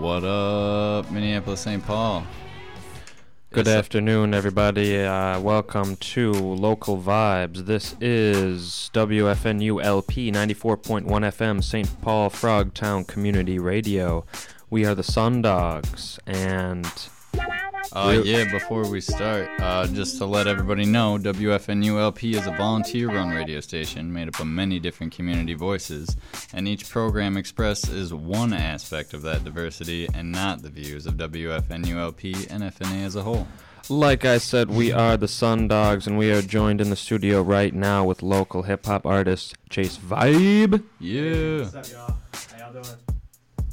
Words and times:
What 0.00 0.24
up, 0.24 1.10
Minneapolis, 1.10 1.60
St. 1.60 1.84
Paul? 1.84 2.24
Good 3.52 3.66
It's- 3.66 3.76
afternoon, 3.76 4.32
everybody. 4.32 4.98
Uh, 5.02 5.38
welcome 5.40 5.96
to 5.96 6.32
Local 6.32 6.96
Vibes. 6.98 7.66
This 7.66 7.94
is 8.00 8.90
WFNU 8.94 9.80
LP 9.82 10.30
94.1 10.32 11.24
FM, 11.24 11.62
St. 11.62 12.00
Paul 12.00 12.30
Frogtown 12.30 13.06
Community 13.06 13.58
Radio. 13.58 14.24
We 14.70 14.86
are 14.86 14.94
the 14.94 15.02
SunDogs, 15.02 16.18
and 16.26 16.86
Uh, 17.92 18.10
Real- 18.12 18.26
yeah, 18.26 18.50
before 18.52 18.86
we 18.88 19.00
start, 19.00 19.48
uh, 19.58 19.84
just 19.88 20.18
to 20.18 20.24
let 20.24 20.46
everybody 20.46 20.84
know, 20.84 21.18
WFNULP 21.18 22.34
is 22.36 22.46
a 22.46 22.52
volunteer-run 22.52 23.30
radio 23.30 23.58
station 23.58 24.12
made 24.12 24.28
up 24.28 24.38
of 24.38 24.46
many 24.46 24.78
different 24.78 25.12
community 25.12 25.54
voices, 25.54 26.16
and 26.52 26.68
each 26.68 26.88
program 26.88 27.36
expresses 27.36 28.14
one 28.14 28.52
aspect 28.52 29.12
of 29.12 29.22
that 29.22 29.42
diversity 29.42 30.06
and 30.14 30.30
not 30.30 30.62
the 30.62 30.68
views 30.68 31.04
of 31.04 31.14
WFNULP 31.14 32.48
and 32.48 32.62
FNA 32.62 33.04
as 33.06 33.16
a 33.16 33.22
whole. 33.22 33.48
like 33.88 34.24
I 34.24 34.38
said, 34.38 34.70
we 34.70 34.92
are 34.92 35.16
the 35.16 35.26
SunDogs, 35.26 36.06
and 36.06 36.16
we 36.16 36.30
are 36.30 36.42
joined 36.42 36.80
in 36.80 36.90
the 36.90 36.96
studio 36.96 37.42
right 37.42 37.74
now 37.74 38.04
with 38.04 38.22
local 38.22 38.62
hip 38.62 38.86
hop 38.86 39.04
artist 39.04 39.56
Chase 39.68 39.98
Vibe. 39.98 40.84
Yeah. 41.00 41.62
What's 41.62 41.74
up, 41.74 41.90
y'all? 41.90 42.16
How 42.52 42.58
y'all 42.70 42.72
doing? 42.72 42.96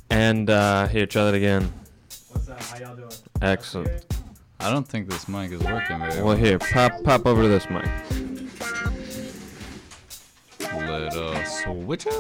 And 0.10 0.50
uh, 0.50 0.88
here, 0.88 1.06
try 1.06 1.26
that 1.26 1.36
again. 1.36 1.72
What's 2.30 2.50
up? 2.50 2.60
How 2.64 2.80
y'all 2.80 2.96
doing? 2.96 3.07
Excellent. 3.42 4.06
I 4.60 4.72
don't 4.72 4.88
think 4.88 5.08
this 5.10 5.28
mic 5.28 5.52
is 5.52 5.62
working 5.62 6.00
very 6.00 6.16
Well, 6.16 6.26
well. 6.26 6.36
here, 6.38 6.58
pop, 6.60 6.92
pop 7.04 7.26
over 7.28 7.44
to 7.44 7.48
this 7.48 7.70
mic. 7.70 7.86
Let 10.74 11.14
us 11.16 11.64
switch 11.64 12.08
up. 12.08 12.14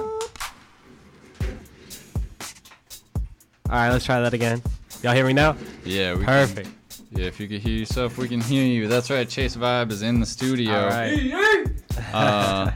All 3.69 3.75
right, 3.75 3.89
let's 3.89 4.05
try 4.05 4.21
that 4.21 4.33
again. 4.33 4.61
Y'all 5.03 5.13
hear 5.13 5.25
me 5.25 5.33
now? 5.33 5.55
Yeah, 5.83 6.13
we 6.13 6.19
can- 6.19 6.25
Perfect. 6.25 6.69
yeah, 7.11 7.25
if 7.25 7.39
you 7.39 7.47
can 7.47 7.59
hear 7.59 7.73
yourself, 7.79 8.17
we 8.17 8.27
can 8.27 8.39
hear 8.41 8.63
you. 8.65 8.87
That's 8.87 9.09
right. 9.09 9.27
Chase 9.27 9.55
Vibe 9.57 9.91
is 9.91 10.01
in 10.03 10.19
the 10.19 10.25
studio. 10.25 10.73
All 10.83 10.89
right. 10.89 11.67
Uh, 12.13 12.71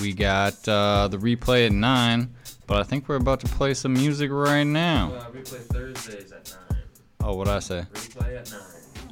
we 0.01 0.13
got 0.13 0.69
uh, 0.69 1.09
the 1.09 1.17
replay 1.19 1.67
at 1.67 1.73
nine, 1.73 2.35
but 2.67 2.79
I 2.79 2.83
think 2.83 3.09
we're 3.09 3.17
about 3.17 3.41
to 3.41 3.47
play 3.47 3.73
some 3.75 3.95
music 3.95 4.31
right 4.33 4.65
now. 4.65 5.13
replay 5.33 5.61
Thursdays 5.61 6.33
at 6.33 6.55
9. 6.71 6.79
Oh, 7.21 7.37
what 7.37 7.49
I 7.49 7.61
say? 7.61 7.87
Replay 7.93 8.41
at 8.41 8.51
9. 8.51 8.61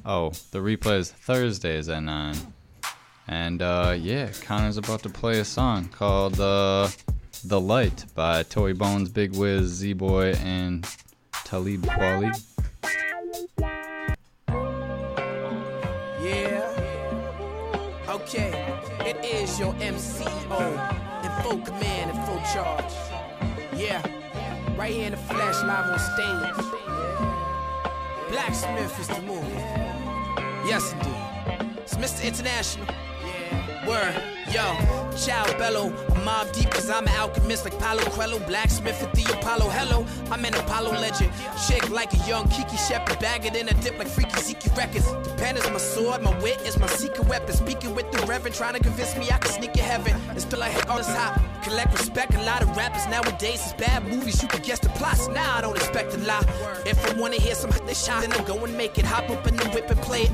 Oh, 0.05 0.31
the 0.51 0.59
replay 0.59 0.99
is 0.99 1.13
Thursdays 1.13 1.89
at 1.89 2.03
9. 2.03 2.35
And 3.31 3.63
uh, 3.63 3.97
yeah, 3.97 4.33
Connor's 4.43 4.77
about 4.77 5.05
to 5.05 5.09
play 5.09 5.39
a 5.39 5.45
song 5.45 5.89
called 5.89 6.41
uh, 6.41 6.89
The 7.45 7.61
Light 7.61 8.05
by 8.17 8.43
Toy 8.43 8.75
Bones, 8.75 9.09
Big 9.09 9.37
Wiz, 9.37 9.69
Z 9.69 9.93
Boy, 9.93 10.33
and 10.43 10.85
Talib 11.45 11.83
Kweli. 11.83 12.35
Yeah. 16.21 16.67
Okay. 18.09 18.77
It 19.07 19.25
is 19.25 19.61
your 19.61 19.75
MCO 19.75 21.25
in 21.25 21.43
full 21.45 21.61
command 21.61 22.11
and 22.11 22.27
full 22.27 22.43
charge. 22.53 22.93
Yeah. 23.77 24.03
Right 24.77 24.93
here 24.93 25.07
in 25.07 25.13
the 25.13 25.19
flash 25.19 25.63
live 25.63 25.87
on 25.87 26.01
stage. 26.01 26.67
Blacksmith 28.29 28.99
is 28.99 29.07
the 29.07 29.23
movie. 29.23 29.55
Yes, 30.67 30.93
indeed. 30.95 31.79
It's 31.79 31.95
Mr. 31.95 32.25
International. 32.27 32.87
Word, 33.87 34.15
yo, 34.53 34.77
Ciao 35.17 35.45
Bello, 35.57 35.87
I'm 35.87 36.21
Mobb 36.23 36.53
Deep 36.53 36.71
cause 36.71 36.91
I'm 36.91 37.07
an 37.09 37.15
alchemist 37.17 37.65
like 37.65 37.79
Paulo 37.79 38.03
Coelho, 38.11 38.39
blacksmith 38.41 39.03
at 39.03 39.15
the 39.15 39.23
Apollo. 39.33 39.71
Hello, 39.71 40.05
I'm 40.31 40.45
an 40.45 40.55
Apollo 40.55 40.93
legend. 40.93 41.33
Shake 41.67 41.89
like 41.89 42.13
a 42.13 42.29
young 42.29 42.47
Kiki 42.51 42.77
Shepherd, 42.77 43.19
bag 43.21 43.47
it 43.47 43.57
in 43.57 43.69
a 43.69 43.75
dip 43.83 43.99
like 43.99 44.09
Freaky 44.09 44.39
Zeke 44.41 44.77
Records. 44.77 45.11
The 45.11 45.35
pen 45.39 45.57
is 45.57 45.65
my 45.71 45.79
sword, 45.79 46.23
my 46.23 46.39
wit 46.41 46.61
is 46.67 46.79
my 46.79 46.89
secret 46.89 47.27
weapon. 47.27 47.55
Speaking 47.55 47.95
with 47.95 48.11
the 48.13 48.19
reverend, 48.27 48.55
trying 48.55 48.75
to 48.75 48.81
convince 48.81 49.17
me 49.17 49.31
I 49.31 49.39
can 49.39 49.51
sneak 49.51 49.75
in 49.77 49.85
heaven. 49.85 50.15
And 50.29 50.41
still 50.41 50.63
I 50.63 50.69
hit 50.69 50.87
all 50.89 50.99
this 50.99 51.09
hot. 51.09 51.41
Collect 51.63 51.91
respect, 51.93 52.35
a 52.35 52.43
lot 52.43 52.61
of 52.63 52.77
rappers 52.77 53.07
nowadays 53.07 53.65
is 53.65 53.73
bad 53.75 54.05
movies. 54.05 54.43
You 54.43 54.49
can 54.49 54.61
guess 54.61 54.79
the 54.81 54.91
plots. 54.91 55.29
Now 55.29 55.57
I 55.57 55.63
don't 55.63 55.77
expect 55.77 56.15
a 56.15 56.19
lot. 56.19 56.47
If 56.85 56.99
I 57.11 57.19
wanna 57.19 57.37
hear 57.37 57.55
some 57.55 57.71
this 57.87 58.05
shot, 58.05 58.21
then 58.21 58.33
I 58.33 58.45
go 58.45 58.63
and 58.63 58.77
make 58.77 58.99
it. 58.99 59.07
Hop 59.07 59.31
up 59.31 59.47
in 59.47 59.57
the 59.57 59.69
whip 59.71 59.91
and 59.91 60.01
play 60.03 60.23
it. 60.23 60.31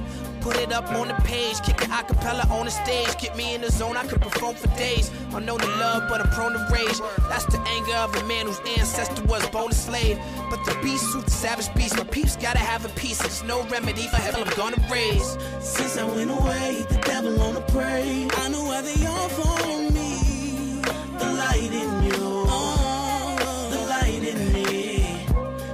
Put 0.47 0.59
it 0.59 0.71
up 0.71 0.89
on 0.93 1.09
the 1.09 1.15
page, 1.25 1.61
kick 1.62 1.83
it 1.83 1.91
acapella 1.91 2.49
on 2.53 2.67
the 2.67 2.71
stage. 2.71 3.19
Get 3.19 3.37
me 3.37 3.57
in 3.57 3.62
the 3.62 3.69
zone, 3.69 3.97
I 3.97 4.07
could 4.07 4.21
perform 4.23 4.55
for 4.55 4.69
days. 4.79 5.11
I'm 5.34 5.45
known 5.45 5.59
to 5.59 5.67
love, 5.67 6.09
but 6.09 6.21
I'm 6.21 6.31
prone 6.31 6.53
to 6.53 6.65
rage. 6.73 7.01
That's 7.29 7.47
the 7.47 7.61
anger 7.67 7.97
of 7.97 8.15
a 8.15 8.25
man 8.29 8.47
whose 8.47 8.61
ancestor 8.79 9.25
was 9.25 9.45
born 9.49 9.73
a 9.73 9.75
slave. 9.75 10.21
But 10.49 10.65
the 10.65 10.79
beast 10.84 11.05
who's 11.12 11.25
the 11.25 11.33
savage 11.33 11.75
beast, 11.75 11.97
my 11.97 12.05
peeps 12.05 12.37
gotta 12.37 12.61
have 12.61 12.84
a 12.84 12.89
piece. 12.91 13.19
There's 13.19 13.43
no 13.43 13.65
remedy 13.65 14.07
for 14.07 14.19
hell, 14.19 14.37
I'm 14.37 14.57
gonna 14.57 14.81
raise. 14.89 15.37
Since 15.59 15.99
I 15.99 16.05
went 16.05 16.31
away, 16.31 16.87
the 16.91 16.99
devil 16.99 17.43
on 17.43 17.55
the 17.55 17.63
prey. 17.63 18.28
I 18.34 18.49
know 18.49 18.63
why 18.63 18.83
they 18.83 19.05
all 19.05 19.28
follow 19.31 19.91
me. 19.91 20.81
The 21.19 21.27
light 21.43 21.73
in 21.73 22.05
you, 22.05 22.23
oh, 22.47 23.69
the 23.73 23.81
light 23.89 24.23
in 24.23 24.53
me. 24.53 25.27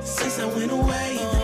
Since 0.02 0.38
I 0.38 0.46
went 0.46 0.72
away, 0.72 1.41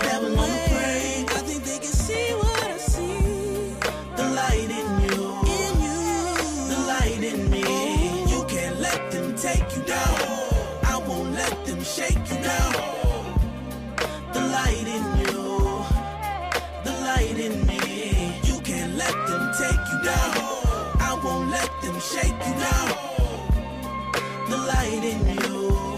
shake 22.13 22.33
you 22.47 22.55
down. 22.65 22.89
The 24.49 24.57
light 24.57 25.05
in 25.05 25.21
you, 25.29 25.97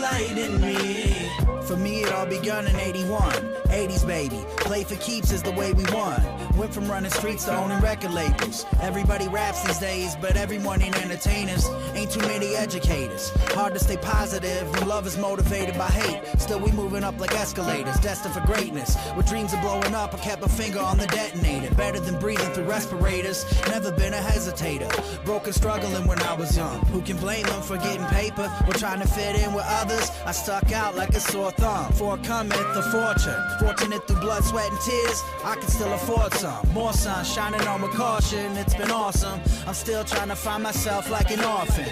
light 0.00 0.36
in 0.36 0.60
me. 0.60 1.30
For 1.66 1.76
me, 1.76 2.02
it 2.02 2.12
all 2.12 2.26
begun 2.26 2.66
in 2.66 2.74
81. 2.74 3.32
80s 3.70 4.04
baby. 4.04 4.44
Play 4.56 4.82
for 4.82 4.96
keeps 4.96 5.30
is 5.30 5.42
the 5.42 5.52
way 5.52 5.72
we 5.72 5.84
won. 5.92 6.20
Went 6.56 6.74
from 6.74 6.90
running 6.90 7.10
streets 7.10 7.44
to 7.44 7.54
owning 7.54 7.80
record 7.80 8.12
labels. 8.12 8.66
Everybody 8.80 9.28
raps 9.28 9.62
these 9.62 9.78
days, 9.78 10.16
but 10.20 10.36
everyone 10.36 10.82
ain't 10.82 11.00
entertainers. 11.00 11.68
Ain't 11.94 12.10
too 12.10 12.20
many 12.20 12.56
educators. 12.56 13.30
Hard 13.54 13.74
to 13.74 13.78
stay 13.78 13.96
positive 13.98 14.68
when 14.72 14.88
love 14.88 15.06
is 15.06 15.16
motivated 15.16 15.78
by 15.78 15.86
hate. 15.86 16.20
Still, 16.40 16.58
we 16.58 16.72
moving 16.72 17.04
up 17.04 17.20
like 17.20 17.32
escalators, 17.34 17.98
destined 18.00 18.34
for 18.34 18.40
greatness. 18.40 18.96
With 19.16 19.28
dreams 19.28 19.52
of 19.52 19.60
blowing 19.60 19.94
up, 19.94 20.12
I 20.14 20.18
kept 20.18 20.42
a 20.42 20.48
finger 20.48 20.80
on 20.80 20.98
the 20.98 21.06
detonator. 21.06 21.72
Better 21.76 22.00
than 22.00 22.18
breathing 22.18 22.50
through 22.52 22.64
respirators. 22.64 23.44
Never 23.68 23.92
been 23.92 24.14
a 24.14 24.18
hesitator. 24.18 24.90
Broken 25.24 25.52
struggling 25.52 26.06
when 26.08 26.20
I 26.22 26.34
was 26.34 26.56
young. 26.56 26.80
Who 26.86 27.00
can 27.02 27.16
blame 27.18 27.46
them 27.46 27.62
for 27.62 27.76
getting 27.76 28.06
paper 28.06 28.50
or 28.66 28.72
trying 28.72 29.00
to 29.00 29.06
fit 29.06 29.36
in 29.36 29.52
with 29.54 29.64
others? 29.66 29.89
I 30.26 30.32
stuck 30.32 30.70
out 30.72 30.94
like 30.96 31.10
a 31.10 31.20
sore 31.20 31.50
thumb. 31.52 31.92
For 31.94 32.16
cometh 32.18 32.74
the 32.74 32.82
fortune. 32.94 33.40
Fortunate 33.58 34.06
through 34.06 34.20
blood, 34.20 34.44
sweat, 34.44 34.70
and 34.70 34.80
tears, 34.80 35.22
I 35.44 35.54
can 35.56 35.68
still 35.68 35.92
afford 35.92 36.32
some. 36.34 36.68
More 36.72 36.92
sun 36.92 37.24
shining 37.24 37.66
on 37.66 37.82
with 37.82 37.92
caution. 37.92 38.56
It's 38.56 38.74
been 38.74 38.90
awesome. 38.90 39.40
I'm 39.66 39.74
still 39.74 40.04
trying 40.04 40.28
to 40.28 40.36
find 40.36 40.62
myself 40.62 41.10
like 41.10 41.30
an 41.30 41.42
orphan. 41.44 41.90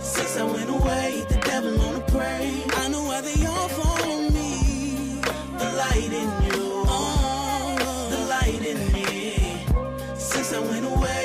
Since 0.00 0.36
I 0.36 0.44
went 0.44 0.70
away, 0.70 1.24
the 1.28 1.38
devil 1.44 1.80
on 1.80 1.94
the 1.94 2.00
prey. 2.12 2.62
I 2.82 2.88
know 2.88 3.02
why 3.04 3.20
they 3.20 3.46
all 3.46 3.68
follow 3.68 4.30
me. 4.30 5.20
The 5.62 5.68
light 5.82 6.12
in 6.22 6.30
you, 6.46 6.84
the 8.14 8.20
light 8.34 8.62
in 8.72 8.78
me. 8.92 9.64
Since 10.16 10.52
I 10.54 10.60
went 10.60 10.86
away, 10.86 11.17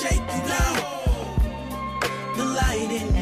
shake 0.00 0.20
you 0.20 0.42
down. 0.46 0.76
The 2.36 2.44
light 2.44 2.90
in 2.92 3.17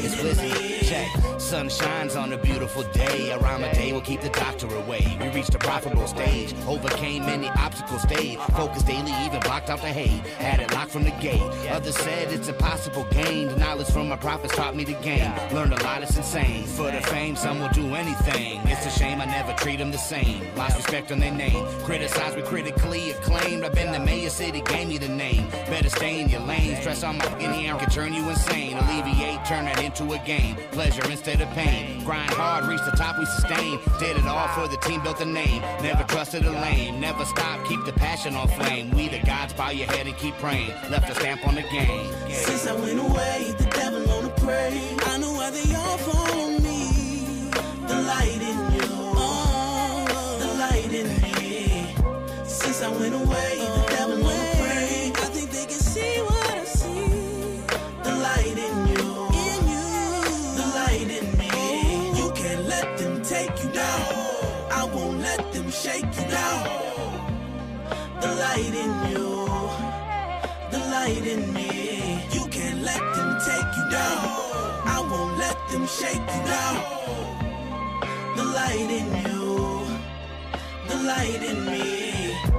It's 0.00 0.40
in 0.40 0.42
me. 0.42 0.78
Check. 0.88 1.08
sun 1.38 1.68
shines 1.68 2.14
on 2.14 2.32
a 2.32 2.38
beautiful 2.38 2.82
day. 2.92 3.32
Around 3.32 3.62
the 3.62 3.68
day 3.70 3.92
will 3.92 4.00
keep 4.00 4.20
the 4.20 4.28
doctor 4.30 4.66
away. 4.74 5.18
We 5.20 5.28
reached 5.30 5.54
a 5.54 5.58
profitable 5.58 6.06
stage, 6.06 6.54
overcame 6.66 7.26
many 7.26 7.48
obstacles, 7.48 8.02
stayed 8.02 8.38
focused 8.56 8.86
daily, 8.86 9.12
even 9.24 9.40
blocked 9.40 9.70
out 9.70 9.80
the 9.80 9.88
hate. 9.88 10.24
Had 10.38 10.60
it 10.60 10.72
locked 10.72 10.92
from 10.92 11.04
the 11.04 11.10
gate. 11.20 11.42
Others 11.70 11.96
said 11.96 12.32
it's 12.32 12.48
impossible. 12.48 13.04
Gained 13.10 13.56
knowledge 13.58 13.88
from 13.88 14.08
my 14.08 14.16
prophets 14.16 14.54
taught 14.54 14.76
me 14.76 14.84
the 14.84 14.94
game. 14.94 15.32
Learned 15.52 15.72
a 15.72 15.82
lot, 15.82 16.02
it's 16.02 16.16
insane. 16.16 16.64
For 16.64 16.90
the 16.90 17.00
fame, 17.00 17.34
some 17.34 17.58
will 17.58 17.68
do 17.70 17.94
anything. 17.94 18.60
It's 18.64 18.86
a 18.86 18.90
shame 18.90 19.20
I 19.20 19.26
never 19.26 19.52
treat 19.54 19.78
them 19.78 19.90
the 19.90 19.98
same. 19.98 20.42
Lost 20.54 20.76
respect 20.76 21.10
on 21.10 21.18
their 21.18 21.32
name. 21.32 21.66
Criticized, 21.84 22.36
me 22.36 22.42
critically 22.42 23.10
acclaimed. 23.10 23.64
I've 23.64 23.74
been 23.74 23.92
the 23.92 24.00
mayor, 24.00 24.30
city 24.30 24.60
gave 24.60 24.88
me 24.88 24.98
the 24.98 25.08
name. 25.08 25.48
Better 25.66 25.90
stay 25.90 26.20
in 26.20 26.28
your 26.28 26.40
lane. 26.42 26.76
Stress 26.76 27.02
on 27.02 27.18
my 27.18 27.26
in 27.38 27.50
the 27.52 27.66
air 27.66 27.76
can 27.76 27.90
turn 27.90 28.12
you 28.14 28.28
insane. 28.30 28.76
Alleviate, 28.76 29.44
turn 29.44 29.64
that 29.64 29.87
into 29.88 30.12
a 30.12 30.18
game. 30.26 30.54
Pleasure 30.72 31.10
instead 31.10 31.40
of 31.40 31.48
pain. 31.50 32.04
Grind 32.04 32.30
hard, 32.30 32.66
reach 32.66 32.80
the 32.84 32.96
top, 32.96 33.18
we 33.18 33.24
sustain. 33.24 33.80
Did 33.98 34.16
it 34.18 34.26
all 34.26 34.48
for 34.48 34.68
the 34.68 34.76
team, 34.78 35.02
built 35.02 35.20
a 35.20 35.24
name. 35.24 35.62
Never 35.82 36.04
trusted 36.04 36.44
a 36.44 36.50
lame. 36.50 37.00
Never 37.00 37.24
stop, 37.24 37.64
keep 37.66 37.82
the 37.86 37.92
passion 37.92 38.34
on 38.34 38.48
flame. 38.48 38.90
We 38.90 39.08
the 39.08 39.20
gods, 39.20 39.54
bow 39.54 39.70
your 39.70 39.86
head 39.86 40.06
and 40.06 40.16
keep 40.18 40.34
praying. 40.34 40.72
Left 40.90 41.08
a 41.10 41.14
stamp 41.14 41.46
on 41.48 41.54
the 41.54 41.62
game. 41.62 42.12
Since 42.30 42.66
I 42.66 42.74
went 42.74 43.00
away, 43.00 43.54
the 43.58 43.64
devil 43.64 44.10
on 44.10 44.24
the 44.24 44.30
prey. 44.42 44.78
I 45.06 45.18
know 45.18 45.32
why 45.32 45.50
they 45.50 45.74
all 45.74 45.98
follow 45.98 46.58
me. 46.58 47.50
The 47.88 47.98
light 48.12 48.40
in 48.50 48.58
you, 48.76 48.88
oh, 49.16 50.36
the 50.38 50.50
light 50.64 50.92
in 50.92 51.08
me. 51.22 51.94
Since 52.44 52.82
I 52.82 52.90
went 52.90 53.14
away, 53.14 53.87
light 68.58 68.74
in 68.74 69.10
you 69.12 69.28
the 70.70 70.78
light 70.90 71.26
in 71.26 71.52
me. 71.52 72.20
You 72.32 72.44
can't 72.48 72.82
let 72.82 73.00
them 73.16 73.38
take 73.46 73.70
you 73.78 73.90
down. 73.90 74.24
I 74.94 74.98
won't 75.10 75.38
let 75.38 75.56
them 75.70 75.86
shake 75.86 76.26
you 76.34 76.42
down. 76.54 76.76
The 78.36 78.44
light 78.44 78.90
in 79.00 79.08
you, 79.24 79.86
the 80.88 80.96
light 81.04 81.42
in 81.42 81.64
me. 81.66 82.57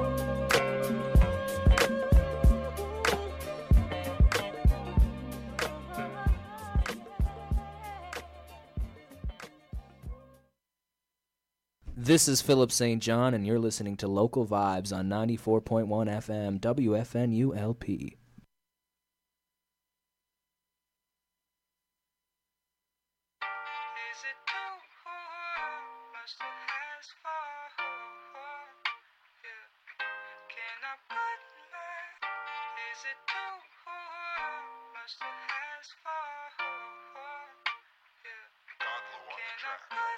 This 12.09 12.27
is 12.27 12.41
Philip 12.41 12.71
St. 12.71 13.03
John, 13.03 13.35
and 13.35 13.45
you're 13.45 13.59
listening 13.59 13.95
to 13.97 14.07
Local 14.07 14.43
Vibes 14.43 14.91
on 14.91 15.09
94.1 15.09 15.85
FM 15.87 16.59
WFNULP. 16.59 18.18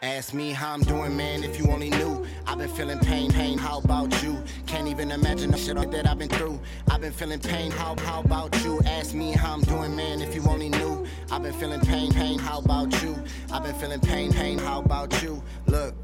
Ask 0.04 0.34
me 0.34 0.50
how 0.50 0.74
I'm 0.74 0.82
doing, 0.82 1.16
man, 1.16 1.44
if 1.44 1.60
you 1.60 1.70
only 1.70 1.92
knew. 1.92 2.26
I've 2.48 2.58
been 2.58 2.70
feeling 2.70 2.98
pain, 2.98 3.32
pain, 3.32 3.60
how 3.60 3.82
about 3.82 4.24
you? 4.24 4.42
Can't 4.66 4.88
even 4.88 5.12
imagine 5.12 5.52
the 5.52 5.58
shit 5.60 5.76
that 5.92 6.10
I've 6.10 6.18
been 6.18 6.28
through. 6.28 6.60
I've 6.90 7.02
been 7.02 7.12
feeling 7.12 7.40
pain, 7.40 7.70
how, 7.70 7.96
how 8.00 8.22
about 8.22 8.64
you? 8.64 8.82
Ask 8.84 9.14
me 9.14 9.34
how 9.34 9.54
I'm 9.54 9.62
doing, 9.62 9.96
man, 9.96 10.24
if 10.24 10.34
you 10.34 10.42
only 10.50 10.70
knew. 10.70 11.06
I've 11.30 11.44
been 11.44 11.54
feeling 11.54 11.82
pain, 11.82 12.12
pain, 12.12 12.40
how 12.40 12.62
about 12.62 13.00
you? 13.04 13.16
I've 13.52 13.62
been 13.62 13.76
feeling 13.76 14.00
pain, 14.00 14.34
pain, 14.34 14.58
how 14.58 14.80
about 14.82 15.22
you? 15.22 15.44
Look. 15.68 16.01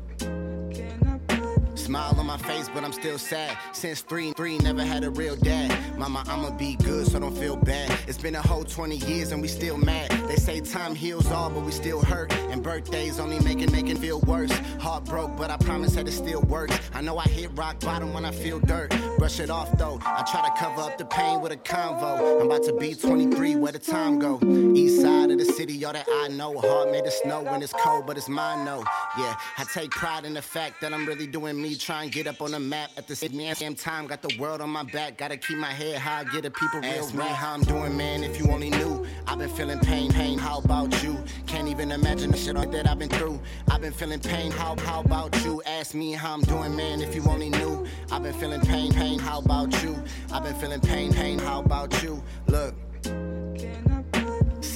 Smile 1.88 2.20
on 2.20 2.26
my 2.26 2.36
face, 2.36 2.70
but 2.74 2.84
I'm 2.84 2.92
still 2.92 3.18
sad. 3.18 3.58
Since 3.72 4.02
three, 4.02 4.34
three, 4.34 4.58
never 4.58 4.84
had 4.84 5.06
a 5.06 5.10
real 5.10 5.38
dad. 5.38 5.98
Mama, 5.98 6.22
I'ma 6.28 6.50
be 6.50 6.76
good, 6.76 7.08
so 7.08 7.18
don't 7.18 7.34
feel 7.34 7.56
bad. 7.56 7.98
It's 8.10 8.18
been 8.18 8.36
a 8.36 8.42
whole 8.42 8.66
20 8.66 8.98
years 8.98 9.32
and 9.32 9.42
we 9.42 9.48
still 9.48 9.78
mad. 9.78 10.12
They 10.28 10.36
say 10.36 10.60
time 10.60 10.96
heals 10.96 11.32
all, 11.32 11.50
but 11.50 11.62
we 11.62 11.72
still 11.72 12.02
hurt. 12.02 12.34
And 12.52 12.62
birthdays 12.62 13.22
only 13.22 13.40
make 13.40 13.62
it, 13.62 13.72
make 13.72 13.88
it 13.88 14.00
feel 14.00 14.20
worse. 14.20 14.52
Heart 14.82 15.06
broke, 15.06 15.38
but 15.38 15.50
I 15.50 15.56
promise 15.56 15.94
that 15.94 16.10
it 16.10 16.12
still 16.12 16.42
works. 16.42 16.78
I 16.94 17.00
know 17.00 17.18
I 17.20 17.24
hit 17.24 17.52
rock 17.58 17.80
bottom 17.80 18.14
when 18.14 18.26
I 18.26 18.32
feel 18.32 18.60
dirt. 18.60 18.94
Brush 19.18 19.40
it 19.40 19.50
off 19.50 19.78
though. 19.78 19.98
I 20.04 20.24
try 20.30 20.42
to 20.42 20.54
cover 20.60 20.82
up 20.82 20.98
the 20.98 21.06
pain 21.06 21.40
with 21.40 21.54
a 21.54 21.58
convo. 21.58 22.42
I'm 22.42 22.48
about 22.48 22.64
to 22.64 22.74
be 22.74 22.96
23, 22.96 23.56
where 23.56 23.72
the 23.72 23.80
time 23.80 24.20
go? 24.20 24.42
East 24.76 25.02
side 25.02 25.32
of 25.32 25.38
the 25.38 25.46
city, 25.46 25.86
all 25.86 25.94
that 25.94 26.06
I 26.06 26.28
know. 26.28 26.60
Heart 26.60 26.92
made 26.92 27.06
of 27.06 27.14
snow 27.14 27.44
when 27.44 27.64
it's 27.64 27.72
cold, 27.72 28.06
but 28.06 28.18
it's 28.18 28.28
mine, 28.28 28.66
no. 28.66 28.84
Yeah, 29.18 29.38
I 29.58 29.64
take 29.74 29.92
pride 29.92 30.26
in 30.26 30.34
the 30.34 30.42
fact 30.42 30.82
that 30.82 30.94
I'm 30.94 31.06
really 31.06 31.28
doing 31.28 31.62
me. 31.62 31.77
Try 31.78 32.04
and 32.04 32.12
get 32.12 32.28
up 32.28 32.42
on 32.42 32.52
the 32.52 32.60
map 32.60 32.92
at 32.98 33.08
the 33.08 33.16
same 33.16 33.76
time. 33.76 34.08
Got 34.08 34.22
the 34.22 34.36
world 34.40 34.62
on 34.62 34.70
my 34.70 34.84
back, 34.84 35.18
gotta 35.18 35.38
keep 35.38 35.58
my 35.58 35.72
head 35.72 36.00
high, 36.00 36.24
get 36.26 36.44
the 36.44 36.52
people 36.52 36.80
real 36.80 36.92
Ask 36.92 37.14
me 37.14 37.24
how 37.26 37.54
I'm 37.54 37.62
doing, 37.62 37.96
man, 37.96 38.24
if 38.24 38.40
you 38.40 38.50
only 38.50 38.70
knew. 38.70 39.06
I've 39.28 39.38
been 39.38 39.50
feeling 39.50 39.80
pain, 39.80 40.12
pain, 40.12 40.38
how 40.38 40.60
about 40.60 41.04
you? 41.04 41.18
Can't 41.46 41.68
even 41.68 41.92
imagine 41.92 42.32
the 42.32 42.38
shit 42.38 42.56
that 42.72 42.90
I've 42.90 43.00
been 43.00 43.10
through. 43.10 43.40
I've 43.70 43.82
been 43.82 43.94
feeling 43.94 44.20
pain, 44.20 44.52
how, 44.52 44.76
how 44.80 45.02
about 45.02 45.36
you? 45.44 45.62
Ask 45.66 45.94
me 45.94 46.14
how 46.14 46.34
I'm 46.34 46.42
doing, 46.42 46.76
man, 46.76 47.02
if 47.02 47.14
you 47.14 47.24
only 47.28 47.50
knew. 47.50 47.86
I've 48.12 48.24
been 48.24 48.34
feeling 48.34 48.62
pain, 48.62 48.92
pain, 48.92 49.20
how 49.20 49.40
about 49.40 49.72
you? 49.84 49.96
I've 50.32 50.44
been 50.44 50.56
feeling 50.56 50.82
pain, 50.82 51.14
pain, 51.14 51.40
how 51.40 51.62
about 51.62 52.02
you? 52.02 52.24
Look. 52.48 52.76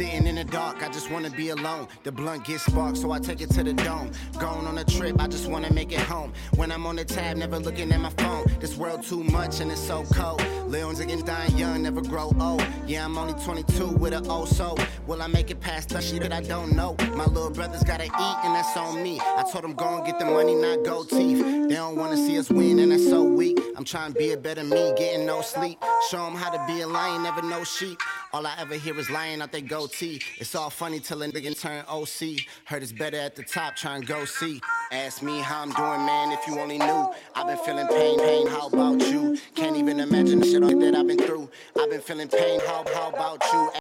Sitting 0.01 0.25
in 0.25 0.33
the 0.33 0.44
dark, 0.44 0.81
I 0.81 0.89
just 0.89 1.12
wanna 1.12 1.30
be 1.30 1.50
alone. 1.50 1.88
The 2.01 2.12
blunt 2.12 2.45
gets 2.45 2.65
sparked, 2.65 2.98
so 2.98 3.12
I 3.12 3.19
take 3.19 3.39
it 3.39 3.51
to 3.51 3.63
the 3.63 3.74
dome. 3.74 4.09
Going 4.39 4.65
on 4.65 4.80
a 4.80 4.83
trip, 4.83 5.21
I 5.21 5.27
just 5.27 5.48
wanna 5.48 5.71
make 5.71 5.92
it 5.92 6.00
home. 6.00 6.33
When 6.56 6.71
I'm 6.71 6.88
on 6.88 6.95
the 6.95 7.06
tab, 7.06 7.38
never 7.38 7.59
looking 7.59 7.92
at 7.92 8.00
my 8.00 8.09
phone. 8.09 8.48
This 8.59 8.75
world 8.77 9.03
too 9.03 9.24
much 9.24 9.59
and 9.59 9.71
it's 9.71 9.80
so 9.80 10.03
cold. 10.12 10.42
Leons 10.65 11.01
again 11.01 11.24
dying 11.24 11.56
young, 11.56 11.83
never 11.83 12.01
grow 12.01 12.33
old. 12.39 12.65
Yeah, 12.88 13.06
I'm 13.06 13.15
only 13.15 13.36
22 13.44 13.89
with 13.89 14.13
an 14.13 14.25
old 14.25 14.50
soul. 14.50 14.80
Will 15.06 15.21
I 15.21 15.27
make 15.27 15.51
it 15.51 15.59
past 15.59 15.89
the 15.89 16.01
shit 16.01 16.24
that 16.24 16.33
I 16.33 16.42
don't 16.42 16.75
know? 16.75 16.95
My 17.13 17.25
little 17.25 17.51
brother's 17.51 17.83
gotta 17.83 18.06
eat, 18.06 18.38
and 18.44 18.56
that's 18.56 18.75
on 18.75 19.03
me. 19.03 19.19
I 19.19 19.44
told 19.51 19.65
him 19.65 19.74
go 19.74 19.98
and 19.98 20.05
get 20.08 20.17
the 20.17 20.25
money, 20.25 20.55
not 20.55 20.84
gold 20.84 21.10
teeth. 21.10 21.43
They 21.70 21.75
don't 21.75 21.96
wanna 21.96 22.17
see 22.17 22.39
us 22.39 22.50
win, 22.50 22.79
and 22.79 22.91
that's 22.91 23.08
so 23.08 23.22
weak. 23.24 23.60
I'm 23.75 23.86
trying 23.86 24.13
to 24.13 24.17
be 24.17 24.31
a 24.31 24.38
better 24.38 24.63
me, 24.63 24.93
getting 24.98 25.27
no 25.27 25.41
sleep. 25.41 25.77
Show 26.10 26.25
them 26.25 26.36
how 26.36 26.50
to 26.50 26.63
be 26.65 26.81
a 26.81 26.88
lion, 26.88 27.22
never 27.22 27.43
no 27.43 27.63
sheep. 27.63 28.00
All 28.34 28.48
I 28.48 28.55
ever 28.58 28.75
hear 28.75 28.98
is 28.98 29.10
lying 29.10 29.41
out 29.41 29.51
they 29.51 29.62
goatee. 29.91 30.21
It's 30.38 30.55
all 30.55 30.69
funny 30.69 31.00
till 31.00 31.21
a 31.21 31.27
nigga 31.27 31.60
turn 31.60 31.83
OC. 31.88 32.45
Heard 32.65 32.83
it's 32.83 32.91
better 32.91 33.17
at 33.17 33.36
the 33.36 33.43
top, 33.43 33.75
try 33.75 33.95
and 33.95 34.05
go 34.05 34.25
see. 34.25 34.62
Ask 34.91 35.21
me 35.21 35.39
how 35.39 35.62
I'm 35.62 35.71
doing, 35.71 36.05
man, 36.05 36.31
if 36.31 36.48
you 36.48 36.60
only 36.60 36.77
knew. 36.77 37.12
I've 37.36 37.48
been 37.48 37.57
feeling 37.57 37.88
pain, 37.88 38.19
pain, 38.19 38.48
how 38.48 38.67
about 38.67 39.00
you? 39.01 39.38
Can't 39.55 39.77
even 39.77 40.00
imagine 40.00 40.39
the 40.39 40.45
shit 40.45 40.62
that 40.62 40.95
I've 40.95 41.07
been 41.07 41.17
through. 41.17 41.50
I've 41.79 41.89
been 41.89 42.01
feeling 42.01 42.27
pain, 42.27 42.60
how, 42.62 42.86
how 42.93 43.10
about 43.10 43.43
you? 43.51 43.71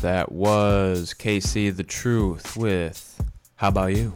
That 0.00 0.32
was 0.32 1.14
KC 1.16 1.76
The 1.76 1.84
Truth 1.84 2.56
with 2.56 3.22
How 3.56 3.68
About 3.68 3.94
You? 3.94 4.14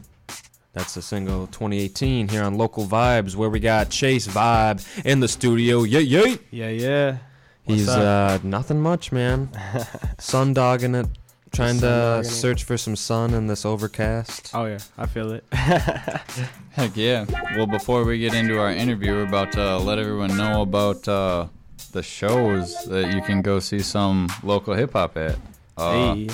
That's 0.72 0.94
the 0.94 1.00
single 1.00 1.46
2018 1.46 2.28
here 2.28 2.42
on 2.42 2.58
Local 2.58 2.84
Vibes, 2.84 3.34
where 3.34 3.48
we 3.48 3.60
got 3.60 3.88
Chase 3.88 4.26
Vibe 4.26 4.84
in 5.06 5.20
the 5.20 5.28
studio. 5.28 5.84
Yeah, 5.84 6.00
yeah. 6.00 6.36
Yeah, 6.50 6.68
yeah. 6.68 7.18
What's 7.66 7.80
He's 7.80 7.88
uh, 7.88 8.38
nothing 8.44 8.80
much, 8.80 9.10
man. 9.10 9.50
sun 10.18 10.54
dogging 10.54 10.94
it, 10.94 11.08
trying 11.50 11.74
to 11.74 11.80
sun-dogging 11.80 12.30
it. 12.30 12.32
search 12.32 12.62
for 12.62 12.78
some 12.78 12.94
sun 12.94 13.34
in 13.34 13.48
this 13.48 13.66
overcast. 13.66 14.52
Oh 14.54 14.66
yeah, 14.66 14.78
I 14.96 15.06
feel 15.06 15.32
it. 15.32 15.44
Heck 15.50 16.96
yeah. 16.96 17.24
Well, 17.56 17.66
before 17.66 18.04
we 18.04 18.20
get 18.20 18.34
into 18.34 18.60
our 18.60 18.70
interview, 18.70 19.14
we're 19.14 19.26
about 19.26 19.50
to 19.52 19.78
let 19.78 19.98
everyone 19.98 20.36
know 20.36 20.62
about 20.62 21.08
uh, 21.08 21.48
the 21.90 22.04
shows 22.04 22.84
that 22.84 23.12
you 23.12 23.20
can 23.22 23.42
go 23.42 23.58
see 23.58 23.80
some 23.80 24.28
local 24.44 24.74
hip 24.74 24.92
hop 24.92 25.16
at. 25.16 25.36
Uh, 25.76 26.14
hey. 26.14 26.28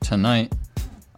Tonight, 0.00 0.50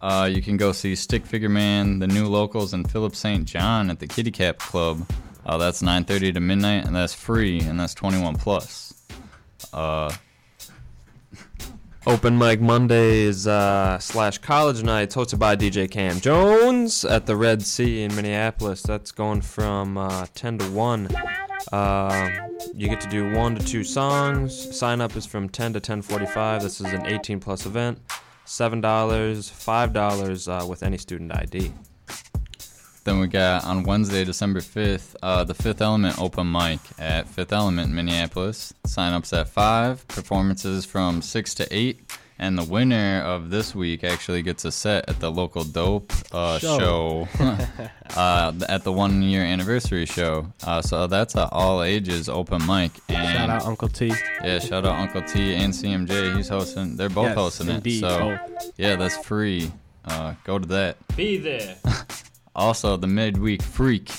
uh, 0.01 0.29
you 0.29 0.41
can 0.41 0.57
go 0.57 0.73
see 0.73 0.93
Stick 0.93 1.25
Figure 1.25 1.47
Man, 1.47 1.99
the 1.99 2.07
New 2.07 2.27
Locals, 2.27 2.73
and 2.73 2.89
Philip 2.91 3.15
St. 3.15 3.45
John 3.45 3.89
at 3.89 3.99
the 3.99 4.07
Kitty 4.07 4.31
Cat 4.31 4.59
Klub. 4.59 5.09
Uh, 5.45 5.57
that's 5.57 5.81
9:30 5.81 6.33
to 6.33 6.39
midnight, 6.41 6.85
and 6.85 6.93
that's 6.93 7.13
free, 7.13 7.61
and 7.61 7.79
that's 7.79 7.93
21 7.93 8.35
plus. 8.35 8.86
Uh, 9.73 10.13
Open 12.05 12.37
mic 12.37 12.61
Mondays 12.61 13.47
uh, 13.47 13.99
slash 13.99 14.37
college 14.37 14.81
nights 14.81 15.13
hosted 15.13 15.39
by 15.39 15.57
DJ 15.57 15.91
Cam 15.91 16.21
Jones 16.21 17.03
at 17.03 17.25
the 17.25 17.35
Red 17.35 17.61
Sea 17.63 18.03
in 18.03 18.15
Minneapolis. 18.15 18.81
That's 18.81 19.11
going 19.11 19.41
from 19.41 19.97
uh, 19.97 20.25
10 20.33 20.59
to 20.59 20.71
1. 20.71 21.09
Uh, 21.73 22.29
you 22.73 22.87
get 22.87 23.01
to 23.01 23.09
do 23.09 23.33
one 23.33 23.55
to 23.55 23.65
two 23.65 23.83
songs. 23.83 24.77
Sign 24.77 25.01
up 25.01 25.17
is 25.17 25.25
from 25.25 25.49
10 25.49 25.73
to 25.73 25.81
10:45. 25.81 26.61
This 26.61 26.79
is 26.79 26.93
an 26.93 27.05
18 27.05 27.41
plus 27.41 27.65
event. 27.65 27.99
seven 28.45 28.79
dollars, 28.79 29.49
five 29.49 29.91
dollars 29.91 30.47
uh, 30.47 30.65
with 30.69 30.83
any 30.83 30.97
student 30.97 31.35
ID. 31.35 31.73
Then 33.07 33.19
we 33.19 33.27
got 33.27 33.63
on 33.63 33.83
Wednesday, 33.83 34.25
December 34.25 34.59
5th, 34.59 35.15
uh, 35.23 35.45
the 35.45 35.53
Fifth 35.53 35.81
Element 35.81 36.19
open 36.19 36.51
mic 36.51 36.81
at 36.99 37.25
Fifth 37.25 37.53
Element, 37.53 37.93
Minneapolis. 37.93 38.73
Sign 38.85 39.13
ups 39.13 39.31
at 39.31 39.47
5, 39.47 40.05
performances 40.09 40.83
from 40.83 41.21
6 41.21 41.53
to 41.53 41.67
8. 41.73 42.01
And 42.37 42.57
the 42.57 42.65
winner 42.65 43.21
of 43.21 43.49
this 43.49 43.73
week 43.73 44.03
actually 44.03 44.41
gets 44.41 44.65
a 44.65 44.73
set 44.73 45.07
at 45.07 45.21
the 45.21 45.31
local 45.31 45.63
dope 45.63 46.11
uh, 46.33 46.59
show, 46.59 47.29
Show. 47.37 47.49
uh, 48.17 48.51
at 48.67 48.83
the 48.83 48.91
one 48.91 49.21
year 49.23 49.41
anniversary 49.41 50.05
show. 50.05 50.51
Uh, 50.65 50.81
so 50.81 51.07
that's 51.07 51.33
an 51.35 51.47
all 51.53 51.83
ages 51.83 52.27
open 52.27 52.65
mic. 52.67 52.91
And 53.07 53.37
Shout 53.37 53.49
out 53.49 53.65
Uncle 53.65 53.87
T. 53.87 54.11
Yeah, 54.43 54.59
shout 54.59 54.85
out 54.85 54.99
Uncle 54.99 55.21
T 55.21 55.55
and 55.55 55.73
CMJ. 55.73 56.35
He's 56.35 56.49
hosting. 56.49 56.97
They're 56.97 57.07
both 57.07 57.27
Yes, 57.27 57.35
hosting 57.37 57.69
indeed, 57.69 58.03
it. 58.03 58.09
So 58.09 58.37
both. 58.49 58.71
yeah, 58.75 58.97
that's 58.97 59.17
free. 59.25 59.71
Uh, 60.03 60.33
go 60.43 60.59
to 60.59 60.67
that. 60.67 60.97
Be 61.15 61.37
there. 61.37 61.77
Also, 62.57 62.97
the 62.97 63.05
midweek 63.05 63.61
freak. 63.61 64.11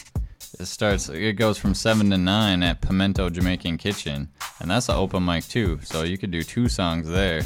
It 0.60 0.66
starts. 0.66 1.08
It 1.08 1.32
goes 1.32 1.58
from 1.58 1.74
seven 1.74 2.08
to 2.10 2.18
nine 2.18 2.62
at 2.62 2.80
Pimento 2.80 3.28
Jamaican 3.30 3.78
Kitchen, 3.78 4.28
and 4.60 4.70
that's 4.70 4.88
an 4.88 4.94
open 4.94 5.24
mic 5.24 5.44
too. 5.48 5.80
So 5.82 6.04
you 6.04 6.16
could 6.16 6.30
do 6.30 6.44
two 6.44 6.68
songs 6.68 7.08
there, 7.08 7.38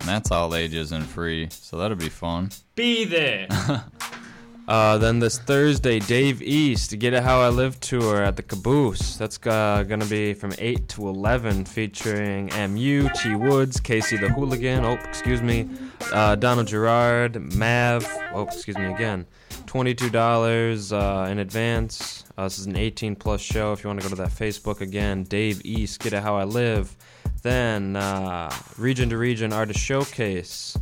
and 0.00 0.08
that's 0.08 0.30
all 0.30 0.54
ages 0.54 0.90
and 0.90 1.04
free. 1.04 1.48
So 1.50 1.76
that'll 1.76 1.98
be 1.98 2.08
fun. 2.08 2.50
Be 2.76 3.04
there. 3.04 3.46
uh, 4.68 4.96
then 4.96 5.18
this 5.18 5.38
Thursday, 5.38 5.98
Dave 5.98 6.40
East, 6.40 6.98
Get 6.98 7.12
It 7.12 7.22
How 7.22 7.42
I 7.42 7.48
Live 7.50 7.78
tour 7.80 8.22
at 8.22 8.36
the 8.36 8.42
Cabooze. 8.42 9.18
That's 9.18 9.38
uh, 9.46 9.84
going 9.86 10.00
to 10.00 10.06
be 10.06 10.32
from 10.32 10.54
8 10.58 10.88
to 10.88 11.08
11, 11.08 11.66
featuring 11.66 12.46
MU, 12.72 13.08
T 13.14 13.34
Woods, 13.34 13.80
Casey 13.80 14.16
the 14.16 14.30
Hooligan, 14.30 14.82
oh, 14.84 14.94
excuse 15.08 15.42
me, 15.42 15.68
uh, 16.12 16.36
Donald 16.36 16.68
Gerard, 16.68 17.54
Mav, 17.54 18.06
oh, 18.32 18.44
excuse 18.44 18.78
me 18.78 18.86
again. 18.86 19.26
$22 19.68 20.92
uh, 20.92 21.30
in 21.30 21.38
advance. 21.38 22.24
Uh, 22.38 22.44
this 22.44 22.58
is 22.58 22.64
an 22.66 22.76
18 22.76 23.14
plus 23.16 23.42
show. 23.42 23.72
If 23.72 23.84
you 23.84 23.88
want 23.88 24.00
to 24.00 24.08
go 24.08 24.14
to 24.14 24.22
that 24.22 24.30
Facebook 24.30 24.80
again, 24.80 25.24
Dave 25.24 25.60
East, 25.64 26.00
Get 26.00 26.14
It 26.14 26.22
How 26.22 26.36
I 26.36 26.44
Live. 26.44 26.96
Then 27.42 27.94
uh, 27.94 28.50
region 28.78 29.10
to 29.10 29.18
region 29.18 29.52
artist 29.52 29.80
showcase. 29.80 30.76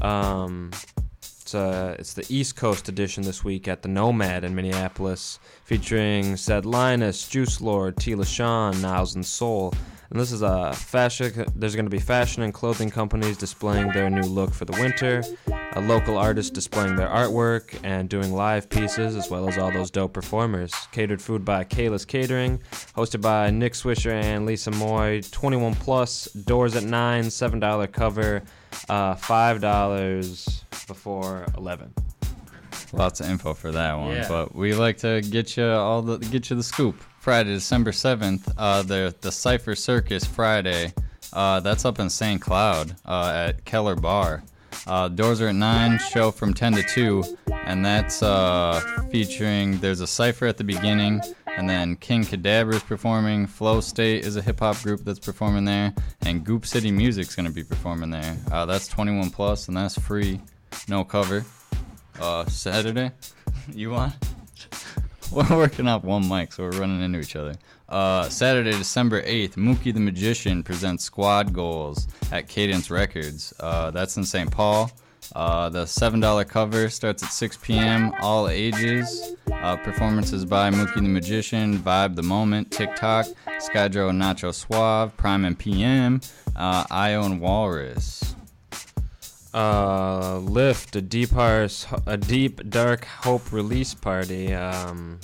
Um, 0.00 0.70
it's, 1.18 1.54
uh, 1.54 1.96
it's 1.98 2.14
the 2.14 2.24
East 2.30 2.56
Coast 2.56 2.88
edition 2.88 3.24
this 3.24 3.44
week 3.44 3.68
at 3.68 3.82
the 3.82 3.88
Nomad 3.88 4.42
in 4.42 4.54
Minneapolis, 4.54 5.38
featuring 5.64 6.36
Zed 6.36 6.64
Linus, 6.64 7.28
Juice 7.28 7.60
Lord, 7.60 7.96
Tila 7.96 8.26
Sean, 8.26 8.80
Niles 8.80 9.16
and 9.16 9.26
Soul. 9.26 9.74
And 10.10 10.18
this 10.18 10.32
is 10.32 10.42
a 10.42 10.72
fashion. 10.72 11.44
There's 11.54 11.76
going 11.76 11.86
to 11.86 11.90
be 11.90 12.00
fashion 12.00 12.42
and 12.42 12.52
clothing 12.52 12.90
companies 12.90 13.36
displaying 13.36 13.92
their 13.92 14.10
new 14.10 14.22
look 14.22 14.52
for 14.52 14.64
the 14.64 14.72
winter, 14.80 15.22
a 15.74 15.80
local 15.80 16.18
artist 16.18 16.52
displaying 16.52 16.96
their 16.96 17.06
artwork 17.06 17.78
and 17.84 18.08
doing 18.08 18.32
live 18.34 18.68
pieces, 18.68 19.14
as 19.14 19.30
well 19.30 19.48
as 19.48 19.56
all 19.56 19.70
those 19.70 19.88
dope 19.88 20.12
performers. 20.12 20.72
Catered 20.90 21.22
food 21.22 21.44
by 21.44 21.62
Kayla's 21.62 22.04
Catering, 22.04 22.58
hosted 22.96 23.20
by 23.20 23.50
Nick 23.50 23.74
Swisher 23.74 24.10
and 24.10 24.46
Lisa 24.46 24.72
Moy. 24.72 25.20
21 25.30 25.76
plus, 25.76 26.24
doors 26.24 26.74
at 26.74 26.82
nine, 26.82 27.30
seven 27.30 27.60
dollar 27.60 27.86
cover, 27.86 28.42
uh, 28.88 29.14
five 29.14 29.60
dollars 29.60 30.64
before 30.88 31.46
11. 31.56 31.94
Lots 32.92 33.20
of 33.20 33.30
info 33.30 33.54
for 33.54 33.70
that 33.70 33.94
one, 33.96 34.16
Yeah. 34.16 34.26
but 34.28 34.56
we 34.56 34.74
like 34.74 34.98
to 34.98 35.20
get 35.20 35.56
you 35.56 35.66
all 35.66 36.02
the 36.02 36.18
get 36.18 36.50
you 36.50 36.56
the 36.56 36.64
scoop. 36.64 37.00
Friday, 37.20 37.52
December 37.52 37.92
seventh, 37.92 38.50
uh, 38.56 38.80
the 38.80 39.14
the 39.20 39.30
Cipher 39.30 39.74
Circus 39.74 40.24
Friday. 40.24 40.94
Uh, 41.34 41.60
that's 41.60 41.84
up 41.84 41.98
in 41.98 42.08
St. 42.08 42.40
Cloud 42.40 42.96
uh, 43.04 43.48
at 43.48 43.64
Keller 43.66 43.94
Bar. 43.94 44.42
Uh, 44.86 45.08
doors 45.08 45.42
are 45.42 45.48
at 45.48 45.54
nine. 45.54 45.98
Show 45.98 46.30
from 46.30 46.54
ten 46.54 46.72
to 46.72 46.82
two, 46.82 47.22
and 47.52 47.84
that's 47.84 48.22
uh, 48.22 48.80
featuring. 49.10 49.76
There's 49.80 50.00
a 50.00 50.06
cipher 50.06 50.46
at 50.46 50.56
the 50.56 50.64
beginning, 50.64 51.20
and 51.46 51.68
then 51.68 51.96
King 51.96 52.24
Cadabra 52.24 52.76
is 52.76 52.82
performing. 52.82 53.46
Flow 53.46 53.82
State 53.82 54.24
is 54.24 54.36
a 54.36 54.42
hip 54.42 54.60
hop 54.60 54.80
group 54.82 55.04
that's 55.04 55.18
performing 55.18 55.66
there, 55.66 55.92
and 56.22 56.42
Goop 56.42 56.64
City 56.64 56.90
Music's 56.90 57.36
gonna 57.36 57.50
be 57.50 57.64
performing 57.64 58.08
there. 58.08 58.38
Uh, 58.50 58.64
that's 58.64 58.88
21 58.88 59.28
plus, 59.28 59.68
and 59.68 59.76
that's 59.76 59.98
free, 60.00 60.40
no 60.88 61.04
cover 61.04 61.44
Saturday. 62.48 63.10
You 63.72 63.90
want? 63.90 64.14
We're 65.32 65.56
working 65.56 65.86
off 65.86 66.02
one 66.02 66.28
mic, 66.28 66.52
so 66.52 66.64
we're 66.64 66.80
running 66.80 67.00
into 67.02 67.20
each 67.20 67.36
other. 67.36 67.54
Uh, 67.88 68.28
Saturday, 68.28 68.72
December 68.72 69.22
8th, 69.22 69.54
Mookie 69.54 69.94
the 69.94 70.00
Magician 70.00 70.64
presents 70.64 71.04
Squad 71.04 71.52
Goals 71.52 72.08
at 72.32 72.48
Cadence 72.48 72.90
Records. 72.90 73.54
Uh, 73.60 73.92
that's 73.92 74.16
in 74.16 74.24
St. 74.24 74.50
Paul. 74.50 74.90
Uh, 75.36 75.68
the 75.68 75.84
$7 75.84 76.48
cover 76.48 76.88
starts 76.88 77.22
at 77.22 77.30
6 77.30 77.58
p.m., 77.62 78.12
all 78.20 78.48
ages. 78.48 79.36
Uh, 79.52 79.76
performances 79.76 80.44
by 80.44 80.68
Mookie 80.68 80.94
the 80.96 81.02
Magician, 81.02 81.78
Vibe 81.78 82.16
the 82.16 82.24
Moment, 82.24 82.72
TikTok, 82.72 83.26
Skydro 83.60 84.10
Nacho 84.10 84.52
Suave, 84.52 85.16
Prime 85.16 85.44
and 85.44 85.56
PM, 85.56 86.20
uh, 86.56 86.84
and 86.90 87.40
Walrus. 87.40 88.34
Uh, 89.52 90.38
Lift, 90.38 90.94
a 90.96 91.02
deep, 91.02 91.32
a 91.32 92.16
deep 92.16 92.70
dark 92.70 93.04
hope 93.04 93.52
release 93.52 93.94
party. 93.94 94.54
Um, 94.54 95.18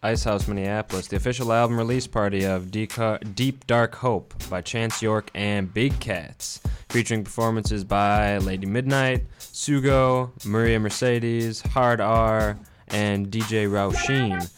Ice 0.00 0.22
House, 0.22 0.46
Minneapolis, 0.46 1.08
the 1.08 1.16
official 1.16 1.52
album 1.52 1.76
release 1.76 2.06
party 2.06 2.44
of 2.44 2.70
Deep 2.70 3.66
Dark 3.66 3.96
Hope 3.96 4.32
by 4.48 4.60
Chance 4.60 5.02
York 5.02 5.28
and 5.34 5.74
Big 5.74 5.98
Cats, 5.98 6.60
featuring 6.88 7.24
performances 7.24 7.82
by 7.82 8.38
Lady 8.38 8.64
Midnight, 8.64 9.26
Sugo, 9.40 10.30
Maria 10.46 10.78
Mercedes, 10.78 11.62
Hard 11.62 12.00
R, 12.00 12.56
and 12.86 13.26
DJ 13.26 13.68
Rausheen. 13.68 14.48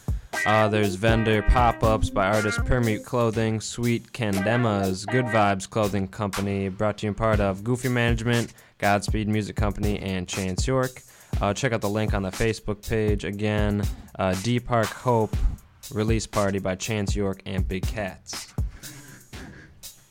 Uh, 0.45 0.67
there's 0.67 0.93
vendor 0.93 1.41
pop-ups 1.41 2.11
by 2.11 2.27
artist 2.27 2.59
Permute 2.59 3.03
Clothing, 3.03 3.61
Sweet 3.61 4.11
Candemas, 4.13 5.07
Good 5.07 5.25
Vibes 5.25 5.67
Clothing 5.67 6.07
Company, 6.07 6.69
brought 6.69 6.99
to 6.99 7.07
you 7.07 7.09
in 7.09 7.15
part 7.15 7.39
of 7.39 7.63
Goofy 7.63 7.89
Management, 7.89 8.53
Godspeed 8.81 9.27
Music 9.27 9.55
Company, 9.55 9.99
and 9.99 10.27
Chance 10.27 10.65
York. 10.65 11.03
Uh, 11.39 11.53
check 11.53 11.71
out 11.71 11.81
the 11.81 11.89
link 11.89 12.15
on 12.15 12.23
the 12.23 12.31
Facebook 12.31 12.87
page. 12.87 13.23
Again, 13.23 13.83
uh, 14.17 14.33
Deep 14.41 14.67
Dark 14.67 14.87
Hope 14.87 15.35
release 15.93 16.25
party 16.25 16.57
by 16.57 16.73
Chance 16.75 17.15
York 17.15 17.41
and 17.45 17.67
Big 17.67 17.85
Cats. 17.85 18.53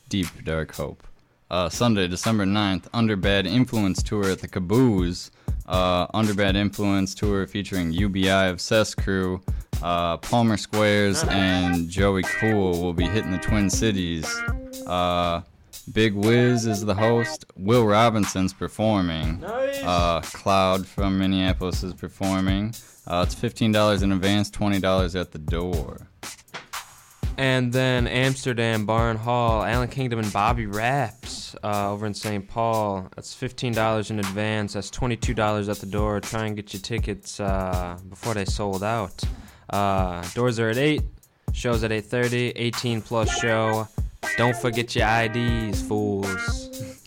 Deep 0.07 0.27
Dark 0.45 0.73
Hope. 0.73 1.05
Uh, 1.49 1.67
Sunday, 1.67 2.07
December 2.07 2.45
9th, 2.45 2.83
Underbad 2.91 3.45
Influence 3.45 4.01
Tour 4.01 4.29
at 4.29 4.39
the 4.39 4.47
Cabooze. 4.47 5.31
Uh, 5.65 6.07
Underbad 6.07 6.55
Influence 6.55 7.13
Tour 7.13 7.45
featuring 7.47 7.91
UBI 7.91 8.49
Obsessed 8.49 8.95
Crew. 8.97 9.41
Uh, 9.83 10.15
Palmer 10.17 10.55
Squares 10.55 11.23
and 11.25 11.89
Joey 11.89 12.23
Cool 12.23 12.81
will 12.81 12.93
be 12.93 13.05
hitting 13.05 13.31
the 13.31 13.37
Twin 13.37 13.69
Cities. 13.69 14.25
Uh, 14.87 15.41
Big 15.81 16.13
Wiz 16.13 16.65
is 16.65 16.85
the 16.85 16.95
host. 16.95 17.45
Will 17.55 17.85
Robinson's 17.85 18.53
performing. 18.53 19.43
Uh, 19.43 20.21
Cloud 20.21 20.85
from 20.87 21.17
Minneapolis 21.17 21.83
is 21.83 21.93
performing. 21.93 22.73
Uh, 23.07 23.25
it's 23.25 23.35
$15 23.35 24.03
in 24.03 24.11
advance, 24.11 24.49
$20 24.51 25.19
at 25.19 25.31
the 25.31 25.39
door. 25.39 26.07
And 27.37 27.73
then 27.73 28.07
Amsterdam, 28.07 28.85
Barn 28.85 29.17
Hall, 29.17 29.63
Allan 29.63 29.87
Kingdom, 29.89 30.19
and 30.19 30.31
Bobby 30.31 30.67
Raps 30.67 31.55
uh, 31.63 31.91
over 31.91 32.05
in 32.05 32.13
St. 32.13 32.47
Paul. 32.47 33.09
That's 33.15 33.33
$15 33.35 34.11
in 34.11 34.19
advance. 34.19 34.73
That's 34.73 34.91
$22 34.91 35.69
at 35.69 35.77
the 35.77 35.85
door. 35.87 36.19
Try 36.19 36.45
and 36.45 36.55
get 36.55 36.73
your 36.73 36.81
tickets 36.81 37.39
uh, 37.39 37.97
before 38.09 38.33
they 38.33 38.45
sold 38.45 38.83
out. 38.83 39.23
Uh, 39.69 40.23
doors 40.35 40.59
are 40.59 40.69
at 40.69 40.77
8. 40.77 41.01
Shows 41.53 41.83
at 41.83 41.91
8.30. 41.91 42.53
18 42.55 43.01
plus 43.01 43.35
show. 43.39 43.87
Don't 44.37 44.55
forget 44.55 44.95
your 44.95 45.07
IDs, 45.07 45.81
fools. 45.81 46.67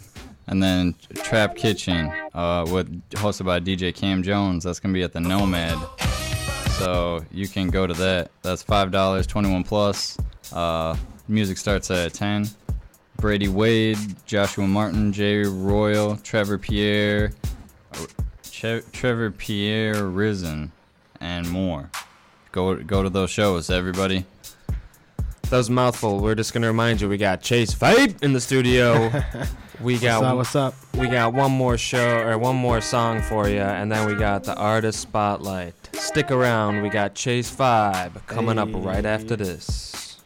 And 0.46 0.62
then 0.62 0.94
Trap 1.14 1.56
Kitchen, 1.56 2.12
uh, 2.34 2.66
with 2.70 3.02
hosted 3.12 3.46
by 3.46 3.60
DJ 3.60 3.94
Cam 3.94 4.22
Jones. 4.22 4.64
That's 4.64 4.78
gonna 4.78 4.92
be 4.92 5.02
at 5.02 5.14
the 5.14 5.20
Nomad. 5.20 5.78
So 6.78 7.24
you 7.32 7.48
can 7.48 7.68
go 7.68 7.86
to 7.86 7.94
that. 7.94 8.30
That's 8.42 8.62
five 8.62 8.90
dollars, 8.90 9.26
twenty-one 9.26 9.64
plus. 9.64 10.18
Uh, 10.52 10.96
music 11.28 11.56
starts 11.56 11.90
at 11.90 12.12
ten. 12.12 12.46
Brady 13.16 13.48
Wade, 13.48 13.96
Joshua 14.26 14.66
Martin, 14.66 15.14
Jay 15.14 15.44
Royal, 15.44 16.16
Trevor 16.18 16.58
Pierre, 16.58 17.32
Trevor 18.52 19.30
Pierre 19.30 20.04
Risen, 20.06 20.72
and 21.20 21.48
more. 21.48 21.90
Go 22.52 22.76
go 22.76 23.02
to 23.02 23.08
those 23.08 23.30
shows, 23.30 23.70
everybody. 23.70 24.26
That 25.50 25.58
was 25.58 25.68
a 25.68 25.72
mouthful. 25.72 26.20
We're 26.20 26.34
just 26.34 26.52
gonna 26.52 26.66
remind 26.66 27.00
you 27.00 27.08
we 27.08 27.16
got 27.16 27.40
Chase 27.42 27.74
Vibe 27.74 28.22
in 28.22 28.32
the 28.32 28.40
studio. 28.40 29.10
we 29.80 29.98
got 29.98 30.22
What's 30.36 30.54
up? 30.56 30.74
What's 30.74 30.94
up? 30.94 31.00
we 31.00 31.06
got 31.06 31.32
one 31.32 31.52
more 31.52 31.76
show 31.76 32.20
or 32.22 32.38
one 32.38 32.56
more 32.56 32.80
song 32.80 33.22
for 33.22 33.48
you, 33.48 33.60
and 33.60 33.92
then 33.92 34.08
we 34.08 34.14
got 34.14 34.44
the 34.44 34.56
artist 34.56 35.00
spotlight. 35.00 35.74
Stick 35.92 36.30
around. 36.30 36.82
We 36.82 36.88
got 36.88 37.14
Chase 37.14 37.54
Vibe 37.54 38.26
coming 38.26 38.58
up 38.58 38.68
right 38.72 39.04
after 39.04 39.36
this. 39.36 40.18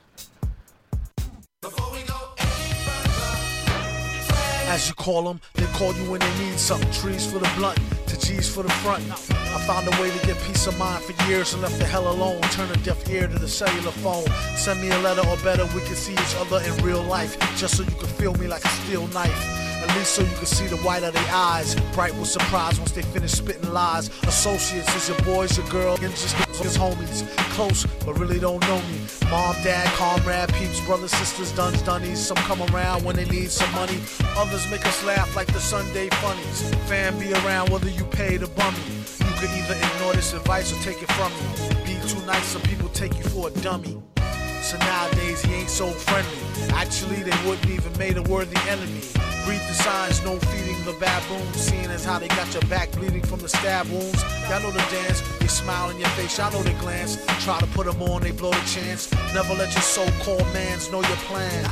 As 4.71 4.89
you 4.89 4.95
call 4.95 5.25
them, 5.25 5.41
they 5.55 5.67
call 5.67 5.93
you 5.95 6.11
when 6.11 6.21
they 6.21 6.39
need 6.39 6.59
something. 6.59 6.91
Trees 6.93 7.27
for 7.27 7.39
the 7.39 7.51
blunt, 7.57 7.79
to 8.09 8.19
G's 8.19 8.49
for 8.49 8.63
the 8.63 8.71
front. 8.83 9.05
I 9.11 9.59
found 9.67 9.87
a 9.87 10.03
way 10.03 10.11
to 10.11 10.27
get 10.27 10.37
peace 10.43 10.67
of 10.67 10.79
mind 10.79 11.05
for 11.05 11.15
years 11.29 11.53
and 11.53 11.63
left 11.63 11.79
the 11.79 11.85
hell 11.85 12.11
alone. 12.11 12.41
Turn 12.51 12.71
a 12.71 12.77
deaf 12.79 13.09
ear 13.11 13.29
to 13.29 13.39
the 13.39 13.49
cellular 13.49 13.93
phone. 13.93 14.27
Send 14.57 14.81
me 14.81 14.91
a 14.91 14.99
letter 14.99 15.27
or 15.29 15.37
better, 15.39 15.65
we 15.75 15.81
can 15.83 15.95
see 15.95 16.13
each 16.13 16.37
other 16.37 16.61
in 16.65 16.75
real 16.85 17.03
life. 17.03 17.39
Just 17.57 17.77
so 17.77 17.83
you 17.83 17.91
can 17.91 18.09
feel 18.21 18.35
me 18.35 18.47
like 18.47 18.65
a 18.65 18.69
steel 18.69 19.07
knife. 19.09 19.68
At 19.83 19.97
least 19.97 20.15
so 20.15 20.23
you 20.23 20.37
can 20.37 20.47
see 20.47 20.67
the 20.67 20.77
white 20.79 21.03
of 21.03 21.15
their 21.15 21.31
eyes. 21.31 21.75
Bright 21.95 22.15
with 22.17 22.29
surprise 22.29 22.79
once 22.79 22.93
they 22.93 23.03
finish 23.03 23.33
spitting 23.33 23.73
lies. 23.73 24.09
Associates 24.25 24.95
is 24.97 25.09
your 25.09 25.19
boys, 25.23 25.57
your 25.57 25.67
girl, 25.69 25.95
and 26.03 26.11
just 26.11 26.35
his 26.59 26.77
homies. 26.77 27.27
Close, 27.55 27.87
but 28.05 28.19
really 28.19 28.41
don't 28.41 28.61
know 28.63 28.79
me. 28.83 29.01
Mom, 29.31 29.55
dad, 29.63 29.87
comrade, 29.97 30.53
peeps, 30.55 30.81
brothers, 30.87 31.13
sisters, 31.13 31.53
duns, 31.53 31.81
dunnies. 31.83 32.19
Some 32.19 32.37
come 32.39 32.63
around 32.75 33.05
when 33.05 33.17
they 33.17 33.27
need 33.27 33.51
some 33.51 33.73
money. 33.73 33.99
Others 34.37 34.71
make 34.71 34.85
us 34.87 35.05
laugh 35.05 35.35
like 35.37 35.53
the 35.53 35.61
Sunday 35.61 36.09
funnies. 36.21 36.75
Fan 36.89 37.19
be 37.19 37.33
around 37.33 37.71
whether 37.71 37.89
you 37.89 38.05
pay 38.05 38.37
the 38.37 38.49
bummy. 38.49 38.79
You 39.21 39.35
can 39.41 39.51
either 39.59 39.75
ignore 39.75 40.15
this 40.15 40.33
advice 40.33 40.73
or 40.73 40.83
take 40.83 41.03
it 41.03 41.11
from 41.13 41.33
me. 41.33 41.85
Be 41.85 42.09
too 42.09 42.21
nice, 42.27 42.45
some 42.45 42.63
people 42.63 42.89
take 42.91 43.17
you 43.17 43.25
for 43.25 43.49
a 43.49 43.51
dummy. 43.61 44.01
So 44.69 44.77
nowadays 44.81 45.41
he 45.41 45.55
ain't 45.55 45.71
so 45.71 45.89
friendly. 45.89 46.37
Actually, 46.75 47.23
they 47.23 47.49
wouldn't 47.49 47.71
even 47.71 47.97
made 47.97 48.19
a 48.19 48.23
worthy 48.25 48.59
enemy. 48.69 49.01
Read 49.49 49.63
the 49.65 49.73
signs, 49.73 50.23
no 50.23 50.39
feeding 50.39 50.85
the 50.85 50.93
baboons. 51.01 51.57
Seeing 51.57 51.87
as 51.87 52.05
how 52.05 52.19
they 52.19 52.29
got 52.29 52.53
your 52.53 52.61
back 52.69 52.93
bleeding 52.93 53.23
from 53.23 53.41
the 53.41 53.49
stab 53.49 53.89
wounds. 53.89 54.23
Y'all 54.51 54.61
know 54.61 54.71
the 54.71 54.85
dance, 54.93 55.23
they 55.39 55.47
smile 55.47 55.89
in 55.89 55.99
your 55.99 56.11
face, 56.11 56.37
y'all 56.37 56.53
know 56.53 56.63
the 56.63 56.75
glance. 56.81 57.17
Try 57.43 57.59
to 57.61 57.67
put 57.69 57.87
them 57.87 58.03
on, 58.03 58.21
they 58.21 58.31
blow 58.31 58.51
the 58.51 58.67
chance. 58.67 59.11
Never 59.33 59.55
let 59.55 59.73
your 59.73 59.81
so-called 59.81 60.47
mans 60.53 60.93
know 60.93 61.01
your 61.01 61.21
plan. 61.25 61.65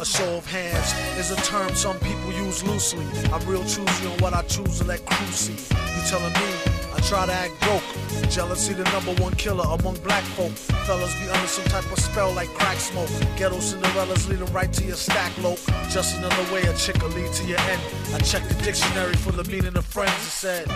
A 0.00 0.04
show 0.04 0.34
of 0.34 0.46
hands 0.46 0.92
is 1.16 1.30
a 1.30 1.40
term 1.42 1.76
some 1.76 2.00
people 2.00 2.32
use 2.32 2.64
loosely. 2.64 3.06
I'm 3.32 3.46
real 3.46 3.62
choosy 3.62 4.06
on 4.08 4.18
what 4.18 4.34
I 4.34 4.42
choose 4.42 4.80
to 4.80 4.84
let 4.84 5.06
crew 5.06 5.26
see. 5.28 5.52
You 5.52 6.02
telling 6.08 6.32
me 6.32 6.79
I 7.00 7.02
try 7.02 7.26
to 7.26 7.32
act 7.32 7.58
broke. 7.60 8.30
Jealousy 8.30 8.74
the 8.74 8.84
number 8.92 9.14
one 9.22 9.32
killer 9.34 9.64
among 9.64 9.96
black 10.00 10.22
folk. 10.36 10.52
Fellas 10.84 11.14
be 11.18 11.28
under 11.30 11.46
some 11.46 11.64
type 11.64 11.90
of 11.90 11.98
spell 11.98 12.30
like 12.32 12.48
crack 12.48 12.76
smoke. 12.76 13.08
Ghetto 13.38 13.56
Cinderellas 13.56 14.28
leading 14.28 14.52
right 14.52 14.70
to 14.74 14.84
your 14.84 14.96
stack 14.96 15.32
lope. 15.42 15.58
Just 15.88 16.18
another 16.18 16.52
way 16.52 16.60
a 16.62 16.74
chick 16.76 17.00
will 17.00 17.08
lead 17.10 17.32
to 17.32 17.46
your 17.46 17.58
end. 17.72 17.80
I 18.12 18.18
checked 18.18 18.48
the 18.50 18.62
dictionary 18.62 19.14
for 19.14 19.32
the 19.32 19.44
meaning 19.44 19.76
of 19.78 19.86
friends. 19.86 20.12
It 20.12 20.36
said 20.44 20.66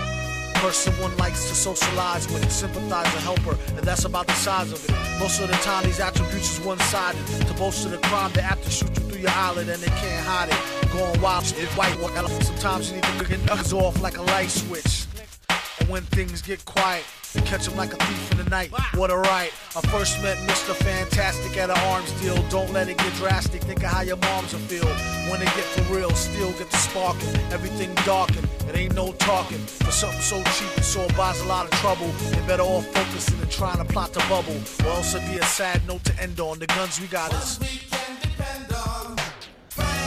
person 0.55 0.95
one 0.95 1.15
likes 1.19 1.47
to 1.51 1.55
socialize 1.55 2.27
with, 2.33 2.51
sympathize 2.51 3.15
or 3.15 3.21
help 3.21 3.41
her, 3.41 3.59
and 3.77 3.85
that's 3.85 4.07
about 4.07 4.27
the 4.27 4.33
size 4.33 4.73
of 4.73 4.83
it. 4.83 5.21
Most 5.21 5.41
of 5.41 5.49
the 5.49 5.57
time, 5.59 5.85
these 5.85 6.01
attributes 6.01 6.59
is 6.59 6.65
one-sided. 6.65 7.21
To 7.49 7.55
boast 7.55 7.85
of 7.85 7.91
the 7.91 7.99
crime, 7.99 8.33
they 8.33 8.41
have 8.41 8.63
to 8.65 8.71
shoot 8.71 8.89
you 8.97 9.03
through 9.09 9.21
your 9.21 9.31
eyelid, 9.33 9.69
and 9.69 9.83
they 9.83 9.93
can't 10.01 10.25
hide 10.25 10.49
it. 10.49 10.91
Going 10.91 11.21
wild, 11.21 11.45
it 11.59 11.69
white. 11.77 12.01
Walk. 12.01 12.13
Sometimes 12.43 12.89
you 12.89 12.97
need 12.97 13.05
to 13.05 13.25
get 13.27 13.45
nuggets 13.45 13.75
off 13.75 14.01
like 14.01 14.17
a 14.17 14.23
light 14.23 14.49
switch. 14.49 15.05
And 15.85 15.93
when 15.93 16.03
things 16.05 16.41
get 16.41 16.65
quiet, 16.65 17.05
catch 17.45 17.69
him 17.69 17.77
like 17.77 17.93
a 17.93 17.97
thief 17.97 18.31
in 18.33 18.39
the 18.39 18.49
night. 18.49 18.73
What 18.95 19.11
a 19.11 19.19
right. 19.19 19.53
I 19.77 19.83
first 19.89 20.23
met 20.23 20.39
Mr. 20.49 20.75
Fantastic 20.75 21.59
at 21.59 21.69
an 21.69 21.77
arms 21.93 22.11
deal. 22.23 22.37
Don't 22.49 22.73
let 22.73 22.89
it 22.89 22.97
get 22.97 23.13
drastic. 23.17 23.61
Think 23.61 23.85
of 23.85 23.91
how 23.91 24.01
your 24.01 24.17
moms 24.17 24.55
will 24.55 24.61
feel. 24.61 24.87
When 25.31 25.43
it 25.43 25.53
get 25.55 25.67
for 25.77 25.95
real, 25.95 26.09
still 26.13 26.53
get 26.53 26.71
the 26.71 26.79
sparking. 26.79 27.37
Everything 27.53 27.95
darkened. 28.07 28.49
It 28.67 28.79
ain't 28.79 28.95
no 28.95 29.13
talking. 29.13 29.59
For 29.59 29.93
something 29.93 30.23
so 30.23 30.43
cheap, 30.57 30.79
it 30.79 30.85
so 30.85 31.07
buys 31.19 31.39
a 31.43 31.45
lot 31.45 31.67
of 31.67 31.73
trouble. 31.81 32.07
They 32.31 32.41
better 32.47 32.63
off 32.63 32.87
focusing 32.87 33.39
and 33.39 33.51
trying 33.51 33.77
to 33.77 33.85
plot 33.85 34.15
the 34.15 34.21
bubble. 34.21 34.57
Or 34.87 34.97
else 34.97 35.15
it'd 35.15 35.29
be 35.29 35.37
a 35.37 35.45
sad 35.45 35.87
note 35.87 36.05
to 36.05 36.19
end 36.19 36.41
on. 36.41 36.61
The 36.61 36.67
guns 36.69 36.99
we 36.99 37.09
got 37.09 37.31
is. 37.35 37.59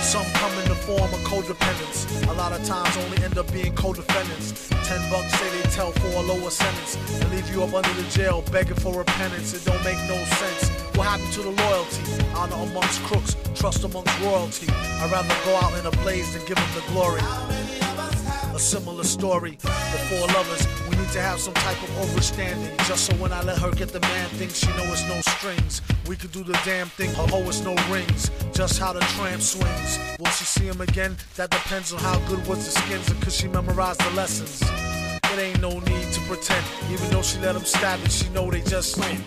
Some 0.07 0.25
come 0.35 0.57
in 0.59 0.69
the 0.69 0.75
form 0.75 1.13
of 1.13 1.19
codependence. 1.27 2.07
A 2.29 2.33
lot 2.35 2.53
of 2.53 2.63
times 2.65 2.95
only 2.95 3.21
end 3.25 3.37
up 3.37 3.51
being 3.51 3.75
co-defendants. 3.75 4.69
Ten 4.87 5.01
bucks 5.11 5.33
say 5.37 5.49
they 5.49 5.69
tell 5.71 5.91
for 5.91 6.07
a 6.07 6.21
lower 6.21 6.49
sentence 6.49 6.95
and 7.19 7.29
leave 7.29 7.49
you 7.53 7.61
up 7.61 7.73
under 7.73 7.91
the 8.01 8.07
jail 8.09 8.41
begging 8.49 8.77
for 8.77 8.97
repentance. 8.97 9.53
It 9.53 9.69
don't 9.69 9.83
make 9.83 9.97
no 10.07 10.15
sense. 10.39 10.69
What 10.95 11.07
happened 11.07 11.33
to 11.33 11.41
the 11.41 11.51
loyalty? 11.51 12.23
Honor 12.35 12.55
amongst 12.55 13.03
crooks, 13.03 13.35
trust 13.53 13.83
amongst 13.83 14.17
royalty. 14.21 14.69
I'd 14.71 15.11
rather 15.11 15.35
go 15.43 15.57
out 15.57 15.77
in 15.77 15.85
a 15.85 15.91
blaze 16.01 16.31
than 16.31 16.45
give 16.45 16.55
them 16.55 16.71
the 16.73 16.89
glory. 16.93 17.19
A 18.55 18.59
similar 18.59 19.03
story. 19.03 19.57
The 19.59 19.99
four 20.07 20.25
lovers, 20.27 20.65
need 21.07 21.13
to 21.13 21.21
have 21.21 21.39
some 21.39 21.53
type 21.53 21.81
of 21.83 21.89
overstanding. 21.89 22.75
Just 22.87 23.05
so 23.05 23.15
when 23.15 23.31
I 23.31 23.41
let 23.43 23.57
her 23.59 23.71
get 23.71 23.89
the 23.89 23.99
man 23.99 24.29
thing, 24.31 24.49
she 24.49 24.67
know 24.67 24.83
it's 24.91 25.07
no 25.07 25.19
strings. 25.37 25.81
We 26.07 26.15
could 26.15 26.31
do 26.31 26.43
the 26.43 26.59
damn 26.65 26.87
thing, 26.87 27.13
her 27.13 27.27
oh, 27.31 27.47
it's 27.47 27.61
no 27.61 27.75
rings. 27.89 28.29
Just 28.53 28.79
how 28.79 28.93
the 28.93 28.99
tramp 29.15 29.41
swings. 29.41 29.99
Will 30.19 30.31
she 30.31 30.45
see 30.45 30.65
him 30.65 30.81
again? 30.81 31.15
That 31.35 31.49
depends 31.49 31.93
on 31.93 31.99
how 31.99 32.19
good 32.27 32.45
was 32.47 32.65
the 32.65 32.71
skins 32.71 33.09
and 33.09 33.31
she 33.31 33.47
memorize 33.47 33.97
the 33.97 34.09
lessons. 34.11 34.61
It 35.31 35.39
ain't 35.39 35.61
no 35.61 35.79
need 35.79 36.11
to 36.13 36.21
pretend. 36.21 36.65
Even 36.91 37.09
though 37.09 37.21
she 37.21 37.39
let 37.39 37.55
him 37.55 37.65
stab 37.65 37.99
it, 38.03 38.11
she 38.11 38.27
know 38.29 38.49
they 38.49 38.61
just 38.61 38.97
win. 38.97 39.21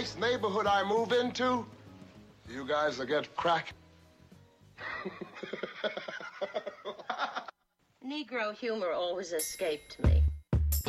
Nice 0.00 0.16
neighborhood 0.16 0.66
I 0.66 0.82
move 0.82 1.12
into, 1.12 1.66
you 2.48 2.66
guys 2.66 2.96
will 2.96 3.04
get 3.04 3.36
crack. 3.36 3.74
Negro 8.02 8.54
humor 8.54 8.92
always 8.92 9.32
escaped 9.32 10.02
me. 10.02 10.22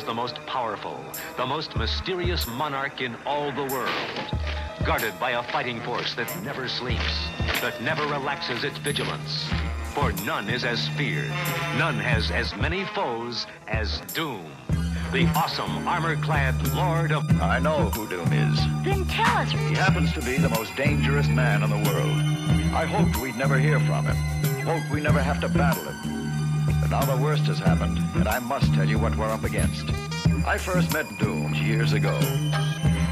the 0.06 0.14
most 0.14 0.36
powerful, 0.46 0.98
the 1.36 1.44
most 1.44 1.76
mysterious 1.76 2.46
monarch 2.46 3.02
in 3.02 3.14
all 3.26 3.52
the 3.52 3.64
world. 3.64 4.08
Guarded 4.86 5.12
by 5.20 5.32
a 5.32 5.42
fighting 5.42 5.82
force 5.82 6.14
that 6.14 6.34
never 6.42 6.66
sleeps, 6.66 7.26
that 7.60 7.82
never 7.82 8.06
relaxes 8.06 8.64
its 8.64 8.78
vigilance. 8.78 9.46
For 9.92 10.12
none 10.24 10.48
is 10.48 10.64
as 10.64 10.88
feared, 10.96 11.28
none 11.76 11.98
has 11.98 12.30
as 12.30 12.56
many 12.56 12.86
foes 12.94 13.46
as 13.68 14.00
Doom. 14.14 14.50
The 15.12 15.26
awesome 15.36 15.86
armor-clad 15.86 16.68
Lord 16.74 17.12
of... 17.12 17.30
I 17.42 17.58
know 17.58 17.90
who 17.90 18.08
Doom 18.08 18.32
is. 18.32 18.58
Then 18.82 19.04
tell 19.04 19.36
us. 19.36 19.52
He 19.52 19.74
happens 19.74 20.10
to 20.14 20.22
be 20.22 20.38
the 20.38 20.48
most 20.48 20.74
dangerous 20.74 21.28
man 21.28 21.62
in 21.62 21.68
the 21.68 21.76
world. 21.76 22.16
I 22.74 22.86
hoped 22.86 23.20
we'd 23.20 23.36
never 23.36 23.58
hear 23.58 23.78
from 23.80 24.06
him. 24.06 24.16
Hoped 24.64 24.90
we 24.90 25.02
never 25.02 25.20
have 25.20 25.38
to 25.42 25.50
battle 25.50 25.84
him. 25.84 26.80
But 26.80 26.88
now 26.88 27.04
the 27.04 27.22
worst 27.22 27.42
has 27.42 27.58
happened, 27.58 27.98
and 28.14 28.26
I 28.26 28.38
must 28.38 28.72
tell 28.72 28.88
you 28.88 28.98
what 28.98 29.14
we're 29.14 29.28
up 29.28 29.44
against. 29.44 29.84
I 30.46 30.56
first 30.56 30.94
met 30.94 31.06
Doom 31.18 31.52
years 31.56 31.92
ago, 31.92 32.18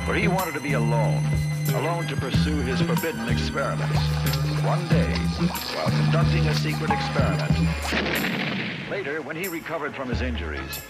for 0.06 0.14
he 0.14 0.26
wanted 0.26 0.54
to 0.54 0.60
be 0.60 0.72
alone, 0.72 1.22
alone 1.74 2.06
to 2.06 2.16
pursue 2.16 2.62
his 2.62 2.80
forbidden 2.80 3.28
experiments. 3.28 4.00
One 4.64 4.88
day, 4.88 5.12
while 5.76 5.90
conducting 5.90 6.46
a 6.46 6.54
secret 6.54 6.90
experiment, 6.90 7.52
later, 8.88 9.20
when 9.20 9.36
he 9.36 9.48
recovered 9.48 9.94
from 9.94 10.08
his 10.08 10.22
injuries, 10.22 10.80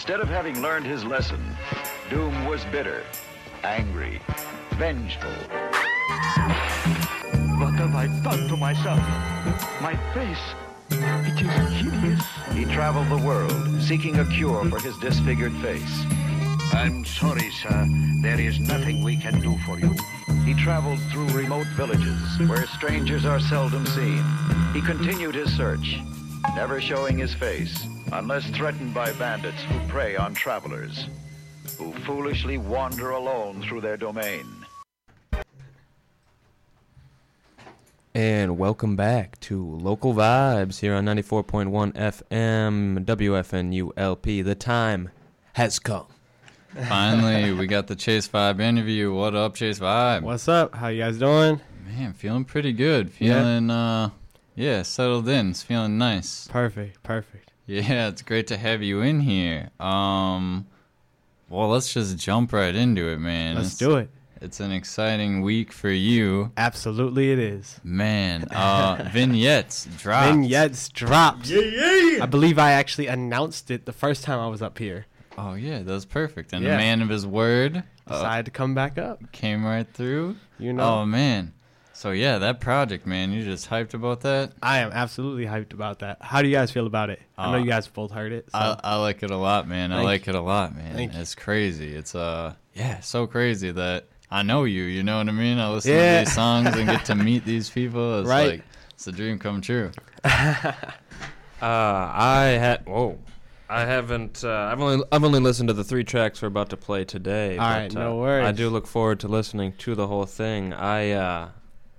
instead 0.00 0.20
of 0.20 0.30
having 0.30 0.62
learned 0.62 0.86
his 0.86 1.04
lesson, 1.04 1.38
Doom 2.08 2.46
was 2.46 2.64
bitter, 2.72 3.04
angry, 3.62 4.18
vengeful. 4.76 5.30
What 7.60 7.74
have 7.74 7.94
I 7.94 8.06
done 8.24 8.48
to 8.48 8.56
myself? 8.56 8.98
My 9.82 9.94
face, 10.14 10.38
it 10.90 11.42
is 11.42 11.92
hideous. 11.92 12.24
He 12.54 12.64
traveled 12.64 13.10
the 13.10 13.26
world, 13.26 13.52
seeking 13.82 14.20
a 14.20 14.24
cure 14.24 14.64
for 14.70 14.80
his 14.80 14.96
disfigured 15.00 15.52
face. 15.56 16.04
I'm 16.72 17.04
sorry, 17.04 17.50
sir. 17.50 17.86
There 18.22 18.40
is 18.40 18.58
nothing 18.58 19.04
we 19.04 19.18
can 19.18 19.38
do 19.42 19.54
for 19.66 19.78
you. 19.78 19.94
He 20.46 20.54
traveled 20.54 21.00
through 21.12 21.28
remote 21.28 21.66
villages 21.76 22.38
where 22.48 22.66
strangers 22.68 23.26
are 23.26 23.38
seldom 23.38 23.84
seen. 23.84 24.24
He 24.72 24.80
continued 24.80 25.34
his 25.34 25.54
search, 25.54 25.98
never 26.56 26.80
showing 26.80 27.18
his 27.18 27.34
face 27.34 27.86
unless 28.12 28.48
threatened 28.50 28.92
by 28.94 29.12
bandits 29.14 29.62
who 29.62 29.78
prey 29.88 30.16
on 30.16 30.34
travelers, 30.34 31.06
who 31.78 31.92
foolishly 32.00 32.58
wander 32.58 33.10
alone 33.10 33.62
through 33.62 33.80
their 33.80 33.96
domain. 33.96 34.46
And 38.12 38.58
welcome 38.58 38.96
back 38.96 39.38
to 39.40 39.64
Local 39.64 40.12
Vibes 40.14 40.80
here 40.80 40.94
on 40.94 41.04
94.1 41.04 41.92
FM 41.92 43.04
WFNULP. 43.04 44.44
The 44.44 44.54
time 44.56 45.10
has 45.52 45.78
come. 45.78 46.06
Finally, 46.88 47.52
we 47.52 47.66
got 47.66 47.86
the 47.86 47.96
Chase 47.96 48.26
Vibe 48.28 48.60
interview. 48.60 49.12
What 49.12 49.34
up, 49.36 49.54
Chase 49.54 49.78
Vibe? 49.78 50.22
What's 50.22 50.48
up? 50.48 50.74
How 50.74 50.88
you 50.88 51.02
guys 51.02 51.18
doing? 51.18 51.60
Man, 51.86 52.12
feeling 52.12 52.44
pretty 52.44 52.72
good. 52.72 53.10
Yeah. 53.18 53.42
Feeling, 53.42 53.70
uh, 53.70 54.10
yeah, 54.56 54.82
settled 54.82 55.28
in. 55.28 55.50
It's 55.50 55.62
feeling 55.62 55.96
nice. 55.98 56.48
Perfect, 56.48 57.02
perfect. 57.02 57.49
Yeah, 57.70 58.08
it's 58.08 58.22
great 58.22 58.48
to 58.48 58.56
have 58.56 58.82
you 58.82 59.00
in 59.02 59.20
here. 59.20 59.70
Um, 59.78 60.66
well, 61.48 61.68
let's 61.68 61.92
just 61.94 62.18
jump 62.18 62.52
right 62.52 62.74
into 62.74 63.08
it, 63.08 63.18
man. 63.18 63.54
Let's 63.54 63.74
It's- 63.74 63.78
do 63.78 63.96
it. 63.96 64.10
It's 64.42 64.58
an 64.58 64.72
exciting 64.72 65.42
week 65.42 65.70
for 65.70 65.90
you. 65.90 66.50
Absolutely, 66.56 67.30
it 67.30 67.38
is. 67.38 67.78
Man, 67.84 68.44
uh, 68.50 69.08
vignettes 69.12 69.86
dropped. 69.98 70.28
Vignettes 70.34 70.88
dropped. 70.88 71.46
Yeah, 71.46 71.60
yeah. 71.60 72.22
I 72.22 72.26
believe 72.26 72.58
I 72.58 72.72
actually 72.72 73.06
announced 73.06 73.70
it 73.70 73.84
the 73.84 73.92
first 73.92 74.24
time 74.24 74.40
I 74.40 74.48
was 74.48 74.62
up 74.62 74.78
here. 74.78 75.04
Oh 75.38 75.52
yeah, 75.54 75.80
that 75.80 75.92
was 75.92 76.06
perfect. 76.06 76.52
And 76.54 76.64
Yeah. 76.64 76.70
the 76.72 76.76
man 76.78 77.02
of 77.02 77.10
his 77.10 77.26
word 77.26 77.84
uh, 78.08 78.14
Decided 78.14 78.46
to 78.46 78.50
come 78.50 78.74
back 78.74 78.96
up. 78.98 79.30
came 79.30 79.64
right 79.64 79.86
through. 79.92 80.36
You 80.58 80.72
know. 80.72 80.82
Oh 81.00 81.06
man. 81.06 81.52
So 82.00 82.12
yeah, 82.12 82.38
that 82.38 82.60
project, 82.60 83.06
man. 83.06 83.30
You 83.30 83.44
just 83.44 83.68
hyped 83.68 83.92
about 83.92 84.22
that. 84.22 84.52
I 84.62 84.78
am 84.78 84.90
absolutely 84.90 85.44
hyped 85.44 85.74
about 85.74 85.98
that. 85.98 86.16
How 86.22 86.40
do 86.40 86.48
you 86.48 86.54
guys 86.54 86.70
feel 86.70 86.86
about 86.86 87.10
it? 87.10 87.20
I 87.36 87.50
know 87.52 87.58
Uh, 87.58 87.60
you 87.60 87.66
guys 87.68 87.86
both 87.88 88.10
heard 88.10 88.32
it. 88.32 88.50
So. 88.50 88.56
I, 88.58 88.80
I 88.82 88.96
like 88.96 89.22
it 89.22 89.30
a 89.30 89.36
lot, 89.36 89.68
man. 89.68 89.92
I 89.92 89.96
Thank 89.96 90.06
like 90.06 90.28
it 90.28 90.34
a 90.34 90.40
lot, 90.40 90.74
man. 90.74 90.94
Thank 90.96 91.12
you. 91.12 91.20
it's 91.20 91.34
crazy. 91.34 91.94
It's 91.94 92.14
uh 92.14 92.54
yeah, 92.72 93.00
so 93.00 93.26
crazy 93.26 93.70
that 93.72 94.06
I 94.30 94.42
know 94.42 94.64
you. 94.64 94.84
You 94.84 95.02
know 95.02 95.18
what 95.18 95.28
I 95.28 95.32
mean? 95.32 95.58
I 95.58 95.68
listen 95.68 95.92
Yeah. 95.92 96.20
to 96.20 96.24
these 96.24 96.34
songs 96.34 96.74
and 96.74 96.86
get 96.88 97.04
to 97.04 97.14
meet 97.28 97.44
these 97.44 97.68
people. 97.68 98.20
It's 98.20 98.28
Right. 98.30 98.50
like 98.52 98.62
it's 98.94 99.06
a 99.06 99.12
dream 99.12 99.38
come 99.38 99.60
true. 99.60 99.90
Uh, 101.62 102.08
I 102.14 102.56
had 102.58 102.86
whoa, 102.86 103.18
I 103.68 103.80
haven't. 103.84 104.42
Uh, 104.42 104.70
I've 104.72 104.80
only 104.80 105.04
I've 105.12 105.22
only 105.22 105.40
listened 105.40 105.68
to 105.68 105.74
the 105.74 105.84
three 105.84 106.04
tracks 106.04 106.40
we're 106.40 106.48
about 106.48 106.70
to 106.70 106.78
play 106.78 107.04
today. 107.04 107.58
All 107.58 107.68
but, 107.68 107.76
right, 107.78 107.92
no 107.92 108.12
uh, 108.12 108.22
worries. 108.22 108.46
I 108.46 108.52
do 108.52 108.70
look 108.70 108.86
forward 108.86 109.20
to 109.20 109.28
listening 109.28 109.74
to 109.80 109.94
the 109.94 110.06
whole 110.06 110.24
thing. 110.24 110.72
I 110.72 111.10
uh, 111.10 111.48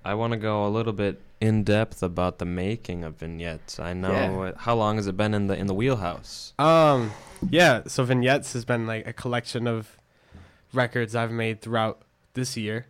I 0.04 0.14
want 0.14 0.32
to 0.32 0.36
go 0.36 0.66
a 0.66 0.68
little 0.70 0.92
bit 0.92 1.20
in 1.40 1.64
depth 1.64 2.02
about 2.02 2.38
the 2.38 2.44
making 2.44 3.04
of 3.04 3.16
vignettes. 3.16 3.78
I 3.80 3.92
know 3.92 4.10
Yeah. 4.12 4.38
uh, 4.50 4.52
how 4.58 4.74
long 4.74 4.96
has 4.96 5.06
it 5.06 5.16
been 5.16 5.34
in 5.34 5.46
the 5.46 5.56
in 5.56 5.66
the 5.66 5.74
wheelhouse? 5.74 6.54
Um, 6.58 7.12
yeah. 7.50 7.82
So 7.86 8.04
vignettes 8.04 8.52
has 8.54 8.64
been 8.64 8.86
like 8.86 9.06
a 9.06 9.12
collection 9.12 9.66
of 9.66 9.96
records 10.72 11.14
I've 11.14 11.30
made 11.32 11.60
throughout 11.60 12.02
this 12.34 12.56
year. 12.56 12.86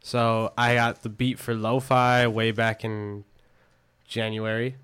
So 0.00 0.52
I 0.56 0.74
got 0.74 1.02
the 1.02 1.08
beat 1.08 1.38
for 1.38 1.54
lo-fi 1.54 2.26
way 2.28 2.52
back 2.52 2.84
in 2.84 3.24
January. 4.06 4.76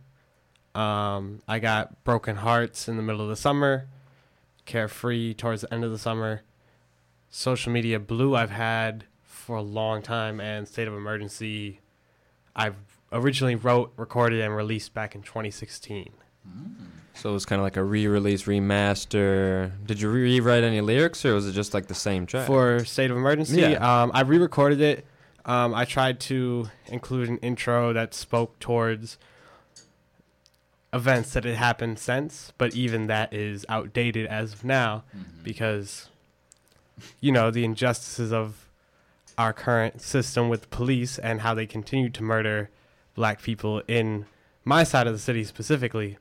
Um, 0.74 1.42
I 1.46 1.58
got 1.58 2.02
Broken 2.02 2.37
Hearts 2.37 2.88
in 2.88 2.96
the 2.96 3.02
middle 3.02 3.20
of 3.20 3.28
the 3.28 3.37
summer, 3.37 3.87
Carefree 4.64 5.35
towards 5.35 5.61
the 5.62 5.72
end 5.72 5.85
of 5.85 5.90
the 5.90 5.98
summer. 5.98 6.42
Social 7.30 7.72
Media 7.72 8.00
Blue 8.00 8.35
I've 8.35 8.50
had 8.50 9.04
for 9.42 9.57
a 9.57 9.62
long 9.62 10.02
time, 10.02 10.40
and 10.40 10.66
State 10.66 10.88
of 10.88 10.94
Emergency 10.94 11.81
I've 12.55 12.76
originally 13.12 13.55
wrote, 13.55 13.92
recorded, 13.96 14.40
and 14.40 14.55
released 14.55 14.94
back 14.94 15.14
in 15.14 15.22
2016. 15.22 16.12
So 17.14 17.31
it 17.31 17.33
was 17.33 17.44
kind 17.44 17.61
of 17.61 17.64
like 17.64 17.76
a 17.76 17.85
re-release, 17.85 18.44
remaster. 18.44 19.70
Did 19.87 20.00
you 20.00 20.11
rewrite 20.11 20.64
any 20.64 20.81
lyrics, 20.81 21.24
or 21.24 21.35
was 21.35 21.46
it 21.46 21.52
just 21.52 21.74
like 21.74 21.87
the 21.87 21.94
same 21.94 22.26
track? 22.26 22.46
for 22.46 22.85
State 22.85 23.11
of 23.11 23.16
Emergency. 23.16 23.61
Yeah. 23.61 24.02
Um, 24.02 24.11
I 24.14 24.22
re-recorded 24.22 24.81
it. 24.81 25.07
Um, 25.44 25.74
I 25.74 25.85
tried 25.85 26.20
to 26.20 26.68
include 26.87 27.28
an 27.28 27.38
intro 27.38 27.92
that 27.92 28.14
spoke 28.14 28.59
towards 28.61 29.18
events 30.92 31.33
that 31.33 31.44
had 31.44 31.57
happened 31.57 31.98
since, 31.98 32.52
but 32.59 32.74
even 32.74 33.07
that 33.09 33.33
is 33.33 33.64
outdated 33.68 34.26
as 34.26 34.52
of 34.52 34.64
now 34.64 35.05
because, 35.42 36.09
you 37.20 37.33
know, 37.33 37.50
the 37.50 37.64
injustices 37.64 38.33
of 38.33 38.62
our 39.42 39.52
current 39.52 40.00
system 40.00 40.48
with 40.48 40.70
police 40.70 41.18
and 41.18 41.40
how 41.40 41.52
they 41.52 41.66
continue 41.66 42.09
to 42.09 42.22
murder 42.22 42.70
black 43.14 43.42
people 43.42 43.83
in 43.88 44.24
my 44.64 44.85
side 44.85 45.09
of 45.09 45.12
the 45.12 45.18
city 45.18 45.42
specifically 45.42 46.16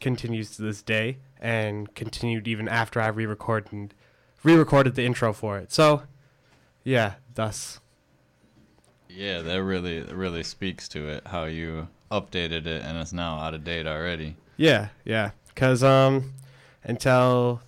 continues 0.00 0.56
to 0.56 0.62
this 0.62 0.82
day 0.82 1.18
and 1.40 1.94
continued 1.94 2.48
even 2.48 2.68
after 2.68 3.00
I 3.00 3.06
re-recorded 3.06 3.94
re-recorded 4.42 4.96
the 4.96 5.04
intro 5.04 5.32
for 5.32 5.58
it. 5.58 5.72
So, 5.72 6.02
yeah, 6.82 7.14
thus 7.34 7.78
Yeah, 9.08 9.40
that 9.42 9.62
really 9.62 10.02
really 10.02 10.42
speaks 10.42 10.88
to 10.88 11.08
it. 11.08 11.28
How 11.28 11.44
you 11.44 11.86
updated 12.10 12.66
it 12.66 12.82
and 12.82 12.98
it's 12.98 13.12
now 13.12 13.38
out 13.38 13.54
of 13.54 13.62
date 13.62 13.86
already. 13.86 14.34
Yeah, 14.56 14.88
yeah. 15.04 15.30
Because 15.48 15.84
um, 15.84 16.32
until 16.82 17.60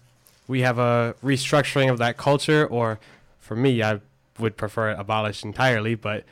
we 0.48 0.62
have 0.62 0.78
a 0.78 1.14
restructuring 1.22 1.88
of 1.88 1.98
that 1.98 2.16
culture, 2.16 2.66
or 2.66 2.98
for 3.38 3.54
me, 3.54 3.80
I 3.80 4.00
would 4.38 4.56
prefer 4.56 4.90
it 4.90 4.98
abolished 4.98 5.44
entirely, 5.44 5.94
but 5.94 6.24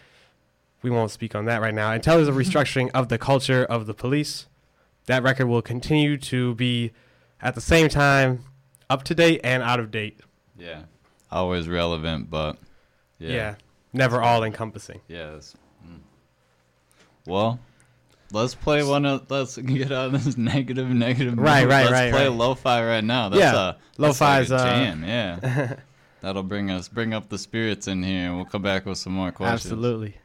we 0.83 0.91
won't 0.91 1.11
speak 1.11 1.35
on 1.35 1.45
that 1.47 1.61
right 1.61 1.75
now. 1.75 1.91
Until 1.93 2.17
there's 2.17 2.29
a 2.29 2.33
restructuring 2.33 2.91
of 2.93 3.09
the 3.09 3.19
culture 3.19 3.65
of 3.65 3.87
the 3.87 3.95
police, 3.95 4.47
that 5.07 5.23
record 5.23 5.47
will 5.47 5.63
continue 5.63 6.17
to 6.19 6.55
be 6.55 6.93
at 7.41 7.55
the 7.55 7.61
same 7.61 7.89
time 7.89 8.45
up 8.91 9.03
to 9.05 9.15
date 9.15 9.41
and 9.45 9.63
out 9.63 9.81
of 9.81 9.91
date. 9.91 10.21
Yeah. 10.59 10.83
Always 11.31 11.69
relevant, 11.69 12.31
but 12.31 12.59
Yeah. 13.19 13.31
yeah. 13.33 13.55
Never 13.93 14.21
all 14.21 14.43
encompassing. 14.45 15.01
Yes. 15.09 15.55
mm. 15.87 16.01
Well, 17.27 17.61
let's 18.33 18.55
play 18.55 18.83
one 18.83 19.07
of. 19.07 19.31
Let's 19.31 19.57
get 19.57 19.93
out 19.93 20.15
of 20.15 20.25
this 20.25 20.37
negative, 20.39 20.89
negative. 20.89 21.39
Right, 21.39 21.63
mood. 21.63 21.71
right, 21.71 21.81
let's 21.83 21.93
right, 21.93 22.11
play 22.13 22.29
right. 22.29 22.37
lo-fi 22.37 22.85
right 22.85 23.05
now. 23.05 23.29
That's 23.29 23.41
Yeah, 23.41 23.55
a 23.55 23.77
that's 23.97 24.21
lo-fi's, 24.21 24.51
like 24.51 24.61
a 24.61 24.63
uh, 24.65 24.67
jam. 24.67 25.05
Yeah, 25.05 25.77
that'll 26.25 26.43
bring 26.43 26.71
us 26.71 26.89
bring 26.89 27.13
up 27.13 27.29
the 27.29 27.39
spirits 27.39 27.87
in 27.87 28.03
here, 28.03 28.29
and 28.29 28.37
we'll 28.37 28.47
come 28.47 28.63
back 28.63 28.87
with 28.87 28.99
some 28.99 29.13
more 29.13 29.31
questions. 29.31 29.67
Absolutely. 29.73 30.17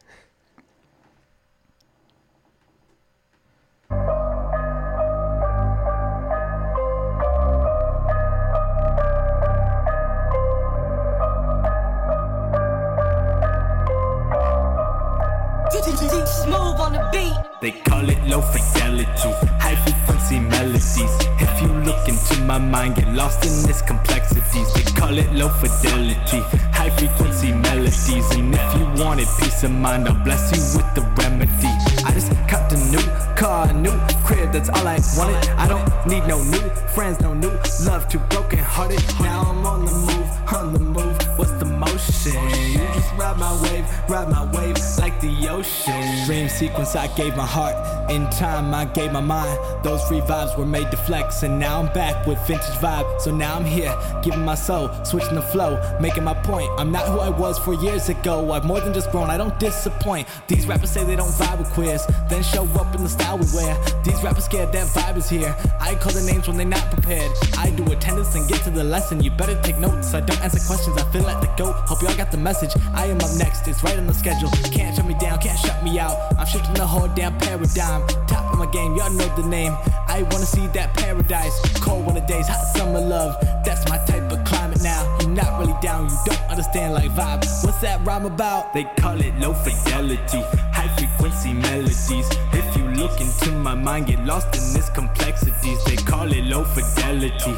Smooth 16.42 16.80
on 16.80 16.92
the 16.92 17.08
beat. 17.12 17.34
They 17.60 17.72
call 17.82 18.08
it 18.08 18.22
low 18.24 18.40
fidelity, 18.40 19.59
frequency 20.30 20.38
melodies. 20.48 20.96
If 21.40 21.62
you 21.62 21.68
look 21.68 22.08
into 22.08 22.40
my 22.44 22.58
mind, 22.58 22.96
get 22.96 23.12
lost 23.12 23.44
in 23.44 23.68
its 23.68 23.82
complexities. 23.82 24.72
They 24.74 24.82
call 24.82 25.16
it 25.18 25.32
low 25.32 25.48
fidelity, 25.48 26.40
high 26.72 26.90
frequency 26.90 27.52
melodies. 27.52 28.30
And 28.36 28.54
if 28.54 28.74
you 28.76 29.02
wanted 29.02 29.26
peace 29.38 29.64
of 29.64 29.72
mind, 29.72 30.08
I'll 30.08 30.22
bless 30.24 30.52
you 30.52 30.78
with 30.78 30.94
the 30.94 31.02
remedy. 31.18 31.72
I 32.04 32.12
just 32.12 32.30
got 32.48 32.72
a 32.72 32.76
new 32.90 33.02
car, 33.36 33.68
a 33.68 33.72
new 33.72 33.96
crib, 34.24 34.52
that's 34.52 34.68
all 34.68 34.86
I 34.86 35.00
wanted. 35.16 35.48
I 35.50 35.66
don't 35.66 36.06
need 36.06 36.26
no 36.26 36.42
new 36.44 36.70
friends, 36.94 37.20
no 37.20 37.34
new 37.34 37.52
love, 37.84 38.08
too 38.08 38.20
broken 38.30 38.58
hearted. 38.58 39.02
Now 39.20 39.42
I'm 39.50 39.66
on 39.66 39.84
the 39.84 39.92
move, 39.92 40.54
on 40.54 40.72
the 40.72 40.80
move. 40.80 41.38
What's 41.38 41.52
the 41.52 41.66
motion? 41.66 42.79
Ride 43.16 43.38
my 43.38 43.52
wave, 43.62 43.84
ride 44.08 44.28
my 44.30 44.44
wave 44.56 44.76
like 44.98 45.20
the 45.20 45.48
ocean. 45.48 46.26
Dream 46.26 46.48
sequence, 46.48 46.96
I 46.96 47.06
gave 47.16 47.36
my 47.36 47.46
heart. 47.46 47.74
In 48.10 48.28
time, 48.30 48.72
I 48.74 48.86
gave 48.86 49.12
my 49.12 49.20
mind. 49.20 49.58
Those 49.84 50.02
free 50.08 50.20
vibes 50.20 50.56
were 50.56 50.66
made 50.66 50.90
to 50.90 50.96
flex, 50.96 51.42
and 51.42 51.58
now 51.58 51.80
I'm 51.80 51.92
back 51.92 52.26
with 52.26 52.38
vintage 52.46 52.76
vibe. 52.76 53.20
So 53.20 53.30
now 53.34 53.56
I'm 53.56 53.64
here, 53.64 53.94
giving 54.22 54.44
my 54.44 54.54
soul, 54.54 54.90
switching 55.04 55.34
the 55.34 55.42
flow, 55.42 55.78
making 56.00 56.24
my 56.24 56.34
point. 56.34 56.70
I'm 56.78 56.90
not 56.90 57.06
who 57.08 57.18
I 57.20 57.28
was 57.28 57.58
four 57.58 57.74
years 57.74 58.08
ago. 58.08 58.52
I've 58.52 58.64
more 58.64 58.80
than 58.80 58.94
just 58.94 59.10
grown, 59.10 59.30
I 59.30 59.36
don't 59.36 59.58
disappoint. 59.58 60.26
These 60.48 60.66
rappers 60.66 60.90
say 60.90 61.04
they 61.04 61.16
don't 61.16 61.32
vibe 61.32 61.58
with 61.58 61.70
queers, 61.70 62.06
then 62.28 62.42
show 62.42 62.64
up 62.80 62.94
in 62.94 63.02
the 63.02 63.08
style 63.08 63.38
we 63.38 63.46
wear. 63.54 63.76
These 64.02 64.22
rappers 64.22 64.44
scared 64.44 64.72
that 64.72 64.86
vibe 64.88 65.16
is 65.16 65.28
here. 65.28 65.54
I 65.80 65.94
call 65.94 66.12
the 66.12 66.22
names 66.22 66.48
when 66.48 66.56
they're 66.56 66.66
not 66.66 66.90
prepared. 66.90 67.30
I 67.58 67.70
do 67.70 67.84
attendance 67.92 68.34
and 68.34 68.48
get 68.48 68.62
to 68.64 68.70
the 68.70 68.84
lesson. 68.84 69.22
You 69.22 69.30
better 69.30 69.60
take 69.62 69.78
notes. 69.78 70.14
I 70.14 70.20
don't 70.20 70.40
answer 70.42 70.60
questions. 70.66 70.96
I 70.96 71.04
feel 71.12 71.22
like 71.22 71.40
the 71.40 71.52
goat. 71.56 71.74
Hope 71.86 72.02
y'all 72.02 72.16
got 72.16 72.30
the 72.30 72.38
message. 72.38 72.70
Am 73.06 73.20
up 73.20 73.34
next. 73.36 73.66
It's 73.68 73.82
right 73.82 73.98
on 73.98 74.06
the 74.06 74.14
schedule. 74.14 74.50
Can't 74.70 74.96
shut 74.96 75.06
me 75.06 75.14
down. 75.14 75.38
Can't 75.38 75.58
shut 75.58 75.82
me 75.82 75.98
out. 75.98 76.16
I'm 76.38 76.46
shifting 76.46 76.74
the 76.74 76.86
whole 76.86 77.08
damn 77.08 77.36
paradigm. 77.38 78.06
Top 78.26 78.52
of 78.52 78.58
my 78.58 78.70
game. 78.70 78.96
Y'all 78.96 79.10
know 79.10 79.28
the 79.36 79.46
name. 79.46 79.76
I 80.08 80.22
wanna 80.30 80.46
see 80.46 80.66
that 80.68 80.94
paradise. 80.94 81.58
Cold 81.80 82.06
winter 82.06 82.26
days, 82.26 82.48
hot 82.48 82.64
summer 82.76 83.00
love. 83.00 83.36
That's 83.64 83.88
my 83.88 83.98
type 83.98 84.30
of 84.32 84.44
climate 84.44 84.82
now. 84.82 85.18
You're 85.20 85.30
not 85.30 85.58
really 85.60 85.76
down. 85.80 86.10
You 86.10 86.18
don't 86.26 86.50
understand 86.50 86.94
like 86.94 87.10
vibe. 87.12 87.44
What's 87.64 87.80
that 87.80 88.04
rhyme 88.04 88.26
about? 88.26 88.72
They 88.74 88.84
call 88.98 89.20
it 89.20 89.34
low 89.38 89.54
fidelity, 89.54 90.42
high 90.72 90.94
frequency 90.96 91.52
melodies. 91.52 92.28
If 92.52 92.76
you 92.76 92.84
look 92.90 93.20
into 93.20 93.52
my 93.52 93.74
mind, 93.74 94.08
get 94.08 94.24
lost 94.24 94.48
in 94.56 94.78
its 94.78 94.90
complexities. 94.90 95.84
They 95.84 95.96
call 95.96 96.30
it 96.32 96.44
low 96.44 96.64
fidelity, 96.64 97.56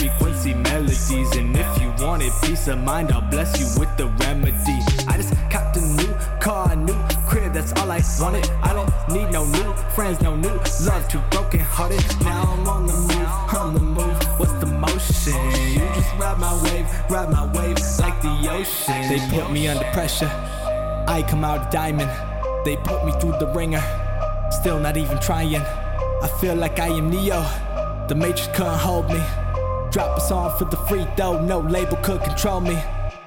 frequency 0.00 0.54
melodies. 0.54 1.36
And 1.36 1.56
if 1.56 1.80
you 1.80 1.92
wanted 2.04 2.32
peace 2.42 2.68
of 2.68 2.78
mind, 2.78 3.12
I'll 3.12 3.28
bless 3.30 3.58
you 3.60 3.66
with 3.78 3.94
the 3.96 4.06
remedy. 4.24 4.78
I 5.08 5.16
just 5.16 5.34
copped 5.50 5.76
a 5.76 5.80
new 5.80 6.14
car, 6.40 6.72
a 6.72 6.76
new 6.76 6.96
crib, 7.28 7.52
that's 7.52 7.72
all 7.74 7.90
I 7.90 8.00
wanted. 8.20 8.48
I 8.62 8.72
don't 8.72 8.90
need 9.14 9.30
no 9.30 9.44
new 9.44 9.74
friends, 9.94 10.20
no 10.22 10.36
new 10.36 10.56
love, 10.86 11.08
too 11.08 11.20
broken 11.30 11.60
hearted. 11.60 12.02
Now 12.20 12.42
I'm 12.52 12.68
on 12.68 12.86
the 12.86 12.94
move, 12.94 13.54
on 13.54 13.74
the 13.74 13.80
move. 13.80 14.38
What's 14.38 14.52
the 14.54 14.66
motion? 14.66 15.34
You 15.74 15.86
just 15.94 16.14
ride 16.18 16.38
my 16.38 16.54
wave, 16.64 16.86
ride 17.10 17.30
my 17.30 17.44
wave 17.52 17.78
like 17.98 18.20
the 18.22 18.48
ocean. 18.50 19.08
They 19.08 19.20
put 19.28 19.50
me 19.52 19.68
under 19.68 19.84
pressure. 19.92 20.30
I 21.06 21.24
come 21.28 21.44
out 21.44 21.68
a 21.68 21.70
diamond. 21.70 22.10
They 22.64 22.76
put 22.76 23.04
me 23.04 23.12
through 23.20 23.38
the 23.38 23.52
ringer. 23.54 23.82
Still 24.50 24.78
not 24.78 24.96
even 24.96 25.18
trying. 25.20 25.56
I 25.56 26.28
feel 26.40 26.54
like 26.54 26.78
I 26.78 26.88
am 26.88 27.10
Neo. 27.10 27.42
The 28.08 28.14
Matrix 28.14 28.48
couldn't 28.48 28.78
hold 28.78 29.08
me. 29.08 29.20
Drop 29.90 30.16
a 30.16 30.20
song 30.20 30.56
for 30.56 30.66
the 30.66 30.76
free 30.88 31.04
throw, 31.16 31.44
no 31.44 31.58
label 31.58 31.96
could 31.96 32.22
control 32.22 32.60
me. 32.60 32.78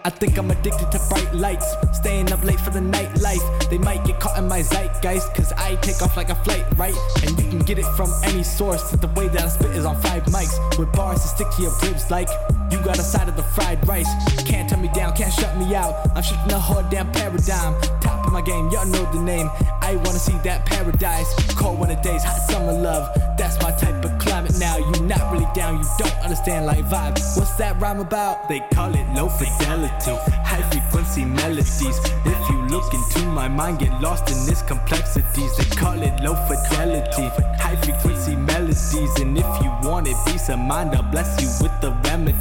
I 0.06 0.10
think 0.10 0.38
I'm 0.38 0.49
addicted 0.49 0.91
to 0.91 0.99
bright 1.10 1.34
lights, 1.34 1.76
staying 1.91 2.32
up 2.32 2.41
late 2.43 2.60
for 2.60 2.69
the 2.69 2.80
nightlife. 2.80 3.69
They 3.69 3.78
might 3.78 4.06
get 4.06 4.21
caught 4.21 4.38
in 4.38 4.47
my 4.47 4.62
zeitgeist, 4.62 5.34
cause 5.34 5.52
I 5.58 5.76
take 5.76 6.02
off 6.02 6.15
like 6.15 6.30
a 6.30 6.36
flight, 6.36 6.65
right? 6.78 6.95
And 7.23 7.38
you 7.38 7.49
can 7.49 7.60
get 7.60 7.80
it 7.80 7.86
from 7.97 8.10
any 8.23 8.43
source, 8.43 8.91
the 8.91 9.08
way 9.10 9.28
that 9.28 9.41
I 9.41 9.47
spit 9.49 9.71
is 9.71 9.86
on 9.86 10.02
five 10.02 10.23
mics. 10.26 10.58
With 10.78 10.91
bars 10.93 11.21
to 11.21 11.28
stick 11.28 11.47
to 11.58 11.62
your 11.63 11.73
ribs 11.84 12.10
like 12.10 12.30
you 12.71 12.78
got 12.80 12.97
a 12.97 13.04
side 13.04 13.28
of 13.28 13.36
the 13.36 13.43
fried 13.43 13.86
rice. 13.88 14.10
Can't 14.43 14.69
turn 14.69 14.82
me 14.82 14.89
down, 14.93 15.15
can't 15.15 15.34
shut 15.34 15.58
me 15.58 15.76
out. 15.76 15.93
I'm 16.15 16.23
shifting 16.23 16.47
the 16.47 16.60
whole 16.60 16.84
damn 16.89 17.12
paradigm. 17.12 17.80
Top 17.99 18.26
of 18.26 18.32
my 18.32 18.41
game, 18.41 18.69
y'all 18.69 18.86
know 18.86 19.10
the 19.12 19.21
name. 19.21 19.49
I 19.82 19.95
wanna 19.97 20.19
see 20.19 20.38
that 20.43 20.65
paradise. 20.65 21.28
Cold 21.56 21.80
winter 21.80 22.02
days, 22.02 22.23
hot 22.23 22.39
summer 22.49 22.73
love. 22.73 23.13
That's 23.38 23.62
my 23.62 23.71
type 23.71 24.04
of 24.04 24.17
climate 24.53 24.59
now. 24.59 24.77
You 24.77 25.07
not 25.07 25.31
really 25.31 25.47
down, 25.53 25.79
you 25.79 25.89
don't 25.97 26.17
understand 26.19 26.65
like 26.65 26.85
vibe. 26.85 27.19
What's 27.37 27.55
that 27.55 27.79
rhyme 27.79 27.99
about? 27.99 28.47
They 28.49 28.59
call 28.73 28.93
it 28.93 29.07
low 29.13 29.29
fidelity, 29.29 30.15
high 30.43 30.61
frequency 30.69 31.25
melodies. 31.25 31.99
If 32.25 32.49
you 32.49 32.61
look 32.67 32.93
into 32.93 33.25
my 33.27 33.47
mind, 33.47 33.79
get 33.79 33.99
lost 34.01 34.29
in 34.29 34.51
its 34.51 34.61
complexities. 34.61 35.57
They 35.57 35.75
call 35.75 36.01
it 36.01 36.19
low 36.21 36.35
fidelity, 36.47 37.29
high 37.59 37.75
frequency 37.77 38.35
melodies. 38.35 39.19
And 39.19 39.37
if 39.37 39.45
you 39.61 39.71
want 39.83 40.07
it, 40.07 40.15
peace 40.27 40.49
of 40.49 40.59
mind, 40.59 40.95
I'll 40.95 41.03
bless 41.03 41.41
you 41.41 41.49
with 41.61 41.81
the 41.81 41.91
remedy. 42.05 42.37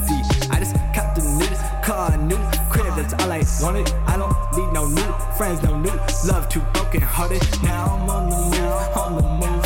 I 0.50 0.58
just 0.58 0.74
got 0.94 1.14
the 1.14 1.22
new 1.22 1.82
car, 1.82 2.16
new 2.16 2.38
crib, 2.70 2.94
that's 2.96 3.14
all 3.14 3.32
I 3.32 3.42
wanted. 3.60 3.92
I 4.06 4.16
don't 4.16 4.34
need 4.56 4.72
no 4.72 4.86
new 4.86 5.12
friends, 5.36 5.62
no 5.62 5.78
new 5.78 5.92
love, 6.26 6.48
too 6.48 6.60
broken 6.72 7.00
hearted. 7.00 7.42
Now 7.62 7.96
I'm 7.96 8.10
on 8.10 8.30
the 8.30 8.36
move, 8.36 8.96
on 8.96 9.16
the 9.16 9.46
move. 9.46 9.61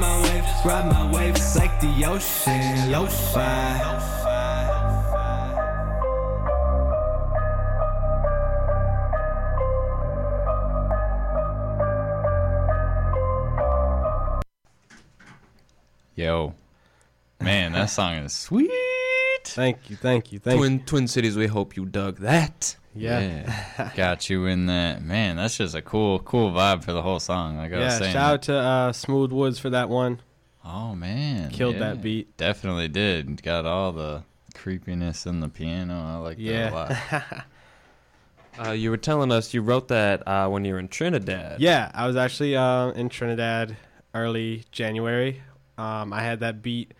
Ride 0.00 0.10
my 0.10 0.22
wave, 0.22 0.44
ride 0.64 0.86
my 0.86 1.12
wave 1.12 1.36
like 1.56 1.80
the 1.80 2.04
ocean, 2.04 2.90
lo-fi. 2.90 4.04
Yo, 16.14 16.52
man, 17.40 17.72
that 17.72 17.86
song 17.90 18.14
is 18.16 18.32
sweet. 18.32 18.70
Thank 19.44 19.88
you, 19.88 19.94
thank 19.94 20.32
you, 20.32 20.40
thank 20.40 20.58
Twin 20.58 20.72
you. 20.74 20.78
Twin 20.84 21.06
Cities, 21.06 21.36
we 21.36 21.46
hope 21.46 21.76
you 21.76 21.86
dug 21.86 22.18
that. 22.18 22.76
Yeah. 23.00 23.90
got 23.96 24.28
you 24.30 24.46
in 24.46 24.66
that. 24.66 25.02
Man, 25.02 25.36
that's 25.36 25.56
just 25.56 25.74
a 25.74 25.82
cool, 25.82 26.18
cool 26.20 26.50
vibe 26.52 26.84
for 26.84 26.92
the 26.92 27.02
whole 27.02 27.20
song. 27.20 27.56
Like 27.56 27.72
I 27.72 27.76
was 27.76 27.92
Yeah, 27.94 27.98
saying. 27.98 28.12
shout 28.12 28.32
out 28.34 28.42
to 28.42 28.54
uh, 28.54 28.92
Smooth 28.92 29.32
Woods 29.32 29.58
for 29.58 29.70
that 29.70 29.88
one. 29.88 30.20
Oh 30.64 30.94
man, 30.94 31.50
Killed 31.50 31.74
yeah. 31.74 31.80
that 31.80 32.02
beat. 32.02 32.36
Definitely 32.36 32.88
did. 32.88 33.42
Got 33.42 33.64
all 33.64 33.92
the 33.92 34.24
creepiness 34.54 35.24
in 35.24 35.40
the 35.40 35.48
piano. 35.48 35.94
I 35.94 36.16
like 36.16 36.38
that 36.38 36.72
a 36.72 36.74
lot. 36.74 36.90
Yeah. 36.90 37.42
Uh, 38.60 38.72
you 38.72 38.90
were 38.90 38.96
telling 38.96 39.30
us 39.30 39.54
you 39.54 39.62
wrote 39.62 39.86
that 39.86 40.26
uh, 40.26 40.48
when 40.48 40.64
you 40.64 40.72
were 40.72 40.80
in 40.80 40.88
Trinidad. 40.88 41.60
yeah, 41.60 41.92
I 41.94 42.08
was 42.08 42.16
actually 42.16 42.56
uh, 42.56 42.88
in 42.90 43.08
Trinidad 43.08 43.76
early 44.14 44.64
January. 44.72 45.42
Um, 45.76 46.12
I 46.12 46.22
had 46.22 46.40
that 46.40 46.60
beat. 46.60 46.92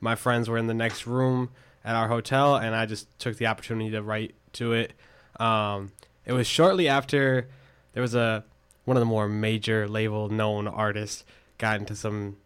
My 0.00 0.16
friends 0.16 0.50
were 0.50 0.58
in 0.58 0.66
the 0.66 0.74
next 0.74 1.06
room 1.06 1.48
at 1.82 1.96
our 1.96 2.08
hotel, 2.08 2.56
and 2.56 2.74
I 2.74 2.84
just 2.84 3.18
took 3.18 3.38
the 3.38 3.46
opportunity 3.46 3.90
to 3.92 4.02
write 4.02 4.34
to 4.54 4.74
it. 4.74 4.92
Um, 5.38 5.92
it 6.24 6.32
was 6.32 6.46
shortly 6.46 6.88
after 6.88 7.48
there 7.92 8.02
was 8.02 8.14
a 8.14 8.44
one 8.84 8.96
of 8.96 9.00
the 9.00 9.06
more 9.06 9.28
major 9.28 9.86
label 9.86 10.28
known 10.28 10.66
artists 10.66 11.24
got 11.58 11.78
into 11.78 11.94
some 11.94 12.36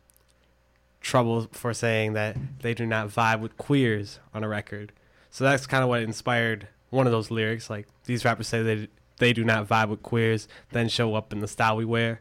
trouble 1.00 1.48
for 1.52 1.74
saying 1.74 2.14
that 2.14 2.36
they 2.60 2.74
do 2.74 2.86
not 2.86 3.08
vibe 3.08 3.40
with 3.40 3.56
queers 3.56 4.18
on 4.34 4.42
a 4.42 4.48
record. 4.48 4.92
So 5.30 5.44
that's 5.44 5.66
kind 5.66 5.82
of 5.82 5.88
what 5.88 6.02
inspired 6.02 6.68
one 6.90 7.06
of 7.06 7.12
those 7.12 7.30
lyrics. 7.30 7.70
Like 7.70 7.86
these 8.04 8.24
rappers 8.24 8.48
say 8.48 8.62
they 8.62 8.88
they 9.18 9.32
do 9.32 9.44
not 9.44 9.68
vibe 9.68 9.88
with 9.88 10.02
queers, 10.02 10.48
then 10.70 10.88
show 10.88 11.14
up 11.14 11.32
in 11.32 11.40
the 11.40 11.48
style 11.48 11.76
we 11.76 11.84
wear. 11.84 12.20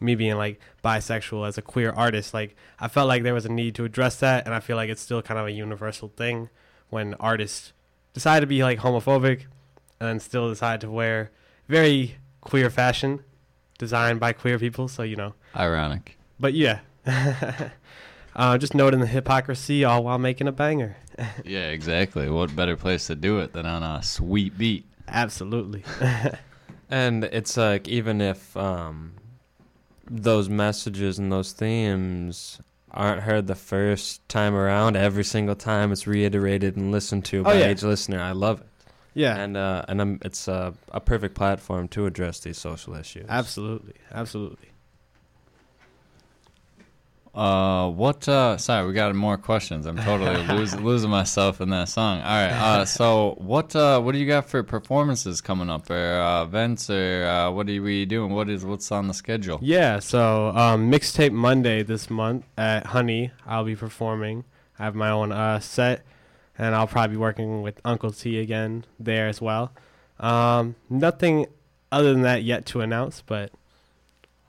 Me 0.00 0.14
being 0.14 0.36
like 0.36 0.60
bisexual 0.84 1.46
as 1.48 1.58
a 1.58 1.62
queer 1.62 1.90
artist, 1.90 2.32
like 2.32 2.54
I 2.78 2.86
felt 2.86 3.08
like 3.08 3.24
there 3.24 3.34
was 3.34 3.44
a 3.44 3.52
need 3.52 3.74
to 3.74 3.84
address 3.84 4.16
that, 4.20 4.46
and 4.46 4.54
I 4.54 4.60
feel 4.60 4.76
like 4.76 4.88
it's 4.90 5.02
still 5.02 5.22
kind 5.22 5.40
of 5.40 5.46
a 5.46 5.50
universal 5.50 6.12
thing 6.16 6.50
when 6.88 7.14
artists 7.14 7.72
decide 8.14 8.40
to 8.40 8.46
be 8.46 8.62
like 8.62 8.78
homophobic 8.78 9.46
and 10.00 10.08
then 10.08 10.20
still 10.20 10.48
decide 10.48 10.80
to 10.82 10.90
wear 10.90 11.30
very 11.68 12.16
queer 12.40 12.70
fashion 12.70 13.20
designed 13.78 14.20
by 14.20 14.32
queer 14.32 14.58
people. 14.58 14.88
So 14.88 15.02
you 15.02 15.16
know, 15.16 15.34
Ironic. 15.56 16.16
but 16.40 16.54
yeah, 16.54 16.80
uh, 18.36 18.58
just 18.58 18.74
noting 18.74 19.00
the 19.00 19.06
hypocrisy 19.06 19.84
all 19.84 20.04
while 20.04 20.18
making 20.18 20.48
a 20.48 20.52
banger. 20.52 20.96
Yeah, 21.44 21.70
exactly. 21.70 22.30
What 22.30 22.54
better 22.54 22.76
place 22.76 23.08
to 23.08 23.16
do 23.16 23.40
it 23.40 23.52
than 23.52 23.66
on 23.66 23.82
a 23.82 24.02
sweet 24.04 24.56
beat? 24.56 24.84
Absolutely. 25.08 25.82
And 26.90 27.24
it's 27.24 27.56
like 27.58 27.86
even 27.86 28.22
if 28.22 28.56
um, 28.56 29.12
those 30.10 30.48
messages 30.48 31.18
and 31.18 31.30
those 31.30 31.52
themes 31.52 32.60
aren't 32.90 33.22
heard 33.22 33.46
the 33.46 33.54
first 33.54 34.26
time 34.28 34.54
around, 34.54 34.96
every 34.96 35.24
single 35.24 35.54
time 35.54 35.92
it's 35.92 36.06
reiterated 36.06 36.76
and 36.76 36.90
listened 36.90 37.26
to 37.26 37.42
by 37.42 37.52
Oh, 37.52 37.58
yeah. 37.58 37.70
each 37.72 37.82
listener. 37.82 38.22
I 38.22 38.32
love 38.32 38.60
it. 38.62 38.66
Yeah. 39.14 39.36
and 39.36 39.56
uh, 39.56 39.84
and 39.88 40.00
um, 40.00 40.18
it's 40.22 40.48
a, 40.48 40.74
a 40.92 41.00
perfect 41.00 41.34
platform 41.34 41.88
to 41.88 42.06
address 42.06 42.40
these 42.40 42.58
social 42.58 42.94
issues. 42.94 43.26
Absolutely, 43.28 43.94
absolutely. 44.12 44.68
Uh, 47.34 47.88
what? 47.90 48.26
Uh, 48.28 48.56
sorry, 48.56 48.86
we 48.86 48.92
got 48.92 49.14
more 49.14 49.36
questions. 49.38 49.86
I'm 49.86 49.96
totally 49.98 50.42
losing 50.56 50.84
losing 50.84 51.10
myself 51.10 51.60
in 51.60 51.70
that 51.70 51.88
song. 51.88 52.18
All 52.20 52.24
right. 52.26 52.50
Uh, 52.50 52.84
so 52.84 53.34
what? 53.38 53.76
Uh, 53.76 54.00
what 54.00 54.12
do 54.12 54.18
you 54.18 54.26
got 54.26 54.48
for 54.48 54.62
performances 54.62 55.40
coming 55.40 55.70
up, 55.70 55.88
or 55.88 56.20
uh, 56.20 56.42
events, 56.42 56.90
or 56.90 57.26
uh, 57.26 57.50
what 57.52 57.68
are 57.68 57.82
we 57.82 58.06
doing? 58.06 58.32
What 58.32 58.48
is 58.48 58.64
what's 58.64 58.90
on 58.90 59.06
the 59.06 59.14
schedule? 59.14 59.58
Yeah, 59.62 60.00
so 60.00 60.48
um, 60.48 60.90
mixtape 60.90 61.32
Monday 61.32 61.82
this 61.84 62.10
month 62.10 62.44
at 62.56 62.86
Honey, 62.86 63.30
I'll 63.46 63.64
be 63.64 63.76
performing. 63.76 64.44
I 64.78 64.84
have 64.84 64.94
my 64.94 65.10
own 65.10 65.30
uh, 65.30 65.60
set, 65.60 66.04
and 66.58 66.74
I'll 66.74 66.86
probably 66.86 67.14
be 67.14 67.20
working 67.20 67.62
with 67.62 67.80
Uncle 67.84 68.10
T 68.10 68.38
again 68.40 68.84
there 68.98 69.28
as 69.28 69.40
well. 69.40 69.72
Um, 70.18 70.74
nothing 70.90 71.46
other 71.92 72.12
than 72.12 72.22
that 72.22 72.42
yet 72.42 72.66
to 72.66 72.80
announce, 72.80 73.22
but 73.22 73.52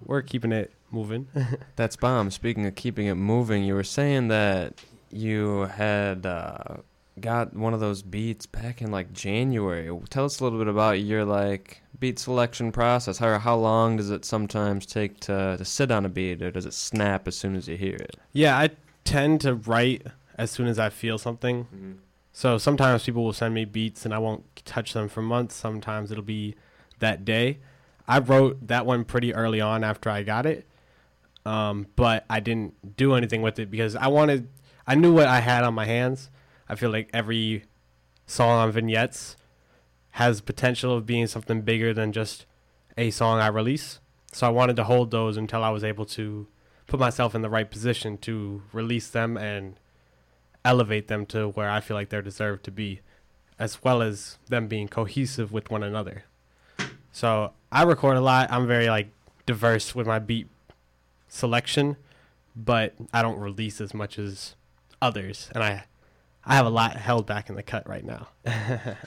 we're 0.04 0.24
keeping 0.24 0.52
it 0.52 0.74
moving. 0.92 1.28
That's 1.76 1.96
bomb. 1.96 2.32
Speaking 2.32 2.66
of 2.66 2.76
keeping 2.76 3.08
it 3.08 3.16
moving, 3.16 3.64
you 3.64 3.76
were 3.76 3.84
saying 3.84 4.30
that 4.30 4.82
you 5.12 5.62
had 5.62 6.26
uh, 6.26 6.78
got 7.20 7.54
one 7.56 7.74
of 7.74 7.80
those 7.80 8.02
beats 8.02 8.46
back 8.46 8.82
in 8.82 8.92
like 8.92 9.14
January. 9.14 9.90
Tell 10.10 10.26
us 10.26 10.40
a 10.40 10.44
little 10.44 10.60
bit 10.60 10.68
about 10.68 11.02
your 11.02 11.26
like 11.26 11.82
beat 12.00 12.20
selection 12.20 12.72
process. 12.72 13.18
How 13.18 13.38
how 13.38 13.56
long 13.56 13.98
does 13.98 14.10
it 14.10 14.26
sometimes 14.26 14.86
take 14.86 15.20
to 15.22 15.56
to 15.58 15.66
sit 15.66 15.92
on 15.92 16.06
a 16.06 16.10
beat, 16.10 16.42
or 16.42 16.52
does 16.52 16.66
it 16.66 16.74
snap 16.74 17.28
as 17.28 17.36
soon 17.36 17.56
as 17.56 17.68
you 17.68 17.78
hear 17.78 17.96
it? 17.96 18.18
Yeah, 18.34 18.58
I 18.58 18.72
tend 19.04 19.42
to 19.42 19.56
write 19.56 20.08
as 20.40 20.50
soon 20.50 20.68
as 20.68 20.80
I 20.80 20.90
feel 20.90 21.18
something. 21.18 21.68
Mhm. 21.76 21.98
So 22.32 22.58
sometimes 22.58 23.04
people 23.04 23.26
will 23.26 23.34
send 23.34 23.54
me 23.54 23.66
beats 23.66 24.06
and 24.06 24.14
I 24.14 24.18
won't 24.20 24.44
touch 24.66 24.94
them 24.94 25.10
for 25.10 25.22
months. 25.22 25.54
Sometimes 25.54 26.12
it'll 26.12 26.24
be 26.24 26.56
that 27.00 27.26
day. 27.26 27.60
I 28.08 28.20
wrote 28.20 28.68
that 28.68 28.86
one 28.86 29.04
pretty 29.04 29.34
early 29.36 29.60
on 29.60 29.84
after 29.84 30.10
I 30.10 30.24
got 30.24 30.46
it, 30.46 30.66
um, 31.46 31.88
but 31.98 32.26
I 32.30 32.40
didn't 32.40 32.96
do 32.96 33.14
anything 33.16 33.42
with 33.42 33.60
it 33.60 33.70
because 33.70 33.96
I 33.96 34.08
wanted. 34.08 34.48
I 34.88 34.96
knew 34.96 35.14
what 35.14 35.28
I 35.28 35.42
had 35.42 35.64
on 35.64 35.74
my 35.74 35.86
hands. 35.86 36.32
I 36.70 36.76
feel 36.76 36.90
like 36.90 37.10
every 37.14 37.66
song 38.26 38.60
on 38.60 38.72
vignettes 38.72 39.36
has 40.12 40.40
potential 40.42 40.96
of 40.96 41.06
being 41.06 41.28
something 41.28 41.62
bigger 41.62 41.94
than 41.94 42.14
just 42.14 42.46
a 42.98 43.12
song 43.12 43.40
I 43.40 43.48
release. 43.48 44.00
So 44.32 44.48
I 44.48 44.52
wanted 44.52 44.76
to 44.78 44.86
hold 44.86 45.12
those 45.12 45.36
until 45.38 45.64
I 45.64 45.70
was 45.70 45.84
able 45.84 46.06
to 46.08 46.48
put 46.88 47.00
myself 47.00 47.36
in 47.36 47.42
the 47.42 47.50
right 47.50 47.70
position 47.70 48.18
to 48.20 48.64
release 48.72 49.10
them 49.10 49.38
and 49.38 49.80
elevate 50.66 51.08
them 51.08 51.26
to 51.28 51.50
where 51.50 51.70
I 51.70 51.80
feel 51.82 51.96
like 51.96 52.10
they're 52.10 52.22
deserved 52.22 52.64
to 52.66 52.72
be, 52.72 53.02
as 53.58 53.84
well 53.84 54.02
as 54.02 54.38
them 54.48 54.68
being 54.68 54.88
cohesive 54.88 55.52
with 55.52 55.70
one 55.70 55.84
another. 55.84 56.24
So 57.12 57.54
I 57.72 57.84
record 57.84 58.18
a 58.18 58.22
lot. 58.22 58.52
I'm 58.52 58.68
very 58.68 58.88
like 58.90 59.10
diverse 59.46 59.96
with 59.96 60.06
my 60.08 60.20
beat 60.20 60.48
selection, 61.28 61.98
but 62.56 62.94
I 63.14 63.22
don't 63.22 63.40
release 63.40 63.82
as 63.82 63.94
much 63.94 64.20
as 64.20 64.56
others, 65.02 65.50
and 65.54 65.64
I 65.64 65.86
I 66.46 66.56
have 66.56 66.66
a 66.66 66.70
lot 66.70 66.96
held 66.98 67.26
back 67.26 67.50
in 67.50 67.56
the 67.56 67.64
cut 67.64 67.88
right 67.88 68.04
now. 68.06 68.28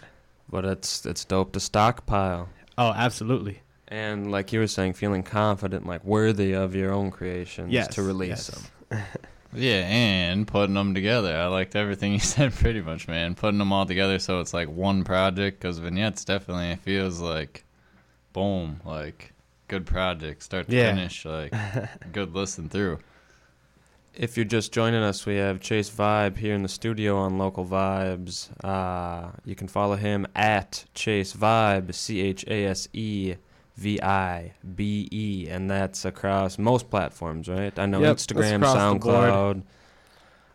But 0.50 0.66
it's 0.66 1.06
it's 1.06 1.24
dope 1.24 1.52
to 1.52 1.60
stockpile. 1.60 2.50
Oh, 2.76 2.90
absolutely. 2.92 3.62
And 3.88 4.30
like 4.30 4.52
you 4.52 4.58
were 4.60 4.66
saying, 4.66 4.92
feeling 4.94 5.22
confident, 5.22 5.86
like 5.86 6.04
worthy 6.04 6.52
of 6.52 6.74
your 6.74 6.92
own 6.92 7.10
creations 7.10 7.72
Yes, 7.72 7.94
to 7.94 8.02
release 8.02 8.28
yes. 8.50 8.68
them. 8.90 9.02
Yeah, 9.54 9.86
and 9.86 10.46
putting 10.46 10.74
them 10.74 10.94
together. 10.94 11.36
I 11.36 11.46
liked 11.46 11.76
everything 11.76 12.12
you 12.14 12.18
said 12.18 12.52
pretty 12.54 12.80
much, 12.80 13.06
man. 13.08 13.34
Putting 13.34 13.58
them 13.58 13.72
all 13.72 13.86
together 13.86 14.18
so 14.18 14.40
it's 14.40 14.54
like 14.54 14.68
one 14.68 15.04
project 15.04 15.60
because 15.60 15.78
vignettes 15.78 16.24
definitely 16.24 16.70
it 16.70 16.80
feels 16.80 17.20
like, 17.20 17.64
boom, 18.32 18.80
like 18.84 19.32
good 19.68 19.86
project, 19.86 20.42
start 20.42 20.68
to 20.68 20.76
Yeah. 20.76 20.94
finish, 20.94 21.24
like 21.24 21.52
good 22.12 22.34
listen 22.34 22.68
through. 22.68 22.98
If 24.14 24.36
you're 24.36 24.44
just 24.44 24.72
joining 24.72 25.02
us, 25.02 25.24
we 25.24 25.36
have 25.36 25.58
Chase 25.60 25.88
Vibe 25.88 26.36
here 26.36 26.54
in 26.54 26.62
the 26.62 26.68
studio 26.68 27.16
on 27.16 27.38
Local 27.38 27.64
Vibes. 27.64 28.50
Uh, 28.62 29.30
you 29.46 29.54
can 29.54 29.68
follow 29.68 29.96
him 29.96 30.26
at 30.36 30.84
Chase 30.94 31.32
Vibe, 31.32 31.94
C 31.94 32.20
H 32.20 32.44
A 32.46 32.66
S 32.66 32.88
E 32.92 33.36
V 33.82 34.00
I 34.02 34.54
B 34.74 35.08
E, 35.10 35.48
and 35.50 35.70
that's 35.70 36.04
across 36.04 36.58
most 36.58 36.88
platforms, 36.90 37.48
right? 37.48 37.76
I 37.78 37.86
know 37.86 38.00
Yep, 38.00 38.16
Instagram, 38.16 38.56
across 38.56 38.74
the 38.74 38.98
board. 38.98 39.62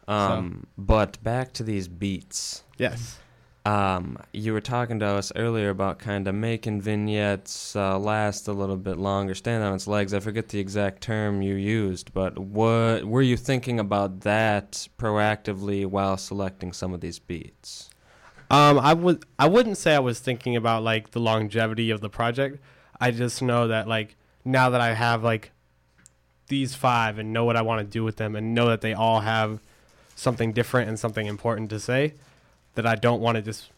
SoundCloud. 0.08 0.12
Um, 0.14 0.68
But 0.78 1.22
back 1.24 1.54
to 1.54 1.64
these 1.64 1.88
beats. 1.88 2.64
Yes. 2.78 3.20
Um, 3.66 4.18
you 4.32 4.54
were 4.54 4.62
talking 4.62 5.00
to 5.00 5.06
us 5.06 5.34
earlier 5.36 5.70
about 5.70 6.00
kind 6.00 6.26
of 6.30 6.36
making 6.36 6.80
vignettes 6.80 7.76
uh, 7.76 8.00
last 8.00 8.48
a 8.48 8.54
little 8.54 8.78
bit 8.78 8.98
longer, 8.98 9.36
stand 9.36 9.62
on 9.62 9.76
its 9.76 9.88
legs. 9.88 10.14
I 10.14 10.22
forget 10.22 10.48
the 10.48 10.60
exact 10.60 11.02
term 11.02 11.42
you 11.42 11.56
used, 11.56 12.14
but 12.14 12.40
what 12.40 13.04
were 13.04 13.22
you 13.22 13.36
thinking 13.36 13.78
about 13.78 14.22
that 14.22 14.88
proactively 14.98 15.86
while 15.86 16.16
selecting 16.16 16.72
some 16.72 16.94
of 16.94 17.02
these 17.02 17.20
beats? 17.20 17.90
Um, 18.50 18.80
I 18.80 18.94
would 18.94 19.26
I 19.38 19.48
wouldn't 19.50 19.78
say 19.78 19.94
I 19.94 20.00
was 20.00 20.22
thinking 20.22 20.56
about 20.56 20.82
like 20.84 21.12
the 21.12 21.20
longevity 21.20 21.90
of 21.90 22.00
the 22.00 22.10
project. 22.10 22.64
I 23.00 23.12
just 23.12 23.42
know 23.42 23.68
that 23.68 23.88
like 23.88 24.16
now 24.44 24.70
that 24.70 24.82
I 24.82 24.94
have 24.94 25.24
like 25.24 25.52
these 26.48 26.76
five 26.76 27.18
and 27.18 27.34
know 27.34 27.46
what 27.46 27.56
I 27.56 27.62
want 27.62 27.80
to 27.80 27.86
do 27.86 28.04
with 28.04 28.18
them 28.18 28.36
and 28.36 28.54
know 28.56 28.68
that 28.70 28.82
they 28.82 28.94
all 28.94 29.22
have 29.22 29.60
something 30.16 30.54
different 30.54 30.90
and 30.90 30.98
something 30.98 31.28
important 31.28 31.70
to 31.70 31.80
say, 31.80 32.14
that 32.76 32.86
I 32.86 32.96
don't 32.96 33.22
want 33.22 33.36
to 33.36 33.42
just 33.42 33.70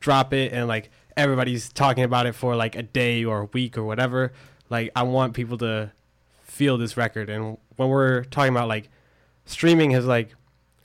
drop 0.00 0.32
it 0.32 0.52
and 0.52 0.68
like 0.68 0.90
everybody's 1.16 1.72
talking 1.72 2.04
about 2.04 2.26
it 2.26 2.34
for 2.34 2.54
like 2.54 2.76
a 2.76 2.82
day 2.82 3.24
or 3.24 3.40
a 3.40 3.44
week 3.46 3.76
or 3.76 3.84
whatever. 3.84 4.32
Like 4.70 4.90
I 4.94 5.02
want 5.02 5.34
people 5.34 5.58
to 5.58 5.92
feel 6.42 6.78
this 6.78 6.96
record 6.96 7.28
and 7.28 7.58
when 7.76 7.88
we're 7.88 8.24
talking 8.24 8.52
about 8.52 8.68
like 8.68 8.88
streaming 9.44 9.90
has 9.90 10.06
like 10.06 10.34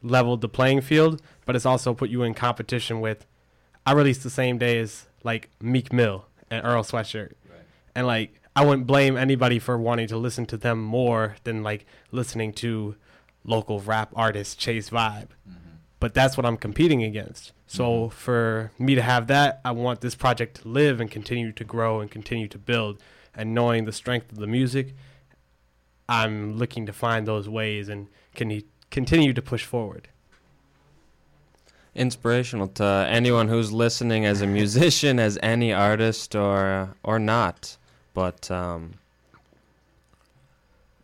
leveled 0.02 0.42
the 0.42 0.50
playing 0.50 0.82
field, 0.82 1.22
but 1.46 1.56
it's 1.56 1.66
also 1.66 1.94
put 1.94 2.10
you 2.10 2.24
in 2.24 2.34
competition 2.34 3.02
with. 3.02 3.26
I 3.86 3.94
released 3.94 4.24
the 4.24 4.30
same 4.30 4.58
day 4.58 4.80
as 4.80 5.06
like 5.24 5.50
Meek 5.62 5.92
Mill 5.92 6.26
and 6.50 6.66
Earl 6.66 6.84
Sweatshirt, 6.84 7.34
and 8.00 8.08
like 8.08 8.40
I 8.56 8.66
wouldn't 8.66 8.88
blame 8.88 9.18
anybody 9.18 9.60
for 9.60 9.78
wanting 9.78 10.08
to 10.08 10.16
listen 10.16 10.46
to 10.46 10.58
them 10.58 10.82
more 10.82 11.36
than 11.44 11.64
like 11.64 11.86
listening 12.14 12.54
to 12.54 12.96
local 13.44 13.82
rap 13.82 14.14
artist 14.16 14.58
Chase 14.58 14.90
Vibe. 14.90 15.28
Mm-hmm. 15.48 15.76
But 16.00 16.14
that's 16.14 16.38
what 16.38 16.46
I'm 16.46 16.56
competing 16.56 17.04
against. 17.04 17.52
So 17.68 17.84
mm-hmm. 17.84 18.16
for 18.16 18.72
me 18.80 18.96
to 18.96 19.02
have 19.02 19.28
that, 19.28 19.60
I 19.66 19.72
want 19.72 20.00
this 20.00 20.16
project 20.16 20.62
to 20.62 20.70
live 20.70 21.02
and 21.02 21.12
continue 21.12 21.52
to 21.52 21.64
grow 21.66 22.00
and 22.00 22.10
continue 22.10 22.48
to 22.48 22.58
build. 22.58 23.02
And 23.36 23.54
knowing 23.54 23.84
the 23.84 23.92
strength 23.92 24.32
of 24.32 24.38
the 24.38 24.48
music, 24.48 24.96
I'm 26.08 26.56
looking 26.56 26.86
to 26.86 26.94
find 26.94 27.28
those 27.28 27.50
ways 27.50 27.90
and 27.90 28.08
can 28.34 28.64
continue 28.92 29.34
to 29.34 29.42
push 29.42 29.66
forward. 29.66 30.08
Inspirational 31.96 32.70
to 32.70 33.08
anyone 33.10 33.50
who's 33.50 33.74
listening 33.74 34.26
as 34.26 34.42
a 34.42 34.48
musician, 34.48 35.20
as 35.20 35.38
any 35.44 35.74
artist 35.74 36.34
or 36.34 36.96
or 37.04 37.20
not. 37.20 37.76
But 38.20 38.52
um, 38.52 38.96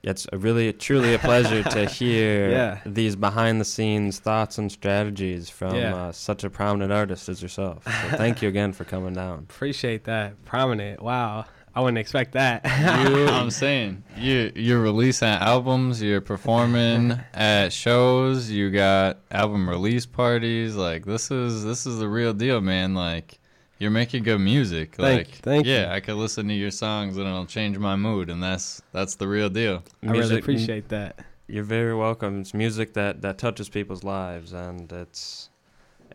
it's 0.03 0.27
a 0.33 0.37
really 0.37 0.71
truly 0.73 1.13
a 1.13 1.19
pleasure 1.19 1.63
to 1.63 1.85
hear 1.99 2.49
Yeah. 2.51 2.79
these 2.85 3.15
behind 3.15 3.59
the 3.61 3.65
scenes 3.65 4.19
thoughts 4.19 4.57
and 4.57 4.69
strategies 4.69 5.49
from 5.49 5.75
Yeah. 5.75 5.95
uh, 5.95 6.11
such 6.11 6.43
a 6.43 6.49
prominent 6.49 6.91
artist 6.91 7.29
as 7.29 7.41
yourself. 7.41 7.85
So 7.85 7.91
thank 8.17 8.41
you 8.41 8.49
again 8.49 8.73
for 8.73 8.83
coming 8.83 9.13
down. 9.13 9.39
Appreciate 9.49 10.03
that. 10.03 10.43
Prominent. 10.43 11.01
Wow. 11.01 11.45
I 11.73 11.79
wouldn't 11.79 11.97
expect 11.99 12.33
that. 12.33 12.63
you, 13.09 13.27
I'm 13.39 13.49
saying 13.49 14.03
you 14.17 14.51
you're 14.55 14.81
releasing 14.81 15.27
albums, 15.27 16.01
you're 16.01 16.21
performing 16.21 17.17
at 17.33 17.71
shows, 17.71 18.49
you 18.49 18.71
got 18.71 19.19
album 19.31 19.69
release 19.69 20.05
parties. 20.05 20.75
Like 20.75 21.05
this 21.05 21.31
is 21.31 21.63
this 21.63 21.85
is 21.85 21.99
the 21.99 22.07
real 22.09 22.33
deal, 22.33 22.59
man. 22.61 22.93
Like 22.93 23.39
you're 23.85 23.91
making 23.91 24.23
good 24.23 24.39
music. 24.39 24.95
Thank- 24.95 25.27
like 25.27 25.35
thank 25.43 25.67
yeah, 25.67 25.89
you. 25.89 25.93
I 25.93 25.99
could 25.99 26.15
listen 26.15 26.47
to 26.47 26.55
your 26.55 26.71
songs 26.71 27.17
and 27.17 27.27
it'll 27.27 27.45
change 27.45 27.77
my 27.77 27.95
mood, 27.95 28.31
and 28.31 28.41
that's 28.41 28.81
that's 28.91 29.13
the 29.13 29.27
real 29.27 29.47
deal. 29.47 29.83
I 30.01 30.09
really 30.09 30.39
appreciate 30.39 30.89
that. 30.89 31.19
You're 31.47 31.63
very 31.63 31.93
welcome. 31.93 32.41
It's 32.41 32.55
music 32.55 32.95
that, 32.95 33.21
that 33.21 33.37
touches 33.37 33.69
people's 33.69 34.03
lives, 34.03 34.53
and 34.53 34.91
it's 34.91 35.51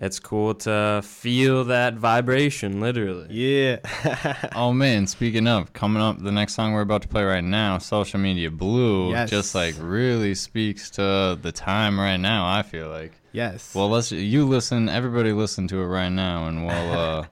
it's 0.01 0.19
cool 0.19 0.55
to 0.55 1.03
feel 1.05 1.63
that 1.65 1.95
vibration, 1.95 2.81
literally. 2.81 3.29
Yeah. 3.31 4.49
oh 4.57 4.73
man, 4.73 5.07
speaking 5.07 5.47
of, 5.47 5.73
coming 5.73 6.03
up 6.03 6.19
the 6.21 6.33
next 6.33 6.55
song 6.55 6.73
we're 6.73 6.81
about 6.81 7.03
to 7.03 7.09
play 7.09 7.23
right 7.23 7.45
now, 7.45 7.79
Social 7.79 8.19
Media 8.19 8.51
Blue, 8.51 9.11
Yes. 9.13 9.31
just 9.31 9.55
like 9.55 9.77
really 9.79 10.35
speaks 10.35 10.91
to 10.93 11.39
the 11.41 11.53
time 11.53 12.01
right 12.01 12.17
now, 12.17 12.49
I 12.49 12.63
feel 12.63 12.89
like. 12.89 13.13
Yes. 13.33 13.73
Well, 13.75 13.89
let's 13.91 14.11
you 14.11 14.47
listen, 14.47 14.89
everybody 14.89 15.33
listen 15.33 15.69
to 15.69 15.81
it 15.81 15.87
right 15.87 16.09
now 16.09 16.49
and 16.49 16.67
we'll 16.67 16.93
uh 16.99 17.27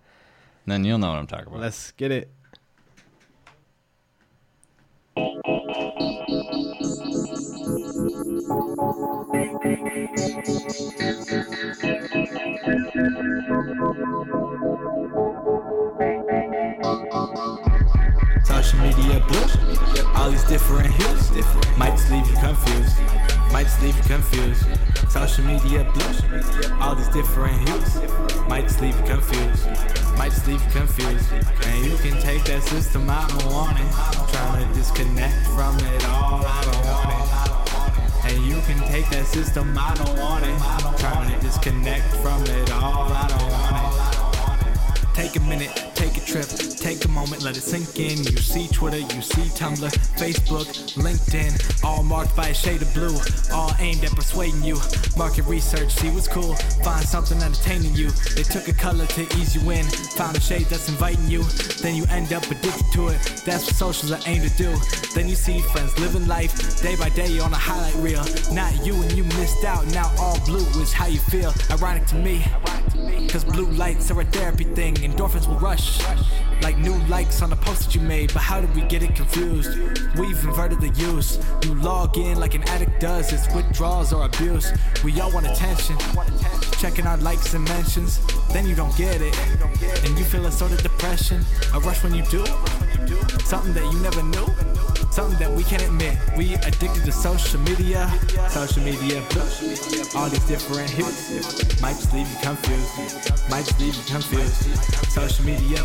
then 0.71 0.85
you'll 0.85 0.99
know 0.99 1.09
what 1.11 1.19
I'm 1.19 1.27
talking 1.27 1.49
about. 1.49 1.61
Let's 1.61 1.93
get 1.93 2.11
it. 2.11 2.31
Social 18.45 18.79
media 18.81 19.25
blue, 19.29 19.47
all 20.15 20.31
these 20.31 20.45
different 20.45 20.93
hues, 20.95 21.31
might 21.77 21.91
just 21.91 22.11
leave 22.11 22.29
you 22.29 22.37
confused, 22.37 22.99
might 23.53 23.65
just 23.65 23.83
leave 23.83 23.97
you 23.97 24.03
confused. 24.03 24.65
Social 25.11 25.45
media 25.45 25.85
blue, 25.93 26.73
all 26.81 26.95
these 26.95 27.09
different 27.09 27.69
hues, 27.69 28.01
might 28.49 28.65
just 28.65 28.81
leave 28.81 28.97
you 28.99 29.05
confused, 29.05 29.67
might 30.19 30.33
you 30.33 30.59
confused. 30.73 31.33
And 31.33 31.87
you 31.87 31.97
can 31.99 32.21
take 32.21 32.43
that 32.45 32.63
system, 32.65 33.09
I 33.09 33.25
don't 33.29 33.53
want 33.53 33.79
it. 33.79 34.33
Trying 34.33 34.67
to 34.67 34.75
disconnect 34.75 35.47
from 35.55 35.79
it 35.79 36.05
all, 36.09 36.45
I 36.45 36.61
don't 36.65 36.85
want 36.91 37.11
it. 37.15 38.33
And 38.33 38.45
you 38.45 38.61
can 38.63 38.81
take 38.91 39.09
that 39.11 39.27
system, 39.27 39.77
I 39.79 39.95
don't 39.95 40.19
want 40.19 40.45
it. 40.45 40.99
Trying 40.99 41.33
to 41.33 41.41
disconnect 41.41 42.05
from 42.17 42.43
it 42.43 42.73
all, 42.73 43.13
I 43.13 43.29
don't 43.29 43.51
want 43.51 44.05
it. 44.05 44.08
Take 45.19 45.35
a 45.35 45.41
minute, 45.41 45.75
take 45.97 46.17
a 46.17 46.21
trip, 46.21 46.47
take 46.47 47.05
a 47.05 47.09
moment, 47.09 47.43
let 47.43 47.57
it 47.57 47.61
sink 47.63 47.99
in. 47.99 48.19
You 48.19 48.37
see 48.37 48.69
Twitter, 48.69 48.99
you 48.99 49.21
see 49.21 49.51
Tumblr, 49.59 49.91
Facebook, 50.17 50.69
LinkedIn, 50.95 51.85
all 51.85 52.05
marked 52.05 52.37
by 52.37 52.51
a 52.51 52.55
shade 52.55 52.83
of 52.83 52.95
blue, 52.95 53.19
all 53.53 53.73
aimed 53.81 54.05
at 54.05 54.13
persuading 54.13 54.63
you. 54.63 54.79
Market 55.17 55.45
research, 55.47 55.91
see 55.91 56.09
what's 56.11 56.29
cool, 56.29 56.55
find 56.85 57.05
something 57.05 57.43
entertaining 57.43 57.97
you. 57.97 58.11
They 58.37 58.45
took 58.45 58.69
a 58.69 58.73
color 58.73 59.07
to 59.07 59.23
ease 59.39 59.57
you 59.57 59.71
in, 59.73 59.85
found 60.15 60.37
a 60.37 60.41
shade 60.41 60.67
that's 60.67 60.89
inviting 60.89 61.29
you. 61.29 61.43
Then 61.83 61.97
you 61.97 62.05
end 62.11 62.33
up 62.33 62.45
addicted 62.45 62.87
to 62.93 63.09
it. 63.09 63.43
That's 63.45 63.67
what 63.67 63.75
socials 63.75 64.13
are 64.13 64.21
aimed 64.27 64.49
to 64.49 64.57
do. 64.57 64.73
Then 65.17 65.29
you 65.29 65.35
see 65.35 65.59
friends 65.59 65.99
living 65.99 66.29
life 66.29 66.81
day 66.81 66.95
by 66.95 67.09
day 67.09 67.41
on 67.41 67.53
a 67.53 67.57
highlight 67.57 67.97
reel. 67.97 68.25
Not 68.53 68.87
you 68.87 68.95
and 68.95 69.11
you 69.15 69.25
missed 69.25 69.65
out. 69.65 69.85
Now 69.89 70.15
all 70.21 70.39
blue 70.47 70.65
is 70.81 70.93
how 70.93 71.07
you 71.07 71.19
feel. 71.19 71.53
Ironic 71.73 72.07
to 72.07 72.15
me. 72.15 72.45
Cause 73.29 73.45
blue 73.45 73.67
lights 73.73 74.11
are 74.11 74.21
a 74.21 74.25
therapy 74.25 74.65
thing. 74.65 74.97
Endorphins 75.09 75.49
will 75.49 75.59
rush. 75.59 76.01
Like 76.63 76.77
new 76.79 76.97
likes 77.07 77.41
on 77.41 77.53
a 77.53 77.57
post 77.57 77.85
that 77.85 77.95
you 77.95 78.01
made. 78.01 78.33
But 78.33 78.43
how 78.43 78.61
did 78.61 78.75
we 78.75 78.83
get 78.83 79.03
it 79.03 79.15
confused? 79.15 79.79
We've 80.17 80.43
inverted 80.45 80.81
the 80.81 80.91
use. 80.91 81.39
You 81.65 81.75
log 81.77 82.19
in 82.19 82.39
like 82.39 82.55
an 82.55 82.63
addict 82.65 83.01
does. 83.01 83.33
It's 83.33 83.53
withdrawals 83.55 84.13
or 84.13 84.25
abuse. 84.25 84.73
We 85.05 85.19
all 85.21 85.33
want 85.33 85.47
attention. 85.47 85.97
Checking 86.79 87.07
our 87.07 87.17
likes 87.19 87.55
and 87.55 87.65
mentions. 87.65 88.21
Then 88.53 88.67
you 88.67 88.75
don't 88.75 88.97
get 88.97 89.21
it. 89.21 89.37
And 90.05 90.19
you 90.19 90.25
feel 90.25 90.47
a 90.47 90.53
sort 90.53 90.73
of 90.73 90.83
depression. 90.83 91.45
A 91.75 91.81
rush 91.81 92.03
when 92.03 92.15
you 92.15 92.25
do. 92.25 92.45
Something 93.45 93.73
that 93.75 93.89
you 93.91 93.99
never 94.01 94.23
knew. 94.23 94.98
Something 95.11 95.39
that 95.39 95.51
we 95.51 95.65
can't 95.65 95.83
admit. 95.83 96.17
We 96.37 96.55
addicted 96.55 97.05
to 97.05 97.13
social 97.13 97.61
media. 97.61 98.09
Social 98.51 98.83
media. 98.83 99.23
All 100.15 100.29
these 100.29 100.45
different 100.47 100.91
hits. 100.91 101.81
Might 101.81 101.97
just 101.97 102.13
leave 102.13 102.29
you 102.29 102.39
confused. 102.43 103.51
Might 103.51 103.65
just 103.65 103.81
leave 103.81 103.97
you 103.97 104.05
confused. 104.05 104.55
Social 105.11 105.45
media. 105.45 105.83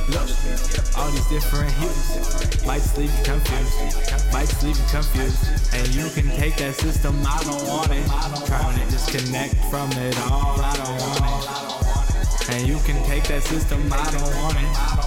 All 0.98 1.10
these 1.12 1.28
different 1.30 1.72
hits. 1.72 2.66
Might 2.66 2.82
just 2.82 2.98
leave 2.98 3.12
you 3.18 3.24
confused. 3.24 4.34
Might 4.34 4.50
just 4.50 4.64
leave 4.64 4.78
you 4.78 4.86
confused. 4.92 5.74
And 5.74 5.88
you 5.96 6.10
can 6.10 6.30
take 6.38 6.58
that 6.58 6.76
system. 6.76 7.16
I 7.26 7.42
don't 7.44 7.66
want 7.68 7.92
it. 7.92 8.06
Trying 8.46 8.80
to 8.80 8.86
disconnect 8.92 9.56
from 9.72 9.92
it 9.94 10.18
all. 10.30 10.60
I 10.60 10.76
don't 10.78 11.00
want 11.02 11.24
it. 11.24 12.50
And 12.50 12.68
you 12.68 12.78
can 12.86 13.02
take 13.06 13.24
that 13.26 13.42
system. 13.44 13.92
I 13.92 14.12
don't 14.12 14.36
want 14.44 14.58
it. 14.58 15.04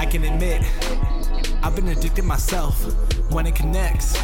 I 0.00 0.06
can 0.06 0.24
admit, 0.24 0.62
I've 1.62 1.76
been 1.76 1.88
addicted 1.88 2.24
myself 2.24 2.74
when 3.30 3.46
it 3.46 3.54
connects. 3.54 4.18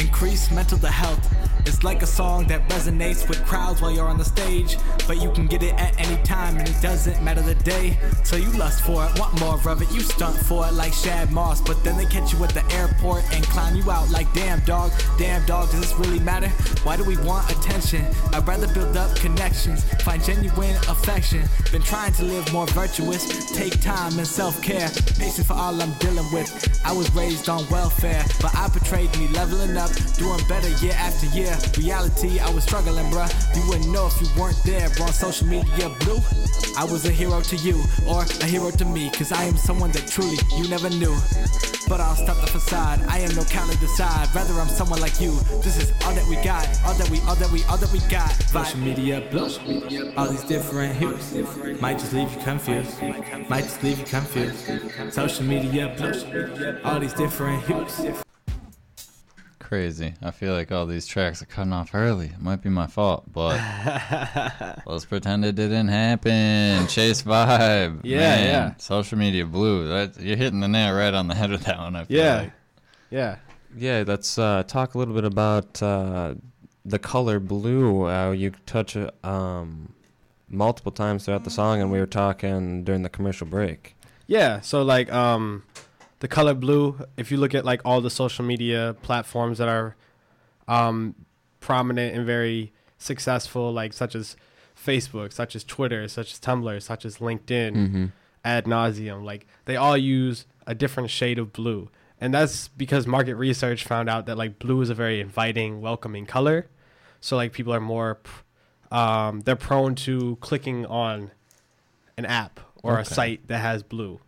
Increase 0.00 0.50
mental 0.50 0.78
health. 0.78 1.32
It's 1.64 1.84
like 1.84 2.02
a 2.02 2.06
song 2.06 2.48
that 2.48 2.68
resonates 2.68 3.28
with 3.28 3.44
crowds 3.46 3.80
while 3.80 3.92
you're 3.92 4.08
on 4.08 4.18
the 4.18 4.24
stage. 4.24 4.76
But 5.06 5.22
you 5.22 5.30
can 5.30 5.46
get 5.46 5.62
it 5.62 5.74
at 5.74 5.94
any 6.00 6.20
time 6.24 6.56
and 6.56 6.68
it 6.68 6.74
doesn't 6.82 7.22
matter 7.22 7.40
the 7.40 7.54
day. 7.54 7.96
So 8.24 8.34
you 8.36 8.50
lust 8.58 8.82
for 8.82 9.06
it, 9.06 9.18
want 9.18 9.38
more 9.38 9.54
of 9.54 9.80
it, 9.80 9.92
you 9.92 10.00
stunt 10.00 10.36
for 10.36 10.66
it 10.66 10.72
like 10.72 10.92
Shad 10.92 11.30
Moss. 11.30 11.60
But 11.60 11.82
then 11.84 11.96
they 11.96 12.06
catch 12.06 12.32
you 12.32 12.42
at 12.42 12.50
the 12.50 12.64
airport 12.74 13.22
and 13.32 13.44
clown 13.44 13.76
you 13.76 13.88
out 13.90 14.10
like 14.10 14.32
damn 14.34 14.58
dog, 14.60 14.90
damn 15.18 15.46
dog, 15.46 15.70
does 15.70 15.80
this 15.80 15.94
really 15.94 16.20
matter? 16.20 16.48
Why 16.82 16.96
do 16.96 17.04
we 17.04 17.16
want 17.18 17.48
attention? 17.50 18.04
I'd 18.32 18.46
rather 18.46 18.66
build 18.74 18.96
up 18.96 19.14
connections, 19.16 19.84
find 20.02 20.22
genuine 20.22 20.76
affection. 20.88 21.48
Been 21.70 21.82
trying 21.82 22.12
to 22.14 22.24
live 22.24 22.52
more 22.52 22.66
virtuous, 22.68 23.52
take 23.52 23.80
time 23.80 24.18
and 24.18 24.26
self 24.26 24.60
care. 24.62 24.90
Patient 25.18 25.46
for 25.46 25.54
all 25.54 25.80
I'm 25.80 25.92
dealing 25.94 26.30
with. 26.32 26.50
I 26.84 26.92
was 26.92 27.12
raised 27.14 27.48
on 27.48 27.68
welfare, 27.70 28.24
but 28.40 28.54
I 28.54 28.68
portrayed 28.68 29.16
me 29.18 29.28
leveling 29.28 29.76
up, 29.76 29.90
doing 30.16 30.40
better 30.48 30.68
year 30.84 30.94
after 30.94 31.26
year. 31.26 31.56
Reality, 31.78 32.40
I 32.40 32.50
was 32.50 32.64
struggling, 32.64 33.06
bruh. 33.06 33.30
You 33.56 33.68
wouldn't 33.68 33.92
know 33.92 34.06
if 34.06 34.20
you 34.20 34.28
weren't 34.40 34.60
there, 34.64 34.88
bro. 34.96 35.06
On 35.06 35.12
social 35.12 35.46
media, 35.46 35.90
blue. 36.00 36.18
I 36.76 36.84
was 36.84 37.04
a 37.04 37.10
hero 37.10 37.40
to 37.40 37.56
you, 37.56 37.82
or 38.08 38.22
a 38.22 38.46
hero 38.46 38.70
to 38.70 38.84
me, 38.84 39.10
cause 39.10 39.30
I 39.32 39.44
am 39.44 39.56
someone 39.56 39.90
that 39.92 40.06
truly 40.06 40.36
you 40.56 40.68
never 40.68 40.88
knew. 40.90 41.14
But 41.88 42.00
I'll 42.00 42.16
stop 42.16 42.40
the 42.40 42.46
facade. 42.46 43.00
I 43.08 43.18
am 43.18 43.34
no 43.34 43.44
counter 43.44 43.76
decide. 43.78 44.34
Rather, 44.34 44.54
I'm 44.54 44.68
someone 44.68 45.00
like 45.00 45.20
you. 45.20 45.32
This 45.62 45.76
is 45.76 45.92
all 46.04 46.14
that 46.14 46.26
we 46.26 46.36
got. 46.36 46.66
All 46.86 46.94
that 46.94 47.10
we, 47.10 47.20
all 47.28 47.34
that 47.34 47.50
we, 47.50 47.62
all 47.64 47.76
that 47.76 47.92
we 47.92 47.98
got. 48.08 48.30
Social 48.48 48.78
media 48.78 49.20
blue. 49.30 49.50
All 50.16 50.28
these 50.28 50.44
different 50.44 50.94
hues. 50.96 51.34
Might 51.80 51.98
just 51.98 52.12
leave 52.14 52.32
you 52.32 52.40
confused. 52.40 53.02
Might 53.50 53.64
just 53.64 53.82
leave 53.82 53.98
you 53.98 54.06
confused. 54.06 54.66
Social 55.10 55.44
media 55.44 55.94
blows. 55.96 56.24
All 56.84 56.98
these 57.00 57.12
different 57.12 57.62
hues. 57.64 58.22
Crazy. 59.58 60.14
I 60.22 60.30
feel 60.32 60.52
like 60.52 60.70
all 60.70 60.84
these 60.86 61.06
tracks 61.06 61.40
are 61.42 61.46
cutting 61.46 61.72
off 61.72 61.94
early. 61.94 62.26
It 62.26 62.40
might 62.42 62.60
be 62.62 62.68
my 62.68 62.86
fault, 62.86 63.24
but 63.32 63.56
let's 64.86 65.04
pretend 65.06 65.44
it 65.46 65.54
didn't 65.54 65.88
happen. 65.88 66.86
Chase 66.88 67.22
vibe. 67.22 68.00
Yeah, 68.04 68.18
Man, 68.18 68.44
yeah. 68.46 68.74
Social 68.76 69.16
media 69.18 69.46
blue. 69.46 69.88
That 69.88 70.20
you're 70.20 70.36
hitting 70.36 70.60
the 70.60 70.68
nail 70.68 70.94
right 70.94 71.14
on 71.14 71.28
the 71.28 71.34
head 71.34 71.50
with 71.50 71.64
that 71.64 71.78
one. 71.78 71.96
I 71.96 72.04
feel 72.04 72.16
Yeah. 72.18 72.36
like. 72.40 72.52
Yeah. 73.10 73.36
Yeah, 73.76 74.04
let's 74.06 74.38
uh, 74.38 74.62
talk 74.66 74.94
a 74.94 74.98
little 74.98 75.14
bit 75.14 75.24
about 75.24 75.82
uh, 75.82 76.34
the 76.84 76.98
color 76.98 77.40
blue. 77.40 78.06
Uh, 78.06 78.32
you 78.32 78.52
touch 78.66 78.94
it 78.96 79.14
um, 79.24 79.94
multiple 80.50 80.92
times 80.92 81.24
throughout 81.24 81.44
the 81.44 81.50
song, 81.50 81.80
and 81.80 81.90
we 81.90 81.98
were 81.98 82.04
talking 82.06 82.84
during 82.84 83.02
the 83.02 83.08
commercial 83.08 83.46
break. 83.46 83.96
Yeah, 84.32 84.60
so 84.60 84.82
like 84.82 85.12
um 85.12 85.62
the 86.20 86.28
color 86.28 86.54
blue, 86.54 86.98
if 87.18 87.30
you 87.30 87.36
look 87.36 87.54
at 87.54 87.66
like 87.66 87.82
all 87.84 88.00
the 88.00 88.08
social 88.08 88.44
media 88.46 88.96
platforms 89.02 89.58
that 89.58 89.68
are 89.68 89.94
um 90.66 91.14
prominent 91.60 92.16
and 92.16 92.24
very 92.24 92.72
successful 92.96 93.70
like 93.72 93.92
such 93.92 94.14
as 94.14 94.34
Facebook, 94.74 95.34
such 95.34 95.54
as 95.54 95.62
Twitter, 95.64 96.08
such 96.08 96.32
as 96.32 96.40
Tumblr, 96.40 96.80
such 96.80 97.04
as 97.04 97.18
LinkedIn, 97.18 97.72
Mhm. 97.76 98.12
ad 98.42 98.64
nauseum, 98.64 99.22
like 99.22 99.46
they 99.66 99.76
all 99.76 99.98
use 99.98 100.46
a 100.66 100.74
different 100.74 101.10
shade 101.10 101.38
of 101.38 101.52
blue. 101.52 101.90
And 102.18 102.32
that's 102.32 102.68
because 102.68 103.06
market 103.06 103.34
research 103.34 103.84
found 103.84 104.08
out 104.08 104.24
that 104.26 104.38
like 104.38 104.58
blue 104.58 104.80
is 104.80 104.88
a 104.88 104.94
very 104.94 105.20
inviting, 105.20 105.82
welcoming 105.82 106.24
color. 106.24 106.68
So 107.20 107.36
like 107.36 107.52
people 107.52 107.74
are 107.74 107.80
more 107.80 108.18
um 108.90 109.40
they're 109.40 109.56
prone 109.56 109.94
to 110.06 110.38
clicking 110.40 110.86
on 110.86 111.32
an 112.16 112.24
app 112.24 112.60
or 112.82 112.98
a 112.98 113.04
site 113.04 113.46
that 113.48 113.58
has 113.58 113.82
blue. 113.82 114.20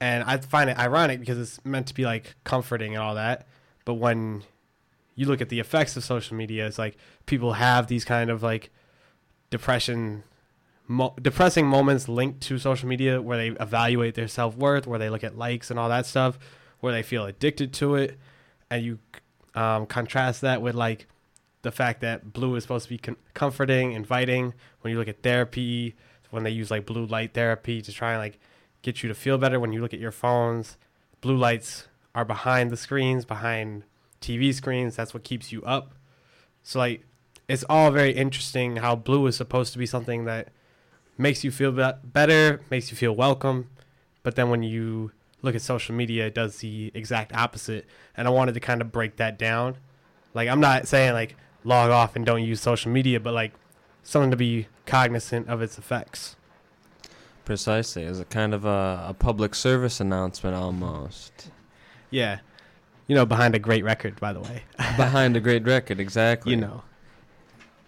And 0.00 0.24
I 0.24 0.36
find 0.38 0.68
it 0.68 0.78
ironic 0.78 1.20
because 1.20 1.38
it's 1.38 1.64
meant 1.64 1.86
to 1.86 1.94
be 1.94 2.04
like 2.04 2.34
comforting 2.44 2.94
and 2.94 3.02
all 3.02 3.14
that. 3.14 3.46
But 3.84 3.94
when 3.94 4.42
you 5.14 5.26
look 5.26 5.40
at 5.40 5.48
the 5.48 5.60
effects 5.60 5.96
of 5.96 6.04
social 6.04 6.36
media, 6.36 6.66
it's 6.66 6.78
like 6.78 6.96
people 7.26 7.54
have 7.54 7.86
these 7.86 8.04
kind 8.04 8.30
of 8.30 8.42
like 8.42 8.70
depression, 9.50 10.24
mo- 10.88 11.14
depressing 11.20 11.66
moments 11.66 12.08
linked 12.08 12.40
to 12.42 12.58
social 12.58 12.88
media 12.88 13.22
where 13.22 13.38
they 13.38 13.48
evaluate 13.62 14.14
their 14.14 14.28
self 14.28 14.56
worth, 14.56 14.86
where 14.86 14.98
they 14.98 15.08
look 15.08 15.24
at 15.24 15.38
likes 15.38 15.70
and 15.70 15.78
all 15.78 15.88
that 15.88 16.06
stuff, 16.06 16.38
where 16.80 16.92
they 16.92 17.02
feel 17.02 17.24
addicted 17.24 17.72
to 17.74 17.94
it. 17.94 18.18
And 18.70 18.84
you 18.84 18.98
um, 19.54 19.86
contrast 19.86 20.40
that 20.40 20.60
with 20.60 20.74
like 20.74 21.06
the 21.62 21.70
fact 21.70 22.00
that 22.00 22.32
blue 22.32 22.56
is 22.56 22.64
supposed 22.64 22.84
to 22.84 22.90
be 22.90 22.98
con- 22.98 23.16
comforting, 23.32 23.92
inviting. 23.92 24.54
When 24.80 24.92
you 24.92 24.98
look 24.98 25.08
at 25.08 25.22
therapy, 25.22 25.94
when 26.34 26.44
they 26.44 26.50
use 26.50 26.70
like 26.70 26.86
blue 26.86 27.06
light 27.06 27.32
therapy 27.32 27.80
to 27.80 27.92
try 27.92 28.12
and 28.12 28.20
like 28.20 28.38
get 28.82 29.02
you 29.02 29.08
to 29.08 29.14
feel 29.14 29.38
better 29.38 29.58
when 29.58 29.72
you 29.72 29.80
look 29.80 29.94
at 29.94 30.00
your 30.00 30.12
phones, 30.12 30.76
blue 31.20 31.36
lights 31.36 31.88
are 32.14 32.24
behind 32.24 32.70
the 32.70 32.76
screens, 32.76 33.24
behind 33.24 33.84
TV 34.20 34.52
screens. 34.52 34.96
That's 34.96 35.14
what 35.14 35.24
keeps 35.24 35.52
you 35.52 35.62
up. 35.62 35.94
So 36.62 36.78
like 36.78 37.04
it's 37.48 37.64
all 37.68 37.90
very 37.90 38.12
interesting 38.12 38.76
how 38.76 38.96
blue 38.96 39.26
is 39.26 39.36
supposed 39.36 39.72
to 39.72 39.78
be 39.78 39.86
something 39.86 40.24
that 40.24 40.48
makes 41.16 41.44
you 41.44 41.50
feel 41.50 41.72
be- 41.72 41.92
better, 42.02 42.60
makes 42.70 42.90
you 42.90 42.96
feel 42.96 43.14
welcome, 43.14 43.70
but 44.22 44.34
then 44.36 44.50
when 44.50 44.62
you 44.62 45.12
look 45.42 45.54
at 45.54 45.62
social 45.62 45.94
media, 45.94 46.26
it 46.26 46.34
does 46.34 46.58
the 46.58 46.90
exact 46.94 47.34
opposite. 47.34 47.86
And 48.16 48.26
I 48.26 48.30
wanted 48.30 48.54
to 48.54 48.60
kind 48.60 48.80
of 48.80 48.90
break 48.90 49.16
that 49.16 49.38
down. 49.38 49.76
Like 50.32 50.48
I'm 50.48 50.60
not 50.60 50.88
saying 50.88 51.12
like 51.12 51.36
log 51.62 51.90
off 51.90 52.16
and 52.16 52.26
don't 52.26 52.42
use 52.42 52.60
social 52.60 52.90
media, 52.90 53.20
but 53.20 53.34
like 53.34 53.52
something 54.04 54.30
to 54.30 54.36
be 54.36 54.68
cognizant 54.86 55.48
of 55.48 55.60
its 55.60 55.78
effects. 55.78 56.36
Precisely, 57.44 58.04
as 58.04 58.20
a 58.20 58.24
kind 58.24 58.54
of 58.54 58.64
a, 58.64 59.06
a 59.08 59.14
public 59.18 59.54
service 59.54 60.00
announcement 60.00 60.56
almost. 60.56 61.50
Yeah. 62.10 62.38
You 63.06 63.14
know, 63.14 63.26
behind 63.26 63.54
a 63.54 63.58
great 63.58 63.84
record, 63.84 64.18
by 64.18 64.32
the 64.32 64.40
way. 64.40 64.62
Behind 64.96 65.36
a 65.36 65.40
great 65.40 65.64
record, 65.64 66.00
exactly. 66.00 66.52
You 66.52 66.60
know. 66.60 66.82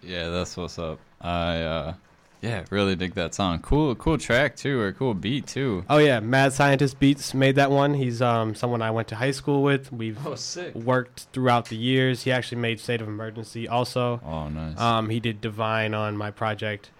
Yeah, 0.03 0.29
that's 0.29 0.55
what's 0.57 0.77
up. 0.77 0.99
I 1.21 1.61
uh 1.61 1.93
yeah, 2.41 2.65
really 2.69 2.95
dig 2.95 3.13
that 3.15 3.33
song. 3.33 3.59
Cool 3.59 3.95
cool 3.95 4.17
track 4.17 4.55
too, 4.55 4.79
or 4.79 4.91
cool 4.91 5.13
beat 5.13 5.47
too. 5.47 5.83
Oh 5.89 5.97
yeah, 5.97 6.19
Mad 6.19 6.53
Scientist 6.53 6.99
Beats 6.99 7.33
made 7.33 7.55
that 7.55 7.71
one. 7.71 7.95
He's 7.95 8.21
um 8.21 8.53
someone 8.55 8.81
I 8.81 8.91
went 8.91 9.07
to 9.09 9.15
high 9.15 9.31
school 9.31 9.63
with. 9.63 9.91
We've 9.91 10.17
Oh, 10.25 10.35
sick. 10.35 10.75
worked 10.75 11.27
throughout 11.33 11.65
the 11.69 11.75
years. 11.77 12.23
He 12.23 12.31
actually 12.31 12.59
made 12.61 12.79
State 12.79 13.01
of 13.01 13.07
Emergency 13.07 13.67
also. 13.67 14.21
Oh 14.25 14.49
nice. 14.49 14.79
Um 14.79 15.09
he 15.09 15.19
did 15.19 15.41
Divine 15.41 15.93
on 15.93 16.15
my 16.15 16.29
project 16.31 16.91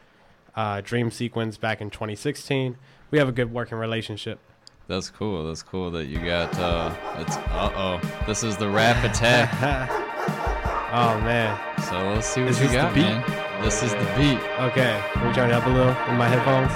uh 0.56 0.82
Dream 0.82 1.12
Sequence 1.12 1.58
back 1.58 1.82
in 1.82 1.90
2016. 1.92 2.78
We 3.12 3.20
have 3.20 3.30
a 3.30 3.32
good 3.32 3.54
working 3.54 3.78
relationship. 3.78 4.40
That's 4.88 5.10
cool. 5.10 5.48
That's 5.48 5.62
cool 5.64 5.92
that 5.92 6.06
you 6.06 6.18
got 6.20 6.58
uh 6.58 6.94
it's 7.20 7.38
uh 7.38 7.72
oh. 7.76 8.24
This 8.26 8.44
is 8.44 8.58
the 8.58 8.70
rap 8.70 9.04
attack. 9.04 9.54
oh 10.92 11.20
man. 11.22 11.60
So 11.84 12.10
let's 12.10 12.26
see 12.28 12.42
what 12.42 12.50
Is 12.52 12.58
you 12.60 12.68
this 12.68 12.72
the 12.72 12.78
got, 12.82 12.94
beat? 12.96 13.02
man. 13.02 13.47
This 13.62 13.82
is 13.82 13.92
the 13.92 14.14
beat. 14.16 14.40
Okay. 14.60 15.02
Can 15.14 15.28
we 15.28 15.34
turn 15.34 15.50
it 15.50 15.54
up 15.54 15.66
a 15.66 15.70
little 15.70 15.96
in 16.10 16.16
my 16.16 16.28
headphones? 16.28 16.72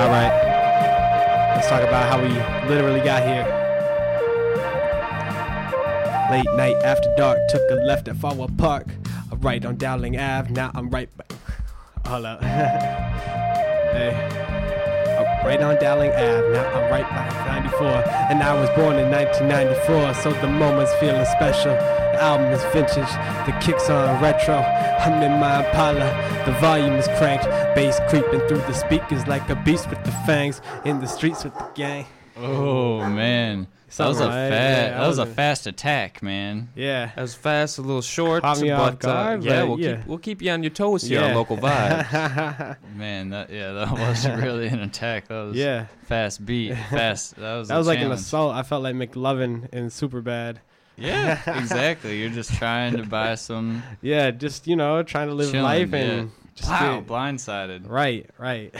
All 0.00 0.08
right. 0.08 1.54
Let's 1.54 1.68
talk 1.68 1.82
about 1.82 2.10
how 2.10 2.20
we 2.20 2.28
literally 2.68 3.00
got 3.00 3.22
here. 3.22 3.44
Late 6.30 6.56
night 6.56 6.76
after 6.82 7.12
dark, 7.16 7.38
took 7.50 7.62
a 7.70 7.74
left 7.74 8.08
at 8.08 8.16
Folwell 8.16 8.56
Park. 8.56 8.88
A 9.30 9.36
right 9.36 9.64
on 9.64 9.76
Dowling 9.76 10.18
Ave, 10.18 10.50
now 10.50 10.70
I'm 10.74 10.88
right 10.90 11.14
back. 11.16 11.32
Hold 12.06 12.24
up. 12.24 13.60
Right 15.44 15.60
on 15.60 15.76
Dowling 15.76 16.10
Ave, 16.12 16.52
now 16.52 16.64
I'm 16.72 16.90
right 16.90 17.08
by 17.10 17.60
94. 17.60 17.86
And 18.30 18.42
I 18.42 18.58
was 18.58 18.70
born 18.70 18.96
in 18.96 19.10
1994, 19.10 20.14
so 20.14 20.32
the 20.40 20.48
moment's 20.48 20.94
feeling 20.94 21.26
special. 21.26 21.72
The 21.72 22.22
album 22.22 22.46
is 22.46 22.62
vintage, 22.72 23.12
the 23.44 23.52
kicks 23.60 23.90
are 23.90 24.18
retro. 24.22 24.56
I'm 24.56 25.22
in 25.22 25.38
my 25.38 25.66
Impala, 25.66 26.08
the 26.46 26.52
volume 26.60 26.94
is 26.94 27.08
cranked. 27.18 27.44
Bass 27.74 28.00
creeping 28.08 28.40
through 28.48 28.64
the 28.64 28.72
speakers 28.72 29.26
like 29.26 29.50
a 29.50 29.54
beast 29.54 29.90
with 29.90 30.02
the 30.04 30.12
fangs. 30.26 30.62
In 30.86 31.00
the 31.00 31.06
streets 31.06 31.44
with 31.44 31.52
the 31.52 31.68
gang. 31.74 32.06
Oh 32.36 33.08
man. 33.08 33.68
That 33.96 34.08
was 34.08 34.18
a 34.18 34.24
right? 34.26 34.48
fast 34.50 34.52
Yeah, 34.52 34.98
that 34.98 35.06
was 35.06 35.18
a 35.18 35.20
wasn't- 35.20 35.36
fast 35.36 35.66
attack, 35.68 36.20
man. 36.20 36.68
Yeah. 36.74 37.12
That 37.14 37.22
was 37.22 37.34
fast, 37.36 37.78
a 37.78 37.80
little 37.82 38.02
short, 38.02 38.42
Caught 38.42 38.60
me 38.60 38.70
but 38.70 38.80
off 38.80 38.88
uh, 38.88 38.96
guard, 38.96 39.44
yeah, 39.44 39.60
but 39.60 39.68
we'll 39.68 39.80
yeah. 39.80 39.96
keep 39.98 40.06
we'll 40.08 40.18
keep 40.18 40.42
you 40.42 40.50
on 40.50 40.62
your 40.64 40.70
toes 40.70 41.02
here 41.02 41.22
on 41.22 41.32
local 41.34 41.56
vibe. 41.56 42.76
Man, 42.96 43.30
that 43.30 43.50
yeah, 43.50 43.70
that 43.72 43.92
wasn't 43.92 44.42
really 44.42 44.66
an 44.66 44.80
attack. 44.80 45.28
That 45.28 45.42
was 45.44 45.56
Yeah. 45.56 45.86
fast 46.06 46.44
beat, 46.44 46.74
fast. 46.90 47.36
That 47.36 47.54
was 47.56 47.68
that 47.68 47.74
a 47.76 47.78
was 47.78 47.86
like 47.86 48.00
an 48.00 48.10
assault. 48.10 48.56
I 48.56 48.64
felt 48.64 48.82
like 48.82 48.96
McLovin 48.96 49.68
in 49.72 49.86
Superbad. 49.86 50.56
Yeah, 50.96 51.40
exactly. 51.58 52.20
You're 52.20 52.30
just 52.30 52.52
trying 52.54 52.96
to 52.96 53.04
buy 53.04 53.36
some. 53.36 53.84
Yeah, 54.02 54.32
just 54.32 54.66
you 54.66 54.74
know, 54.74 55.04
trying 55.04 55.28
to 55.28 55.34
live 55.34 55.50
chilling, 55.52 55.62
life 55.64 55.90
yeah. 55.92 55.98
and 55.98 56.30
just 56.56 56.68
wow, 56.68 56.98
do- 57.00 57.06
blindsided. 57.06 57.88
Right, 57.88 58.28
right. 58.38 58.74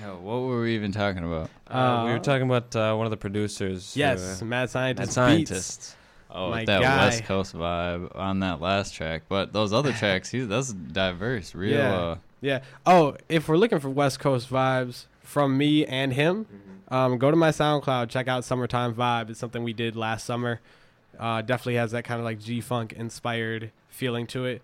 Yo, 0.00 0.16
what 0.16 0.40
were 0.42 0.62
we 0.62 0.74
even 0.74 0.92
talking 0.92 1.24
about? 1.24 1.50
Uh, 1.66 2.04
we 2.06 2.12
were 2.12 2.18
talking 2.20 2.46
about 2.46 2.74
uh, 2.76 2.94
one 2.94 3.06
of 3.06 3.10
the 3.10 3.16
producers. 3.16 3.94
who, 3.94 4.00
Yes, 4.00 4.40
uh, 4.40 4.44
Mad 4.44 4.70
Scientist 4.70 5.16
Mad 5.16 5.36
Beats. 5.36 5.50
Scientist. 5.50 5.96
Oh, 6.30 6.50
My 6.50 6.64
that 6.66 6.82
guy. 6.82 7.04
West 7.06 7.24
Coast 7.24 7.54
vibe 7.56 8.14
on 8.14 8.40
that 8.40 8.60
last 8.60 8.94
track. 8.94 9.22
But 9.28 9.52
those 9.52 9.72
other 9.72 9.92
tracks, 9.98 10.30
he's 10.30 10.46
that's 10.46 10.72
diverse. 10.72 11.54
Real. 11.54 11.72
Yeah. 11.78 11.94
Uh, 11.96 12.16
Yeah. 12.40 12.60
Oh, 12.86 13.16
if 13.28 13.48
we're 13.48 13.56
looking 13.56 13.80
for 13.80 13.88
West 13.88 14.20
Coast 14.20 14.48
vibes 14.50 15.06
from 15.22 15.56
me 15.58 15.84
and 15.86 16.12
him, 16.12 16.46
um, 16.88 17.18
go 17.18 17.30
to 17.30 17.36
my 17.36 17.50
SoundCloud. 17.50 18.08
Check 18.08 18.28
out 18.28 18.44
"Summertime 18.44 18.94
Vibe." 18.94 19.30
It's 19.30 19.40
something 19.40 19.64
we 19.64 19.72
did 19.72 19.96
last 19.96 20.24
summer. 20.26 20.60
Uh, 21.18 21.42
definitely 21.42 21.74
has 21.74 21.90
that 21.90 22.04
kind 22.04 22.20
of 22.20 22.24
like 22.24 22.38
G 22.38 22.60
Funk 22.60 22.92
inspired 22.92 23.72
feeling 23.88 24.26
to 24.28 24.44
it. 24.44 24.62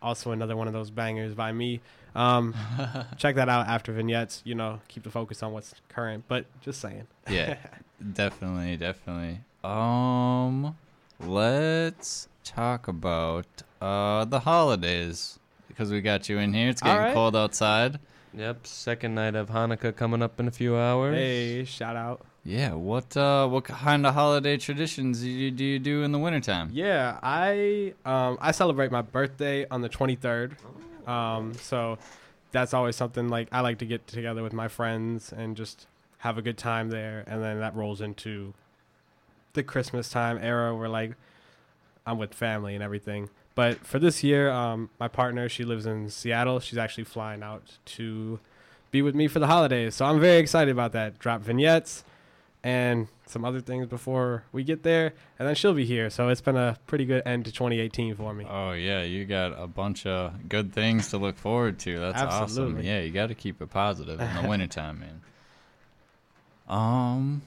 Also, 0.00 0.30
another 0.32 0.56
one 0.56 0.66
of 0.66 0.72
those 0.72 0.90
bangers 0.90 1.34
by 1.34 1.52
me. 1.52 1.80
Um, 2.14 2.54
check 3.16 3.36
that 3.36 3.48
out 3.48 3.66
after 3.68 3.92
vignettes. 3.92 4.42
You 4.44 4.54
know, 4.54 4.80
keep 4.88 5.02
the 5.02 5.10
focus 5.10 5.42
on 5.42 5.52
what's 5.52 5.74
current. 5.88 6.24
But 6.28 6.46
just 6.60 6.80
saying. 6.80 7.06
yeah, 7.28 7.56
definitely, 8.12 8.76
definitely. 8.76 9.40
Um, 9.64 10.76
let's 11.20 12.28
talk 12.44 12.88
about 12.88 13.46
uh 13.80 14.24
the 14.24 14.40
holidays 14.40 15.38
because 15.68 15.90
we 15.90 16.00
got 16.00 16.28
you 16.28 16.38
in 16.38 16.52
here. 16.52 16.68
It's 16.68 16.82
getting 16.82 16.98
right. 16.98 17.14
cold 17.14 17.36
outside. 17.36 17.98
Yep, 18.34 18.66
second 18.66 19.14
night 19.14 19.34
of 19.34 19.50
Hanukkah 19.50 19.94
coming 19.94 20.22
up 20.22 20.40
in 20.40 20.48
a 20.48 20.50
few 20.50 20.76
hours. 20.76 21.14
Hey, 21.14 21.64
shout 21.64 21.96
out. 21.96 22.24
Yeah, 22.44 22.74
what 22.74 23.16
uh 23.16 23.46
what 23.48 23.64
kind 23.64 24.06
of 24.06 24.14
holiday 24.14 24.56
traditions 24.56 25.20
do 25.20 25.30
you 25.30 25.50
do, 25.50 25.64
you 25.64 25.78
do 25.78 26.02
in 26.02 26.12
the 26.12 26.18
wintertime? 26.18 26.70
Yeah, 26.72 27.18
I 27.22 27.94
um 28.04 28.38
I 28.40 28.50
celebrate 28.52 28.90
my 28.90 29.02
birthday 29.02 29.66
on 29.70 29.82
the 29.82 29.88
23rd. 29.88 30.56
Um 31.06 31.54
so 31.54 31.98
that's 32.52 32.74
always 32.74 32.96
something 32.96 33.28
like 33.28 33.48
I 33.52 33.60
like 33.60 33.78
to 33.78 33.86
get 33.86 34.06
together 34.06 34.42
with 34.42 34.52
my 34.52 34.68
friends 34.68 35.32
and 35.32 35.56
just 35.56 35.86
have 36.18 36.38
a 36.38 36.42
good 36.42 36.58
time 36.58 36.90
there 36.90 37.24
and 37.26 37.42
then 37.42 37.58
that 37.60 37.74
rolls 37.74 38.00
into 38.00 38.54
the 39.54 39.62
Christmas 39.62 40.08
time 40.08 40.38
era 40.40 40.74
where 40.74 40.88
like 40.88 41.12
I'm 42.06 42.18
with 42.18 42.34
family 42.34 42.74
and 42.74 42.82
everything. 42.82 43.30
But 43.54 43.78
for 43.86 43.98
this 43.98 44.22
year, 44.22 44.50
um 44.50 44.90
my 45.00 45.08
partner, 45.08 45.48
she 45.48 45.64
lives 45.64 45.86
in 45.86 46.10
Seattle. 46.10 46.60
She's 46.60 46.78
actually 46.78 47.04
flying 47.04 47.42
out 47.42 47.78
to 47.96 48.40
be 48.90 49.02
with 49.02 49.14
me 49.14 49.28
for 49.28 49.38
the 49.38 49.46
holidays. 49.46 49.94
So 49.94 50.04
I'm 50.04 50.20
very 50.20 50.38
excited 50.38 50.70
about 50.70 50.92
that. 50.92 51.18
Drop 51.18 51.40
vignettes 51.42 52.04
and 52.64 53.08
some 53.26 53.44
other 53.44 53.60
things 53.60 53.86
before 53.86 54.44
we 54.52 54.62
get 54.62 54.82
there, 54.82 55.14
and 55.38 55.48
then 55.48 55.54
she'll 55.54 55.74
be 55.74 55.84
here. 55.86 56.10
So 56.10 56.28
it's 56.28 56.40
been 56.40 56.56
a 56.56 56.76
pretty 56.86 57.04
good 57.04 57.22
end 57.26 57.44
to 57.46 57.52
2018 57.52 58.14
for 58.14 58.32
me. 58.34 58.46
Oh 58.48 58.72
yeah, 58.72 59.02
you 59.02 59.24
got 59.24 59.58
a 59.60 59.66
bunch 59.66 60.06
of 60.06 60.48
good 60.48 60.72
things 60.72 61.08
to 61.10 61.18
look 61.18 61.36
forward 61.38 61.78
to. 61.80 61.98
That's 61.98 62.22
awesome. 62.22 62.80
Yeah, 62.82 63.00
you 63.00 63.10
got 63.10 63.28
to 63.28 63.34
keep 63.34 63.60
it 63.62 63.70
positive 63.70 64.20
in 64.20 64.42
the 64.42 64.48
wintertime, 64.48 65.00
man. 65.00 65.20
Um, 66.68 67.42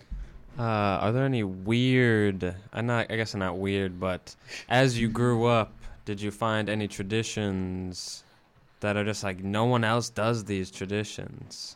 Uh, 0.58 0.62
are 0.64 1.12
there 1.12 1.26
any 1.26 1.44
weird? 1.44 2.56
I'm 2.72 2.86
not. 2.86 3.12
I 3.12 3.16
guess 3.18 3.36
not 3.36 3.58
weird, 3.58 4.00
but 4.00 4.36
as 4.70 4.98
you 5.00 5.10
grew 5.10 5.46
up, 5.46 5.74
did 6.06 6.22
you 6.22 6.32
find 6.32 6.70
any 6.70 6.88
traditions 6.88 8.24
that 8.80 8.96
are 8.96 9.04
just 9.04 9.24
like 9.24 9.44
no 9.44 9.66
one 9.66 9.84
else 9.84 10.10
does 10.10 10.46
these 10.46 10.72
traditions? 10.72 11.76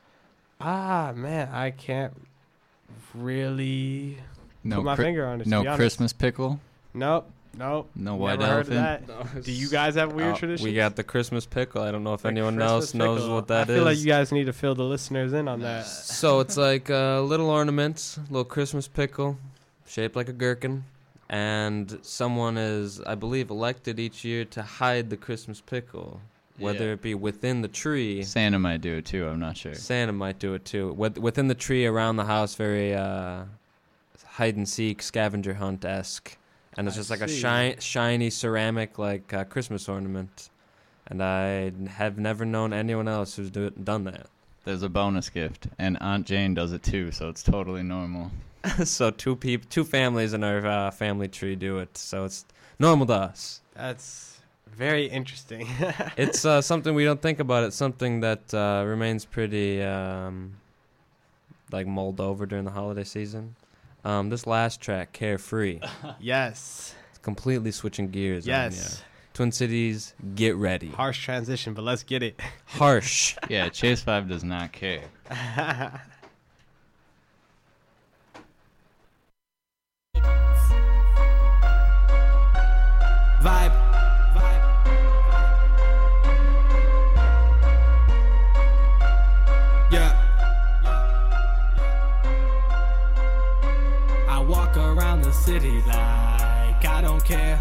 Ah 0.62 1.12
man, 1.16 1.50
I 1.52 1.72
can't 1.72 2.14
really 3.14 4.18
no 4.64 4.78
put 4.78 4.86
my 4.86 4.96
Chri- 4.96 4.98
finger 5.04 5.26
on 5.28 5.42
it. 5.42 5.46
to 5.46 5.50
no 5.50 5.64
be. 5.64 5.76
Christmas 5.76 6.14
pickle. 6.14 6.60
Nope, 6.94 7.30
nope. 7.58 7.90
No 7.96 8.12
Never 8.12 8.18
white 8.18 8.42
heard 8.42 8.68
of 8.68 8.72
elephant? 8.74 9.08
that. 9.08 9.44
Do 9.44 9.52
you 9.52 9.70
guys 9.70 9.96
have 9.96 10.14
weird 10.14 10.34
Uh, 10.34 10.38
traditions? 10.38 10.68
We 10.68 10.74
got 10.76 10.96
the 10.96 11.04
Christmas 11.04 11.46
pickle. 11.46 11.82
I 11.82 11.92
don't 11.92 12.04
know 12.04 12.14
if 12.14 12.22
The 12.24 12.30
anyone 12.30 12.56
Christmas 12.56 12.72
else 12.72 12.94
knows 12.94 13.22
pickle. 13.22 13.36
what 13.36 13.48
that 13.48 13.70
is. 13.70 13.70
I 13.70 13.74
is. 13.74 13.78
feel 13.78 13.86
like 13.86 13.98
you 14.00 14.06
guys 14.06 14.32
need 14.32 14.46
to 14.46 14.54
fill 14.54 14.76
the 14.76 14.84
listeners 14.84 15.34
in 15.34 15.48
on 15.48 15.62
that. 15.62 15.86
So 15.86 16.40
it's 16.40 16.58
like 16.58 16.90
a 16.90 17.22
little 17.26 17.50
ornaments, 17.50 18.20
little 18.30 18.44
Christmas 18.46 18.88
pickle, 18.88 19.38
shaped 19.88 20.16
like 20.16 20.30
a 20.30 20.34
gherkin, 20.34 20.84
and 21.30 22.00
someone 22.02 22.58
is, 22.58 23.02
I 23.02 23.16
believe, 23.16 23.50
elected 23.50 24.00
each 24.00 24.24
year 24.26 24.46
to 24.46 24.62
hide 24.64 25.10
the 25.10 25.18
Christmas 25.18 25.62
pickle, 25.62 26.22
whether 26.60 26.86
Yeah. 26.88 26.94
it 26.94 27.02
be 27.02 27.16
within 27.16 27.62
the 27.62 27.68
tree. 27.68 28.24
Santa 28.24 28.60
might 28.60 28.82
do 28.82 28.96
it 28.98 29.06
too. 29.06 29.28
I'm 29.28 29.40
not 29.40 29.58
sure. 29.58 29.74
Santa 29.74 30.12
might 30.14 30.40
do 30.40 30.54
it 30.54 30.66
too. 30.66 30.94
With, 30.94 31.18
within 31.18 31.48
the 31.48 31.56
tree 31.56 31.86
around 31.86 32.16
the 32.18 32.26
house, 32.26 32.56
very 32.56 32.94
uh, 32.96 33.46
hide 34.26 34.56
and 34.56 34.68
seek, 34.68 35.02
scavenger 35.02 35.56
hunt 35.56 35.84
esque, 35.86 36.38
and 36.78 36.88
it's 36.88 36.96
I 36.98 37.00
just 37.00 37.10
like 37.10 37.22
a 37.22 37.28
see. 37.28 37.40
shi- 37.76 37.82
shiny 37.82 38.30
ceramic 38.30 38.98
like 38.98 39.34
uh, 39.34 39.44
Christmas 39.46 39.88
ornament. 39.90 40.50
And 41.08 41.24
I 41.24 41.72
have 41.90 42.20
never 42.20 42.46
known 42.46 42.72
anyone 42.72 43.08
else 43.08 43.36
who's 43.36 43.50
do- 43.50 43.72
done 43.72 44.04
that. 44.04 44.28
There's 44.66 44.84
a 44.84 44.90
bonus 44.90 45.30
gift, 45.30 45.68
and 45.80 45.98
Aunt 46.02 46.28
Jane 46.28 46.54
does 46.54 46.72
it 46.72 46.84
too, 46.84 47.12
so 47.12 47.30
it's 47.30 47.42
totally 47.42 47.82
normal. 47.82 48.30
so 48.84 49.10
two 49.10 49.36
peop- 49.36 49.68
two 49.70 49.84
families 49.84 50.34
in 50.34 50.44
our 50.44 50.66
uh, 50.68 50.92
family 50.92 51.28
tree 51.28 51.56
do 51.56 51.80
it. 51.80 51.98
So 51.98 52.26
it's 52.26 52.46
normal 52.78 53.08
to 53.08 53.14
us. 53.14 53.62
That's 53.74 54.29
very 54.76 55.06
interesting. 55.06 55.68
It's 56.18 56.46
uh, 56.46 56.62
something 56.62 56.94
we 56.96 57.06
don't 57.06 57.22
think 57.22 57.40
about. 57.40 57.64
It's 57.64 57.76
something 57.76 58.22
that 58.22 58.54
uh, 58.54 58.84
remains 58.86 59.26
pretty 59.26 59.82
um, 59.82 60.56
like 61.72 61.88
mulled 61.88 62.20
over 62.20 62.46
during 62.46 62.66
the 62.66 62.72
holiday 62.72 63.04
season. 63.04 63.56
Um, 64.04 64.30
this 64.30 64.48
last 64.48 64.80
track, 64.82 65.12
"Carefree," 65.14 65.80
yes, 66.20 66.96
it's 67.10 67.20
completely 67.20 67.72
switching 67.72 68.10
gears. 68.10 68.46
on 68.48 68.50
ya. 68.54 68.64
yes. 68.66 69.04
Twin 69.34 69.52
Cities, 69.54 70.14
get 70.36 70.56
ready. 70.58 70.90
Harsh 70.90 71.24
transition, 71.24 71.74
but 71.74 71.84
let's 71.84 72.04
get 72.04 72.22
it. 72.24 72.40
Harsh. 72.66 73.38
Yeah, 73.50 73.70
Chase 73.70 74.02
Five 74.02 74.28
does 74.28 74.44
not 74.44 74.72
care. 74.74 75.04
Vibe. 83.42 83.79
City 95.40 95.82
like 95.88 96.86
I 96.86 97.02
don't 97.02 97.24
care. 97.24 97.60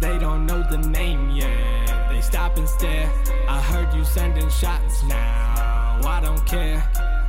They 0.00 0.18
don't 0.18 0.46
know 0.46 0.62
the 0.70 0.78
name 0.78 1.30
yet. 1.30 2.08
They 2.10 2.20
stop 2.20 2.56
and 2.56 2.68
stare. 2.68 3.10
I 3.48 3.60
heard 3.60 3.92
you 3.94 4.04
sending 4.04 4.48
shots 4.50 5.02
now. 5.02 6.00
I 6.04 6.20
don't 6.22 6.44
care. 6.46 6.80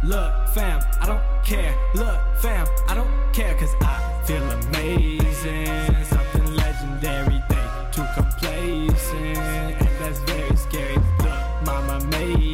Look, 0.03 0.31
fam, 0.49 0.79
I 1.01 1.05
don't 1.07 1.43
care. 1.43 1.75
Look, 1.95 2.19
fam, 2.37 2.67
I 2.87 2.93
don't 2.93 3.33
care. 3.33 3.55
Cause 3.55 3.73
I 3.81 3.95
feel 4.25 4.43
amazing. 4.51 6.05
Something 6.05 6.55
legendary. 6.55 7.41
They 7.49 7.65
too 7.91 8.05
complacent. 8.13 9.37
And 9.83 9.93
that's 9.99 10.19
very 10.31 10.55
scary. 10.55 10.97
Look, 11.23 11.65
mama 11.65 12.05
made 12.11 12.48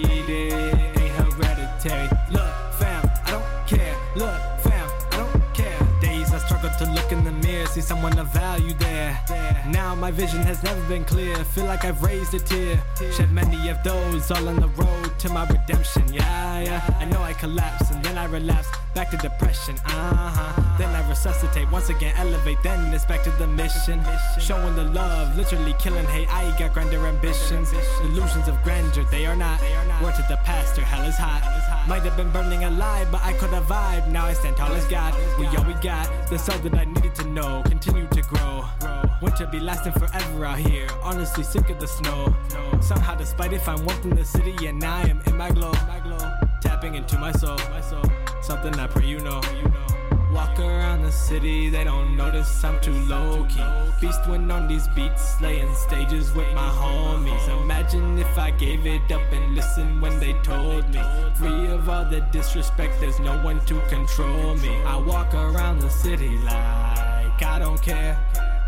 someone 7.85 8.17
of 8.17 8.33
value 8.33 8.73
there. 8.73 9.13
Now 9.67 9.93
my 9.93 10.09
vision 10.09 10.41
has 10.41 10.63
never 10.63 10.81
been 10.89 11.05
clear. 11.05 11.35
Feel 11.53 11.65
like 11.65 11.85
I've 11.85 12.01
raised 12.01 12.33
a 12.33 12.39
tear. 12.39 12.81
Shed 13.15 13.31
many 13.31 13.69
of 13.69 13.77
those 13.83 14.31
all 14.31 14.47
on 14.49 14.59
the 14.59 14.69
road 14.69 15.19
to 15.19 15.29
my 15.29 15.45
redemption. 15.45 16.11
Yeah, 16.11 16.61
yeah. 16.61 16.97
I 16.99 17.05
know 17.05 17.21
I 17.21 17.33
collapse 17.33 17.91
and 17.91 18.03
then 18.03 18.17
I 18.17 18.25
relapse 18.25 18.67
back 18.95 19.11
to 19.11 19.17
depression. 19.17 19.75
Uh 19.85 20.31
huh. 20.37 20.77
Then 20.79 20.89
I 20.95 21.07
resuscitate 21.07 21.69
once 21.71 21.89
again, 21.89 22.15
elevate. 22.17 22.57
Then 22.63 22.91
it's 22.93 23.05
back 23.05 23.23
to 23.23 23.31
the 23.31 23.47
mission. 23.47 24.03
Showing 24.39 24.75
the 24.75 24.85
love, 24.85 25.37
literally 25.37 25.75
killing 25.77 26.05
hate. 26.07 26.27
I 26.33 26.57
got 26.57 26.73
grander 26.73 27.05
ambitions. 27.05 27.71
Illusions 28.01 28.47
of 28.47 28.61
grandeur, 28.63 29.05
they 29.11 29.27
are 29.27 29.35
not. 29.35 29.61
Word 30.01 30.15
to 30.15 30.25
the 30.27 30.37
pastor, 30.37 30.81
hell 30.81 31.05
is 31.07 31.17
hot. 31.17 31.43
Might 31.87 32.01
have 32.01 32.17
been 32.17 32.31
burning 32.31 32.63
alive, 32.63 33.11
but 33.11 33.21
I 33.23 33.33
could 33.33 33.51
have 33.51 33.65
vibed. 33.65 34.07
Now 34.09 34.25
I 34.25 34.33
stand 34.33 34.57
tall 34.57 34.71
as 34.73 34.85
God. 34.85 35.13
We 35.37 35.45
all 35.45 35.63
we 35.65 35.73
got. 35.75 36.07
the 36.29 36.37
all 36.51 36.59
that 36.59 36.73
I 36.73 36.85
needed 36.85 37.13
to 37.15 37.27
know. 37.27 37.61
Continue 37.65 38.07
to 38.07 38.21
grow. 38.23 38.65
Winter 39.21 39.45
be 39.45 39.59
lasting 39.59 39.93
forever 39.93 40.45
out 40.45 40.57
here. 40.57 40.87
Honestly, 41.03 41.43
sick 41.43 41.69
of 41.69 41.79
the 41.79 41.87
snow. 41.87 42.35
Somehow, 42.81 43.15
despite 43.15 43.53
it, 43.53 43.61
find 43.61 43.85
warmth 43.85 44.03
in 44.03 44.15
the 44.15 44.25
city, 44.25 44.65
and 44.65 44.83
I 44.83 45.03
am 45.03 45.21
in 45.27 45.37
my 45.37 45.51
glow. 45.51 45.73
Tapping 46.61 46.95
into 46.95 47.19
my 47.19 47.31
soul. 47.31 47.57
Something 48.41 48.73
I 48.79 48.87
pray 48.87 49.05
you 49.05 49.19
know. 49.19 49.41
Walk 50.35 50.59
around 50.59 51.03
the 51.03 51.13
city, 51.13 51.69
they 51.69 51.85
don't 51.85 52.17
notice 52.17 52.61
I'm 52.61 52.77
too 52.81 52.91
low 53.05 53.45
key. 53.45 53.63
Beast 54.01 54.27
when 54.27 54.51
on 54.51 54.67
these 54.67 54.85
beats, 54.89 55.39
laying 55.39 55.73
stages 55.75 56.33
with 56.33 56.53
my 56.53 56.67
homies. 56.67 57.47
Imagine 57.63 58.17
if 58.17 58.37
I 58.37 58.51
gave 58.51 58.85
it 58.85 59.09
up 59.13 59.21
and 59.31 59.55
listened 59.55 60.01
when 60.01 60.19
they 60.19 60.33
told 60.43 60.93
me. 60.93 61.01
Free 61.35 61.67
of 61.67 61.87
all 61.87 62.03
the 62.03 62.19
disrespect, 62.33 62.99
there's 62.99 63.17
no 63.21 63.41
one 63.45 63.65
to 63.67 63.79
control 63.87 64.55
me. 64.55 64.75
I 64.83 64.97
walk 64.97 65.33
around 65.33 65.79
the 65.79 65.89
city 65.89 66.37
like 66.39 67.41
I 67.41 67.57
don't 67.57 67.81
care. 67.81 68.19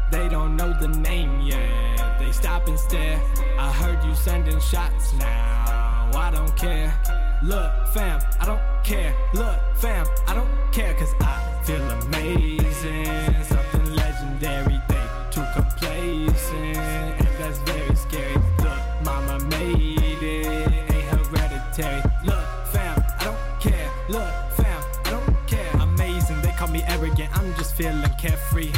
They 0.09 0.29
don't 0.29 0.55
know 0.55 0.71
the 0.79 0.87
name 0.87 1.41
yet. 1.41 2.17
They 2.17 2.31
stop 2.31 2.69
and 2.69 2.79
stare. 2.79 3.21
I 3.59 3.73
heard 3.73 4.01
you 4.05 4.15
sending 4.15 4.61
shots 4.61 5.13
now. 5.15 6.11
I 6.15 6.31
don't 6.31 6.55
care. 6.55 6.97
Look, 7.43 7.87
fam, 7.93 8.21
I 8.39 8.45
don't 8.45 8.83
care. 8.85 9.13
Look, 9.33 9.59
fam, 9.75 10.07
I 10.27 10.33
don't 10.33 10.71
care. 10.71 10.93
Cause 10.93 11.13
I 11.19 11.46
feel 11.67 11.91
amazing. 11.91 13.43
Something 13.43 13.93
legendary. 13.93 14.79
They 14.87 15.05
too 15.31 15.43
complacent, 15.53 16.77
and 16.77 17.33
that's 17.39 17.59
very 17.69 17.95
scary. 17.95 18.35
Look, 18.63 18.79
mama 19.03 19.39
made 19.51 20.23
it, 20.23 20.71
ain't 20.93 21.07
hereditary. 21.11 22.01
Look, 22.23 22.45
fam, 22.71 23.03
I 23.19 23.23
don't 23.25 23.59
care. 23.59 23.91
Look, 24.07 24.33
fam, 24.55 24.81
I 25.03 25.09
don't 25.09 25.47
care. 25.47 25.69
Amazing, 25.81 26.41
they 26.41 26.51
call 26.51 26.69
me 26.69 26.83
arrogant. 26.87 27.37
I'm 27.37 27.53
just 27.55 27.75
feeling 27.75 28.01
carefree. 28.17 28.71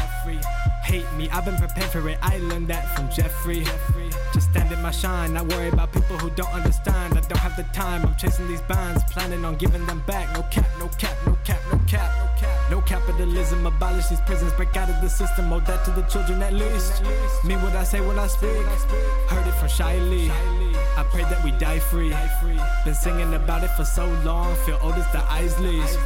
Hate 0.83 1.11
me, 1.13 1.29
I've 1.29 1.45
been 1.45 1.57
prepared 1.57 1.91
for 1.91 2.09
it. 2.09 2.17
I 2.23 2.39
learned 2.39 2.69
that 2.69 2.95
from 2.95 3.11
Jeffrey. 3.11 3.63
Just 4.33 4.49
stand 4.49 4.71
in 4.71 4.81
my 4.81 4.89
shine, 4.89 5.33
not 5.33 5.47
worry 5.49 5.69
about 5.69 5.93
people 5.93 6.17
who 6.17 6.31
don't 6.31 6.51
understand. 6.51 7.15
I 7.15 7.21
don't 7.21 7.37
have 7.37 7.55
the 7.55 7.63
time, 7.71 8.03
I'm 8.03 8.15
chasing 8.15 8.47
these 8.47 8.61
bands, 8.61 9.03
planning 9.11 9.45
on 9.45 9.57
giving 9.57 9.85
them 9.85 10.01
back. 10.07 10.33
No 10.33 10.41
cap, 10.49 10.67
no 10.79 10.87
cap, 10.97 11.15
no 11.27 11.37
cap, 11.45 11.61
no 11.71 11.79
cap, 11.85 12.11
no 12.19 12.25
cap. 12.25 12.28
No 12.69 12.81
capitalism, 12.81 13.65
abolish 13.65 14.07
these 14.07 14.21
prisons, 14.21 14.53
break 14.53 14.75
out 14.77 14.89
of 14.89 15.01
the 15.01 15.09
system, 15.09 15.51
owe 15.51 15.59
that 15.61 15.83
to 15.85 15.91
the 15.91 16.03
children 16.03 16.41
at 16.43 16.53
least. 16.53 17.03
Mean 17.43 17.61
what 17.63 17.75
I 17.75 17.83
say 17.83 17.99
when 17.99 18.19
I 18.19 18.27
speak, 18.27 18.51
heard 19.27 19.47
it 19.47 19.53
from 19.53 19.69
Shy 19.69 19.97
Lee. 19.97 20.31
I 20.95 21.03
pray 21.03 21.23
that 21.23 21.43
we 21.43 21.51
die 21.51 21.79
free. 21.79 22.13
Been 22.85 22.93
singing 22.93 23.33
about 23.33 23.63
it 23.63 23.71
for 23.71 23.85
so 23.85 24.05
long, 24.23 24.55
feel 24.65 24.77
old 24.81 24.93
as 24.93 25.11
the 25.11 25.19
Isleys. 25.19 25.97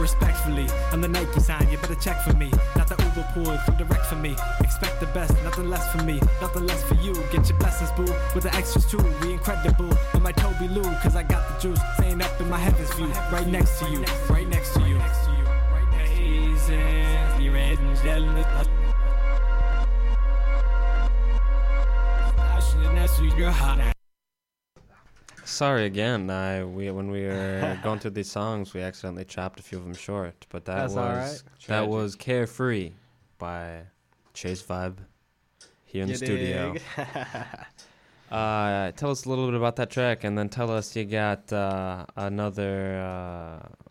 Respectfully, 0.00 0.68
I'm 0.90 1.00
the 1.00 1.08
Nike 1.08 1.38
sign, 1.38 1.68
you 1.70 1.78
better 1.78 1.94
check 1.94 2.20
for 2.22 2.34
me. 2.34 2.50
Not 2.74 2.88
the 2.88 2.96
Uber 3.04 3.28
pool, 3.34 3.56
come 3.64 3.76
direct 3.76 4.06
for 4.06 4.16
me. 4.16 4.34
Expect 4.60 4.98
the 4.98 5.06
best, 5.06 5.32
nothing 5.44 5.70
less 5.70 5.86
for 5.92 6.02
me, 6.02 6.20
nothing 6.40 6.66
less 6.66 6.82
for 6.82 6.94
you. 6.94 7.14
Get 7.30 7.48
your 7.48 7.58
blessings, 7.58 7.92
boo, 7.92 8.12
with 8.34 8.42
the 8.42 8.54
extras 8.56 8.86
too. 8.90 8.98
We 9.22 9.34
incredible, 9.34 9.90
in 10.14 10.22
my 10.22 10.32
Toby 10.32 10.66
Lou, 10.66 10.82
cause 11.02 11.14
I 11.14 11.22
got 11.22 11.46
the 11.48 11.68
juice. 11.68 11.80
Staying 11.94 12.22
up 12.22 12.40
in 12.40 12.48
my 12.50 12.58
heavens 12.58 12.92
view, 12.94 13.06
right 13.30 13.46
next 13.46 13.78
to 13.78 13.88
you, 13.88 14.04
right 14.28 14.48
next 14.48 14.74
to 14.74 14.80
you. 14.80 15.00
Amazing, 16.68 17.40
you 17.42 17.52
red 17.52 17.78
and 17.78 17.96
jealous. 18.02 18.68
You're. 23.36 23.54
Sorry 25.44 25.86
again. 25.86 26.28
I 26.28 26.64
we 26.64 26.90
when 26.90 27.10
we 27.10 27.22
were 27.22 27.78
going 27.82 28.00
through 28.00 28.10
these 28.10 28.30
songs, 28.30 28.74
we 28.74 28.82
accidentally 28.82 29.24
chopped 29.24 29.60
a 29.60 29.62
few 29.62 29.78
of 29.78 29.84
them 29.84 29.94
short. 29.94 30.46
But 30.50 30.66
that 30.66 30.76
That's 30.76 30.94
was 30.94 31.42
right. 31.44 31.66
that 31.68 31.88
was 31.88 32.14
"Carefree" 32.14 32.92
by 33.38 33.84
Chase 34.34 34.62
Vibe 34.62 34.98
here 35.86 36.02
in 36.02 36.08
You 36.08 36.18
the 36.18 36.26
studio. 36.26 36.74
uh, 38.30 38.92
tell 38.92 39.10
us 39.10 39.24
a 39.24 39.28
little 39.28 39.46
bit 39.46 39.54
about 39.54 39.76
that 39.76 39.90
track, 39.90 40.24
and 40.24 40.36
then 40.36 40.50
tell 40.50 40.70
us 40.70 40.94
you 40.94 41.06
got 41.06 41.50
uh, 41.50 42.04
another. 42.16 43.00
Uh, 43.00 43.87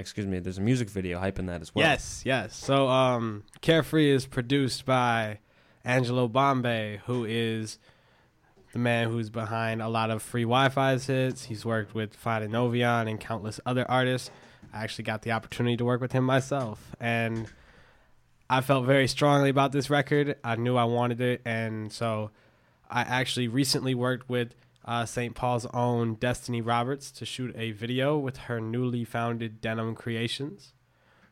excuse 0.00 0.26
me. 0.26 0.40
There's 0.40 0.58
a 0.58 0.62
music 0.62 0.90
video 0.90 1.20
hyping 1.20 1.46
that 1.46 1.60
as 1.60 1.74
well. 1.74 1.84
Yes, 1.84 2.22
yes. 2.24 2.56
So, 2.56 2.88
um, 2.88 3.44
Carefree 3.60 4.10
is 4.10 4.26
produced 4.26 4.84
by 4.84 5.38
Angelo 5.84 6.26
Bombay, 6.28 7.00
who 7.06 7.24
is 7.24 7.78
the 8.72 8.78
man 8.78 9.08
who's 9.08 9.30
behind 9.30 9.82
a 9.82 9.88
lot 9.88 10.10
of 10.10 10.22
free 10.22 10.42
Wi-Fi's 10.42 11.06
hits. 11.06 11.44
He's 11.44 11.64
worked 11.64 11.94
with 11.94 12.16
and 12.26 12.52
Novion 12.52 13.08
and 13.08 13.20
countless 13.20 13.60
other 13.66 13.88
artists. 13.90 14.30
I 14.72 14.84
actually 14.84 15.04
got 15.04 15.22
the 15.22 15.32
opportunity 15.32 15.76
to 15.76 15.84
work 15.84 16.00
with 16.00 16.12
him 16.12 16.24
myself, 16.24 16.94
and 17.00 17.48
I 18.48 18.60
felt 18.60 18.86
very 18.86 19.08
strongly 19.08 19.50
about 19.50 19.72
this 19.72 19.90
record. 19.90 20.36
I 20.44 20.56
knew 20.56 20.76
I 20.76 20.84
wanted 20.84 21.20
it, 21.20 21.42
and 21.44 21.92
so 21.92 22.30
I 22.88 23.00
actually 23.00 23.48
recently 23.48 23.94
worked 23.94 24.28
with 24.28 24.54
uh, 24.90 25.06
St. 25.06 25.36
Paul's 25.36 25.66
own 25.66 26.14
Destiny 26.14 26.60
Roberts 26.60 27.12
to 27.12 27.24
shoot 27.24 27.54
a 27.56 27.70
video 27.70 28.18
with 28.18 28.36
her 28.36 28.60
newly 28.60 29.04
founded 29.04 29.60
Denim 29.60 29.94
Creations. 29.94 30.72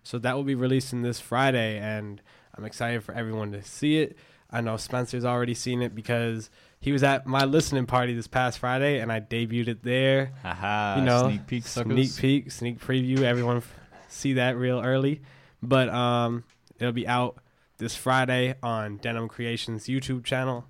So 0.05 0.17
that 0.21 0.37
will 0.37 0.45
be 0.45 0.55
releasing 0.55 1.03
this 1.03 1.19
Friday, 1.19 1.77
and 1.77 2.23
I'm 2.57 2.65
excited 2.65 3.03
for 3.03 3.13
everyone 3.13 3.51
to 3.51 3.63
see 3.65 3.99
it. 3.99 4.17
I 4.49 4.61
know 4.61 4.77
Spencer's 4.77 5.25
already 5.25 5.55
seen 5.55 5.83
it 5.83 5.93
because 5.93 6.51
he 6.79 6.93
was 6.93 7.03
at 7.03 7.27
my 7.27 7.45
listening 7.47 7.87
party 7.87 8.15
this 8.15 8.29
past 8.29 8.61
Friday, 8.61 9.01
and 9.01 9.11
I 9.11 9.19
debuted 9.19 9.67
it 9.67 9.83
there. 9.83 10.35
Haha, 10.43 11.01
you 11.01 11.05
know, 11.05 11.29
sneak 11.29 11.47
peek, 11.49 11.67
sneak 11.67 12.17
peek, 12.17 12.53
sneak 12.53 12.79
preview. 12.79 13.23
Everyone 13.23 13.61
see 14.09 14.35
that 14.35 14.57
real 14.57 14.81
early, 14.81 15.21
but 15.61 15.89
um, 15.89 16.45
it'll 16.79 16.93
be 16.93 17.09
out 17.09 17.39
this 17.79 17.97
Friday 17.97 18.55
on 18.63 18.99
Denim 18.99 19.27
Creations 19.27 19.87
YouTube 19.87 20.23
channel, 20.23 20.65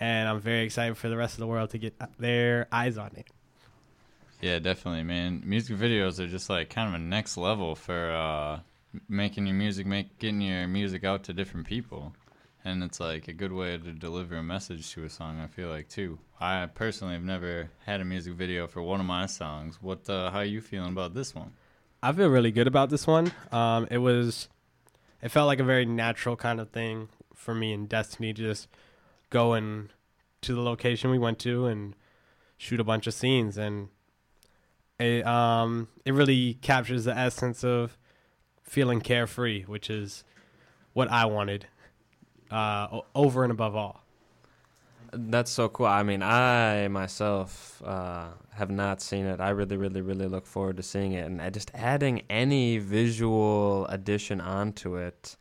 and 0.00 0.28
I'm 0.28 0.40
very 0.40 0.64
excited 0.64 0.96
for 0.96 1.08
the 1.08 1.16
rest 1.16 1.34
of 1.34 1.40
the 1.40 1.46
world 1.46 1.70
to 1.70 1.78
get 1.78 1.94
their 2.18 2.66
eyes 2.70 2.98
on 2.98 3.10
it. 3.16 3.26
Yeah, 4.40 4.60
definitely, 4.60 5.02
man. 5.02 5.42
Music 5.44 5.76
videos 5.76 6.20
are 6.20 6.28
just 6.28 6.48
like 6.48 6.70
kind 6.70 6.88
of 6.88 6.94
a 6.94 7.02
next 7.02 7.36
level 7.36 7.74
for 7.74 8.12
uh, 8.12 8.60
making 9.08 9.46
your 9.46 9.56
music, 9.56 9.86
make 9.86 10.18
getting 10.18 10.40
your 10.40 10.68
music 10.68 11.02
out 11.04 11.24
to 11.24 11.32
different 11.32 11.66
people, 11.66 12.14
and 12.64 12.84
it's 12.84 13.00
like 13.00 13.26
a 13.26 13.32
good 13.32 13.52
way 13.52 13.76
to 13.76 13.92
deliver 13.92 14.36
a 14.36 14.42
message 14.42 14.92
to 14.92 15.04
a 15.04 15.10
song. 15.10 15.40
I 15.40 15.48
feel 15.48 15.68
like 15.68 15.88
too. 15.88 16.18
I 16.40 16.66
personally 16.66 17.14
have 17.14 17.24
never 17.24 17.70
had 17.84 18.00
a 18.00 18.04
music 18.04 18.34
video 18.34 18.68
for 18.68 18.80
one 18.80 19.00
of 19.00 19.06
my 19.06 19.26
songs. 19.26 19.78
What? 19.82 20.08
Uh, 20.08 20.30
how 20.30 20.38
are 20.38 20.44
you 20.44 20.60
feeling 20.60 20.92
about 20.92 21.14
this 21.14 21.34
one? 21.34 21.52
I 22.00 22.12
feel 22.12 22.28
really 22.28 22.52
good 22.52 22.68
about 22.68 22.90
this 22.90 23.08
one. 23.08 23.32
Um, 23.50 23.88
it 23.90 23.98
was, 23.98 24.48
it 25.20 25.30
felt 25.30 25.48
like 25.48 25.58
a 25.58 25.64
very 25.64 25.84
natural 25.84 26.36
kind 26.36 26.60
of 26.60 26.70
thing 26.70 27.08
for 27.34 27.56
me 27.56 27.72
and 27.72 27.88
Destiny 27.88 28.32
to 28.32 28.40
just 28.40 28.68
go 29.30 29.52
and 29.52 29.90
to 30.42 30.54
the 30.54 30.62
location 30.62 31.10
we 31.10 31.18
went 31.18 31.38
to 31.40 31.66
and 31.66 31.94
shoot 32.56 32.80
a 32.80 32.84
bunch 32.84 33.06
of 33.06 33.14
scenes, 33.14 33.56
and 33.56 33.88
it 34.98 35.26
um 35.26 35.88
it 36.04 36.12
really 36.12 36.54
captures 36.54 37.04
the 37.04 37.16
essence 37.16 37.64
of 37.64 37.96
feeling 38.62 39.00
carefree, 39.00 39.62
which 39.62 39.88
is 39.88 40.24
what 40.92 41.10
I 41.10 41.24
wanted, 41.24 41.66
uh, 42.50 43.00
over 43.14 43.42
and 43.44 43.50
above 43.52 43.74
all. 43.74 44.04
That's 45.10 45.50
so 45.50 45.70
cool. 45.70 45.86
I 45.86 46.02
mean, 46.02 46.22
I 46.22 46.88
myself 46.88 47.80
uh, 47.82 48.26
have 48.52 48.70
not 48.70 49.00
seen 49.00 49.24
it. 49.24 49.40
I 49.40 49.50
really, 49.50 49.78
really, 49.78 50.02
really 50.02 50.28
look 50.28 50.44
forward 50.44 50.76
to 50.76 50.82
seeing 50.82 51.12
it, 51.12 51.24
and 51.24 51.40
uh, 51.40 51.48
just 51.48 51.70
adding 51.72 52.22
any 52.28 52.76
visual 52.76 53.86
addition 53.86 54.38
onto 54.42 54.96
it. 54.96 55.37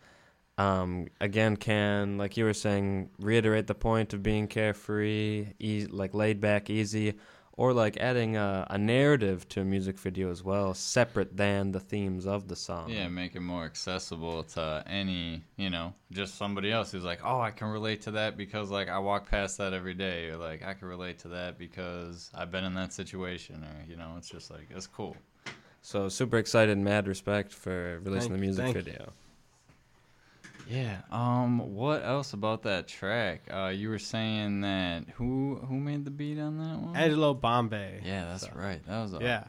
Um, 0.58 1.08
again, 1.22 1.56
can 1.56 2.18
like 2.18 2.36
you 2.36 2.46
were 2.46 2.54
saying, 2.54 3.12
reiterate 3.20 3.68
the 3.68 3.76
point 3.76 4.14
of 4.14 4.24
being 4.24 4.48
carefree, 4.48 5.48
e- 5.60 5.88
like 5.90 6.14
laid 6.14 6.42
back, 6.42 6.70
easy, 6.70 7.14
or 7.54 7.74
like 7.74 7.98
adding 7.98 8.38
a, 8.38 8.66
a 8.70 8.78
narrative 8.78 9.48
to 9.50 9.62
a 9.62 9.66
music 9.66 9.98
video 10.00 10.32
as 10.32 10.44
well, 10.44 10.74
separate 10.74 11.38
than 11.38 11.72
the 11.72 11.80
themes 11.80 12.26
of 12.26 12.48
the 12.48 12.56
song. 12.56 12.90
Yeah, 12.90 13.08
make 13.08 13.36
it 13.36 13.42
more 13.42 13.66
accessible 13.66 14.44
to 14.44 14.84
any, 14.88 15.44
you 15.58 15.70
know, 15.70 15.94
just 16.12 16.38
somebody 16.38 16.72
else 16.72 16.92
who's 16.92 17.04
like, 17.04 17.20
oh, 17.24 17.40
I 17.40 17.52
can 17.52 17.68
relate 17.68 18.02
to 18.04 18.12
that 18.12 18.38
because 18.38 18.72
like 18.72 18.90
I 18.90 19.00
walk 19.00 19.30
past 19.30 19.58
that 19.58 19.74
every 19.74 19.96
day, 19.96 20.30
or 20.30 20.38
like 20.38 20.64
I 20.64 20.74
can 20.74 20.88
relate 20.88 21.20
to 21.20 21.28
that 21.30 21.58
because 21.58 22.32
I've 22.34 22.52
been 22.52 22.64
in 22.64 22.74
that 22.76 22.94
situation, 22.94 23.64
or 23.64 23.90
you 23.90 23.96
know, 23.96 24.16
it's 24.18 24.30
just 24.30 24.50
like 24.50 24.70
it's 24.70 24.88
cool. 24.88 25.16
So 25.82 26.10
super 26.10 26.38
excited, 26.38 26.78
mad 26.78 27.08
respect 27.08 27.54
for 27.54 28.00
releasing 28.04 28.30
Thank 28.30 28.42
the 28.42 28.46
music 28.46 28.74
video. 28.74 29.04
you. 29.06 29.27
Video. 30.68 30.84
Yeah. 30.84 30.98
Um. 31.12 31.74
What 31.76 32.04
else 32.04 32.34
about 32.34 32.64
that 32.64 32.88
track? 32.88 33.42
Uh, 33.52 33.68
you 33.68 33.90
were 33.90 34.00
saying 34.00 34.62
that 34.62 35.06
who 35.16 35.56
who 35.68 35.80
made 35.80 36.06
the 36.06 36.12
beat 36.12 36.40
on 36.40 36.58
that 36.60 36.80
one? 36.80 36.96
Angelo 36.96 37.34
Bombay. 37.34 38.02
Yeah, 38.04 38.26
that's 38.26 38.44
So, 38.44 38.52
right. 38.56 38.86
That 38.88 39.02
was 39.02 39.14
a, 39.14 39.20
yeah. 39.22 39.44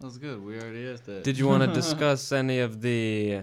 That 0.00 0.06
was 0.06 0.18
good. 0.18 0.42
We 0.44 0.58
already 0.60 0.88
asked 0.88 1.06
that. 1.06 1.24
Did 1.24 1.38
you 1.38 1.48
want 1.48 1.62
to 1.62 1.72
discuss 1.82 2.30
any 2.32 2.58
of 2.60 2.80
the 2.82 3.42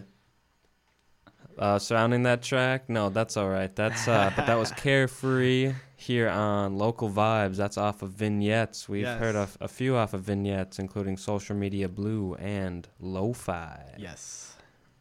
uh, 1.58 1.80
surrounding 1.80 2.24
that 2.24 2.41
track? 2.41 2.89
No, 2.89 3.10
that's 3.10 3.38
all 3.38 3.49
right. 3.49 3.76
That's 3.76 4.08
uh, 4.08 4.32
but 4.36 4.45
that 4.47 4.58
was 4.58 4.72
carefree 4.78 5.74
here 5.95 6.30
on 6.30 6.78
local 6.78 7.10
vibes. 7.10 7.56
That's 7.56 7.78
off 7.78 8.01
of 8.01 8.12
vignettes. 8.12 8.88
We've 8.89 9.08
heard 9.08 9.36
Yes. 9.36 9.56
of 9.56 9.58
a 9.62 9.68
few 9.68 9.95
off 9.95 10.14
of 10.14 10.22
vignettes, 10.22 10.78
including 10.80 11.18
social 11.18 11.56
media 11.56 11.88
blue 11.89 12.36
and 12.36 12.88
lo-fi. 12.99 13.95
Yes. 13.97 14.53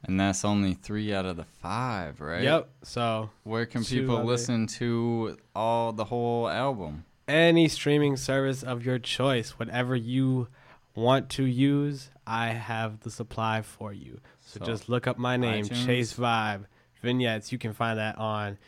And 0.05 0.19
that's 0.19 0.45
only 0.45 0.75
three 0.75 1.15
out 1.15 1.27
of 1.27 1.37
the 1.37 1.45
five, 1.45 2.21
right? 2.21 2.43
Yep. 2.43 2.69
So 2.83 3.31
where 3.45 3.67
can 3.67 3.85
people 3.85 4.25
listen 4.25 4.67
to 4.79 5.37
all 5.55 5.93
the 5.93 6.05
whole 6.05 6.49
album? 6.49 7.05
any 7.29 7.69
streaming 7.69 8.17
service 8.17 8.63
of 8.63 8.85
your 8.85 8.99
choice, 8.99 9.51
whatever 9.59 9.95
you 9.97 10.49
want 10.95 11.31
to 11.31 11.45
use, 11.45 12.11
I 12.27 12.49
have 12.49 13.01
the 13.01 13.11
supply 13.11 13.63
for 13.63 13.93
you. 13.93 14.21
So, 14.41 14.61
So, 14.61 14.67
just 14.67 14.89
look 14.89 15.07
up 15.07 15.19
my 15.19 15.37
name, 15.37 15.65
iTunes? 15.65 15.87
Chase 15.87 16.13
Vibe 16.15 16.67
Vignettes. 17.01 17.53
You 17.53 17.59
can 17.59 17.73
find 17.73 17.99
that 17.99 18.19
on 18.19 18.59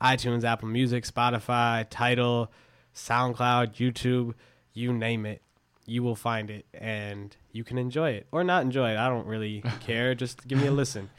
iTunes, 0.00 0.44
Apple 0.44 0.68
Music, 0.68 1.04
Spotify, 1.04 1.86
Tidal, 1.88 2.50
SoundCloud, 2.94 3.74
YouTube, 3.74 4.34
you 4.72 4.92
name 4.92 5.26
it. 5.26 5.42
You 5.86 6.02
will 6.02 6.16
find 6.16 6.50
it 6.50 6.66
and 6.74 7.34
you 7.52 7.62
can 7.64 7.78
enjoy 7.78 8.10
it 8.10 8.26
or 8.32 8.42
not 8.44 8.62
enjoy 8.62 8.90
it. 8.90 8.96
I 8.98 9.08
don't 9.08 9.26
really 9.26 9.62
care. 9.80 10.14
Just 10.14 10.46
give 10.48 10.58
me 10.60 10.66
a 10.66 10.72
listen. 10.72 11.10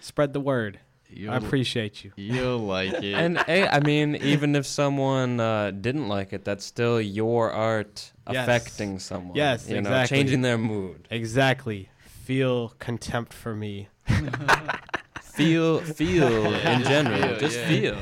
Spread 0.00 0.32
the 0.32 0.40
word. 0.40 0.80
I 1.10 1.14
You'll- 1.14 1.34
appreciate 1.34 2.04
you. 2.04 2.12
You'll 2.16 2.58
like 2.58 2.92
it. 2.92 3.14
And 3.14 3.38
hey, 3.38 3.66
I 3.66 3.80
mean, 3.80 4.16
even 4.16 4.54
if 4.56 4.66
someone 4.66 5.40
uh, 5.40 5.70
didn't 5.70 6.08
like 6.08 6.32
it, 6.32 6.44
that's 6.44 6.64
still 6.64 7.00
your 7.00 7.50
art 7.52 8.12
Yes. 8.30 8.42
affecting 8.42 8.98
someone. 8.98 9.34
Yes, 9.36 9.66
you 9.68 9.74
know, 9.76 9.80
exactly. 9.88 10.18
changing 10.18 10.42
their 10.42 10.58
mood. 10.58 11.08
Exactly. 11.10 11.88
Feel 12.24 12.74
contempt 12.78 13.32
for 13.32 13.54
me. 13.54 13.88
feel 15.22 15.80
feel 15.80 16.52
in 16.72 16.82
general. 16.84 17.36
Just 17.38 17.58
feel. 17.60 17.96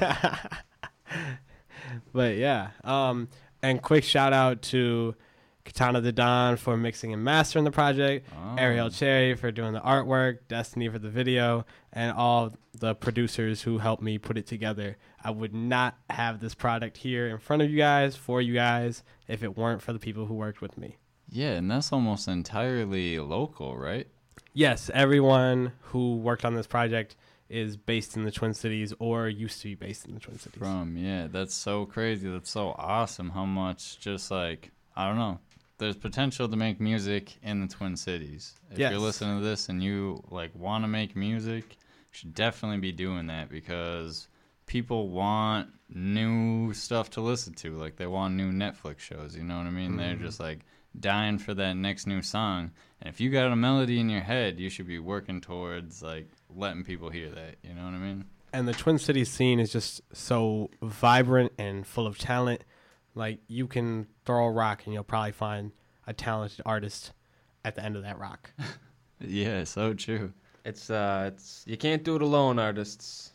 but 2.12 2.36
yeah, 2.36 2.70
um, 2.82 3.28
and 3.62 3.80
quick 3.82 4.04
shout 4.04 4.32
out 4.32 4.62
to 4.62 5.14
Katana 5.66 6.00
the 6.00 6.12
Don 6.12 6.56
for 6.56 6.76
mixing 6.76 7.12
and 7.12 7.22
mastering 7.22 7.64
the 7.64 7.70
project, 7.70 8.28
ah. 8.34 8.54
Ariel 8.56 8.88
Cherry 8.88 9.34
for 9.34 9.50
doing 9.50 9.72
the 9.72 9.80
artwork, 9.80 10.38
Destiny 10.48 10.88
for 10.88 10.98
the 10.98 11.10
video, 11.10 11.66
and 11.92 12.12
all 12.12 12.54
the 12.72 12.94
producers 12.94 13.62
who 13.62 13.78
helped 13.78 14.02
me 14.02 14.16
put 14.16 14.38
it 14.38 14.46
together. 14.46 14.96
I 15.22 15.30
would 15.30 15.52
not 15.54 15.96
have 16.08 16.40
this 16.40 16.54
product 16.54 16.96
here 16.96 17.26
in 17.28 17.38
front 17.38 17.62
of 17.62 17.70
you 17.70 17.76
guys 17.76 18.14
for 18.16 18.40
you 18.40 18.54
guys 18.54 19.02
if 19.28 19.42
it 19.42 19.56
weren't 19.56 19.82
for 19.82 19.92
the 19.92 19.98
people 19.98 20.26
who 20.26 20.34
worked 20.34 20.60
with 20.60 20.78
me. 20.78 20.98
Yeah, 21.28 21.52
and 21.52 21.70
that's 21.70 21.92
almost 21.92 22.28
entirely 22.28 23.18
local, 23.18 23.76
right? 23.76 24.06
Yes, 24.54 24.90
everyone 24.94 25.72
who 25.80 26.16
worked 26.16 26.44
on 26.44 26.54
this 26.54 26.68
project 26.68 27.16
is 27.48 27.76
based 27.76 28.16
in 28.16 28.24
the 28.24 28.30
Twin 28.30 28.54
Cities 28.54 28.92
or 28.98 29.28
used 29.28 29.60
to 29.62 29.68
be 29.68 29.74
based 29.74 30.06
in 30.06 30.14
the 30.14 30.20
Twin 30.20 30.38
Cities. 30.38 30.58
From 30.58 30.96
yeah, 30.96 31.26
that's 31.30 31.54
so 31.54 31.86
crazy. 31.86 32.28
That's 32.28 32.50
so 32.50 32.74
awesome. 32.78 33.30
How 33.30 33.44
much 33.44 33.98
just 33.98 34.30
like 34.30 34.70
I 34.96 35.08
don't 35.08 35.18
know. 35.18 35.40
There's 35.78 35.96
potential 35.96 36.48
to 36.48 36.56
make 36.56 36.80
music 36.80 37.36
in 37.42 37.60
the 37.60 37.66
Twin 37.66 37.96
Cities. 37.96 38.54
If 38.70 38.78
Yes. 38.78 38.90
you're 38.92 39.00
listening 39.00 39.38
to 39.38 39.44
this 39.44 39.68
and 39.68 39.82
you 39.82 40.22
like 40.30 40.54
want 40.54 40.84
to 40.84 40.88
make 40.88 41.14
music, 41.14 41.64
you 41.72 42.12
should 42.12 42.34
definitely 42.34 42.78
be 42.78 42.92
doing 42.92 43.26
that 43.26 43.50
because 43.50 44.28
people 44.64 45.08
want 45.10 45.68
new 45.90 46.72
stuff 46.72 47.10
to 47.10 47.20
listen 47.20 47.52
to. 47.54 47.76
Like 47.76 47.96
they 47.96 48.06
want 48.06 48.34
new 48.34 48.50
Netflix 48.52 49.00
shows. 49.00 49.36
You 49.36 49.44
know 49.44 49.58
what 49.58 49.66
I 49.66 49.70
mean? 49.70 49.96
They're 49.96 50.16
Mhm. 50.16 50.20
just 50.22 50.40
like 50.40 50.60
dying 50.98 51.38
for 51.38 51.52
that 51.54 51.74
next 51.76 52.06
new 52.06 52.22
song. 52.22 52.70
And 53.02 53.12
if 53.12 53.20
you 53.20 53.28
got 53.30 53.52
a 53.52 53.56
melody 53.56 54.00
in 54.00 54.08
your 54.08 54.22
head, 54.22 54.58
you 54.58 54.70
should 54.70 54.86
be 54.86 54.98
working 54.98 55.42
towards 55.42 56.02
like 56.02 56.30
letting 56.48 56.84
people 56.84 57.10
hear 57.10 57.28
that. 57.30 57.56
You 57.62 57.74
know 57.74 57.84
what 57.84 57.94
I 57.94 57.98
mean? 57.98 58.24
and 58.52 58.66
the 58.66 58.72
Twin 58.72 58.96
Cities 58.96 59.28
scene 59.30 59.60
is 59.60 59.70
just 59.70 60.00
so 60.14 60.70
vibrant 60.80 61.52
and 61.58 61.86
full 61.86 62.06
of 62.06 62.16
talent. 62.16 62.62
Like 63.16 63.40
you 63.48 63.66
can 63.66 64.06
throw 64.24 64.44
a 64.46 64.50
rock 64.52 64.82
and 64.84 64.94
you'll 64.94 65.02
probably 65.02 65.32
find 65.32 65.72
a 66.06 66.12
talented 66.12 66.60
artist 66.64 67.12
at 67.64 67.74
the 67.74 67.84
end 67.84 67.96
of 67.96 68.02
that 68.02 68.18
rock. 68.18 68.52
Yeah, 69.18 69.64
so 69.64 69.94
true. 69.94 70.34
It's 70.66 70.90
uh, 70.90 71.30
it's 71.32 71.64
you 71.66 71.78
can't 71.78 72.04
do 72.04 72.16
it 72.16 72.20
alone, 72.22 72.58
artists. 72.58 73.32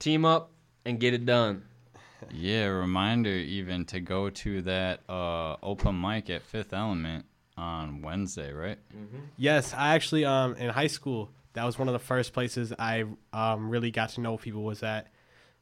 Team 0.00 0.24
up 0.24 0.50
and 0.84 0.98
get 0.98 1.14
it 1.14 1.24
done. 1.24 1.62
Yeah, 2.32 2.64
reminder 2.66 3.30
even 3.30 3.84
to 3.86 4.00
go 4.00 4.28
to 4.28 4.60
that 4.62 5.00
uh, 5.08 5.54
open 5.62 6.00
mic 6.00 6.30
at 6.30 6.42
Fifth 6.42 6.72
Element 6.72 7.26
on 7.56 8.02
Wednesday, 8.02 8.52
right? 8.52 8.78
Yes, 9.36 9.72
I 9.72 9.94
actually 9.94 10.24
um 10.24 10.56
in 10.56 10.70
high 10.70 10.88
school 10.88 11.30
that 11.52 11.62
was 11.64 11.78
one 11.78 11.86
of 11.86 11.92
the 11.92 12.00
first 12.00 12.32
places 12.32 12.72
I 12.76 13.04
um 13.32 13.70
really 13.70 13.92
got 13.92 14.08
to 14.10 14.20
know 14.20 14.36
people 14.36 14.64
was 14.64 14.82
at 14.82 15.12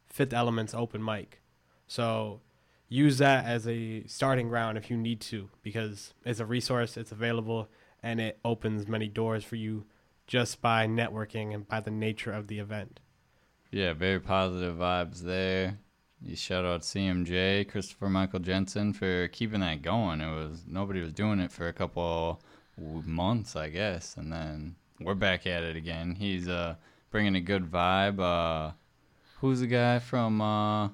Fifth 0.07 0.33
Element's 0.33 0.73
open 0.73 1.05
mic. 1.05 1.43
So 1.89 2.41
use 2.89 3.19
that 3.19 3.45
as 3.45 3.67
a 3.67 4.05
starting 4.07 4.49
ground 4.49 4.79
if 4.79 4.91
you 4.91 4.97
need 4.97 5.21
to 5.21 5.49
because 5.63 6.15
it's 6.25 6.41
a 6.41 6.47
resource, 6.47 6.97
it's 6.97 7.13
available 7.13 7.69
and 8.03 8.21
it 8.21 8.39
opens 8.45 8.89
many 8.89 9.09
doors 9.09 9.45
for 9.45 9.57
you 9.57 9.85
just 10.27 10.61
by 10.61 10.87
networking 10.87 11.55
and 11.55 11.67
by 11.67 11.81
the 11.81 11.91
nature 11.91 12.33
of 12.33 12.47
the 12.47 12.59
event. 12.59 13.01
Yeah, 13.71 13.93
very 13.93 14.21
positive 14.21 14.77
vibes 14.77 15.21
there. 15.21 15.79
You 16.23 16.35
shout 16.37 16.65
out 16.65 16.81
CMJ, 16.81 17.69
Christopher 17.69 18.09
Michael 18.09 18.41
Jensen 18.41 18.93
for 18.93 19.29
keeping 19.29 19.61
that 19.61 19.83
going. 19.83 20.21
It 20.21 20.35
was 20.35 20.65
nobody 20.67 21.01
was 21.01 21.13
doing 21.13 21.39
it 21.39 21.53
for 21.53 21.69
a 21.69 21.73
couple 21.73 22.41
months, 22.77 23.55
I 23.57 23.69
guess, 23.69 24.17
and 24.17 24.33
then 24.33 24.77
we're 25.01 25.15
back 25.15 25.47
at 25.47 25.63
it 25.63 25.77
again. 25.77 26.17
He's 26.17 26.49
uh 26.49 26.75
bringing 27.11 27.37
a 27.37 27.41
good 27.41 27.71
vibe. 27.71 28.21
Uh, 28.21 28.73
who's 29.41 29.61
the 29.61 29.67
guy 29.67 29.99
from 29.99 30.41
uh 30.41 30.89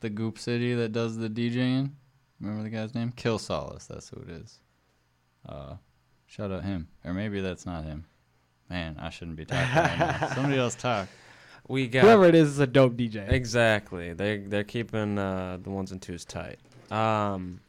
the 0.00 0.10
Goop 0.10 0.38
City 0.38 0.74
that 0.74 0.92
does 0.92 1.16
the 1.16 1.28
DJing? 1.28 1.90
Remember 2.40 2.62
the 2.62 2.70
guy's 2.70 2.94
name? 2.94 3.12
Kill 3.14 3.38
Solace. 3.38 3.86
That's 3.86 4.08
who 4.08 4.20
it 4.22 4.30
is. 4.30 4.58
Uh, 5.48 5.74
shout 6.26 6.50
out 6.50 6.64
him, 6.64 6.88
or 7.04 7.12
maybe 7.12 7.40
that's 7.40 7.66
not 7.66 7.84
him. 7.84 8.04
Man, 8.68 8.96
I 8.98 9.10
shouldn't 9.10 9.36
be 9.36 9.44
talking 9.44 9.74
right. 9.74 10.30
Somebody 10.34 10.58
else 10.58 10.74
talk. 10.74 11.08
We 11.68 11.86
got 11.88 12.02
Whoever 12.02 12.24
it 12.24 12.34
is 12.34 12.48
is 12.48 12.58
a 12.58 12.66
dope 12.66 12.94
DJ. 12.94 13.30
Exactly. 13.30 14.12
They 14.12 14.38
they're 14.38 14.64
keeping 14.64 15.18
uh, 15.18 15.58
the 15.62 15.70
ones 15.70 15.92
and 15.92 16.00
twos 16.00 16.24
tight. 16.24 16.58
Um, 16.90 17.60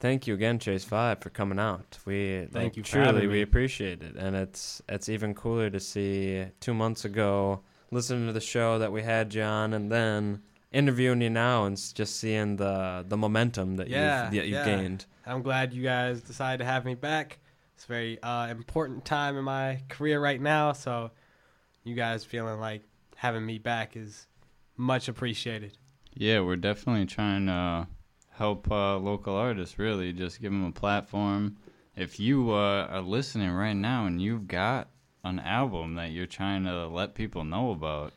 thank 0.00 0.26
you 0.26 0.34
again, 0.34 0.58
Chase 0.58 0.84
Five, 0.84 1.20
for 1.20 1.30
coming 1.30 1.58
out. 1.58 1.98
We 2.04 2.48
Thank 2.52 2.54
like, 2.54 2.76
you 2.76 2.82
truly 2.82 3.06
having 3.06 3.28
we 3.28 3.34
me. 3.36 3.42
appreciate 3.42 4.02
it, 4.02 4.16
and 4.16 4.34
it's 4.36 4.82
it's 4.88 5.08
even 5.08 5.34
cooler 5.34 5.70
to 5.70 5.80
see 5.80 6.44
two 6.60 6.74
months 6.74 7.04
ago 7.04 7.60
listening 7.90 8.26
to 8.26 8.32
the 8.32 8.40
show 8.40 8.78
that 8.78 8.92
we 8.92 9.02
had 9.02 9.30
John, 9.30 9.72
and 9.72 9.90
then 9.90 10.42
interviewing 10.74 11.22
you 11.22 11.30
now 11.30 11.64
and 11.64 11.80
just 11.94 12.16
seeing 12.16 12.56
the 12.56 13.04
the 13.08 13.16
momentum 13.16 13.76
that 13.76 13.88
yeah, 13.88 14.24
you've 14.24 14.32
that 14.32 14.46
you've 14.46 14.54
yeah. 14.54 14.64
gained. 14.64 15.06
I'm 15.24 15.40
glad 15.40 15.72
you 15.72 15.82
guys 15.82 16.20
decided 16.20 16.58
to 16.58 16.64
have 16.64 16.84
me 16.84 16.94
back. 16.94 17.38
It's 17.74 17.84
a 17.84 17.88
very 17.88 18.22
uh, 18.22 18.48
important 18.48 19.04
time 19.04 19.38
in 19.38 19.44
my 19.44 19.80
career 19.88 20.20
right 20.20 20.40
now, 20.40 20.72
so 20.72 21.10
you 21.84 21.94
guys 21.94 22.24
feeling 22.24 22.60
like 22.60 22.82
having 23.16 23.46
me 23.46 23.58
back 23.58 23.96
is 23.96 24.26
much 24.76 25.08
appreciated. 25.08 25.78
Yeah, 26.14 26.40
we're 26.40 26.56
definitely 26.56 27.06
trying 27.06 27.46
to 27.46 27.88
help 28.32 28.70
uh, 28.70 28.98
local 28.98 29.34
artists. 29.34 29.78
Really, 29.78 30.12
just 30.12 30.40
give 30.40 30.52
them 30.52 30.64
a 30.64 30.72
platform. 30.72 31.56
If 31.96 32.18
you 32.18 32.52
uh, 32.52 32.88
are 32.90 33.00
listening 33.00 33.50
right 33.50 33.74
now 33.76 34.06
and 34.06 34.20
you've 34.20 34.48
got 34.48 34.88
an 35.22 35.38
album 35.38 35.94
that 35.94 36.10
you're 36.10 36.26
trying 36.26 36.64
to 36.64 36.88
let 36.88 37.14
people 37.14 37.44
know 37.44 37.70
about, 37.70 38.12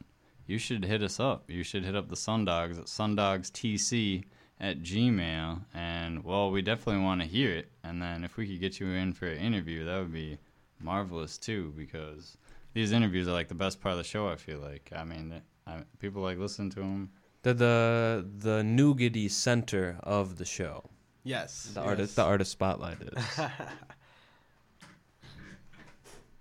you 0.47 0.57
should 0.57 0.85
hit 0.85 1.03
us 1.03 1.19
up. 1.19 1.49
You 1.49 1.63
should 1.63 1.83
hit 1.85 1.95
up 1.95 2.07
the 2.09 2.15
Sundogs 2.15 2.79
at 2.79 2.85
sundogstc 2.85 4.23
at 4.59 4.81
gmail. 4.81 5.61
And 5.73 6.23
well, 6.23 6.49
we 6.49 6.61
definitely 6.61 7.03
want 7.03 7.21
to 7.21 7.27
hear 7.27 7.51
it. 7.51 7.69
And 7.83 8.01
then 8.01 8.23
if 8.23 8.37
we 8.37 8.47
could 8.47 8.59
get 8.59 8.79
you 8.79 8.87
in 8.87 9.13
for 9.13 9.27
an 9.27 9.37
interview, 9.37 9.85
that 9.85 9.99
would 9.99 10.13
be 10.13 10.37
marvelous 10.79 11.37
too. 11.37 11.73
Because 11.77 12.37
these 12.73 12.91
interviews 12.91 13.27
are 13.27 13.33
like 13.33 13.49
the 13.49 13.55
best 13.55 13.81
part 13.81 13.91
of 13.93 13.97
the 13.99 14.03
show. 14.03 14.27
I 14.29 14.35
feel 14.35 14.59
like. 14.59 14.89
I 14.95 15.03
mean, 15.03 15.41
I, 15.67 15.83
people 15.99 16.21
like 16.21 16.37
listen 16.39 16.69
to 16.71 16.79
them. 16.79 17.11
The 17.43 17.53
the 17.53 18.25
the 18.39 18.61
nougaty 18.63 19.29
center 19.29 19.97
of 20.03 20.37
the 20.37 20.45
show. 20.45 20.89
Yes, 21.23 21.71
The 21.73 21.81
yes. 21.81 21.87
artist 21.89 22.15
the 22.15 22.23
artist 22.23 22.51
spotlight 22.51 22.97
is. 23.01 23.39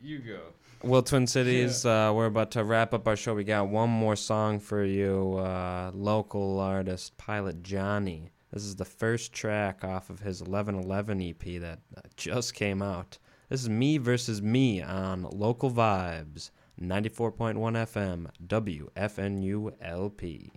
You 0.01 0.19
go. 0.21 0.41
Well, 0.83 1.03
Twin 1.03 1.27
Cities, 1.27 1.85
uh, 1.87 2.13
we're 2.15 2.27
about 2.27 2.51
to 2.53 2.63
wrap 2.63 2.93
up 2.93 3.09
our 3.09 3.17
show. 3.17 3.35
We 3.35 3.45
got 3.45 3.69
one 3.69 3.91
more 3.91 4.15
song 4.15 4.61
for 4.61 4.85
you. 4.85 5.35
Uh, 5.39 5.91
local 5.95 6.61
artist 6.61 7.17
Pilot 7.17 7.63
Johnny. 7.63 8.31
This 8.53 8.63
is 8.63 8.77
the 8.77 8.85
first 8.85 9.33
track 9.33 9.83
off 9.85 10.11
of 10.11 10.21
his 10.21 10.43
1111 10.43 11.21
EP 11.23 11.61
that 11.61 11.81
just 12.17 12.55
came 12.55 12.83
out. 12.83 13.19
This 13.49 13.63
is 13.63 13.69
Me 13.69 13.99
versus 13.99 14.43
Me 14.43 14.83
on 14.83 15.23
Local 15.23 15.71
Vibes, 15.71 16.51
94.1 16.81 17.55
FM, 17.57 18.29
WFNU 18.47 19.73
LP. 19.81 20.53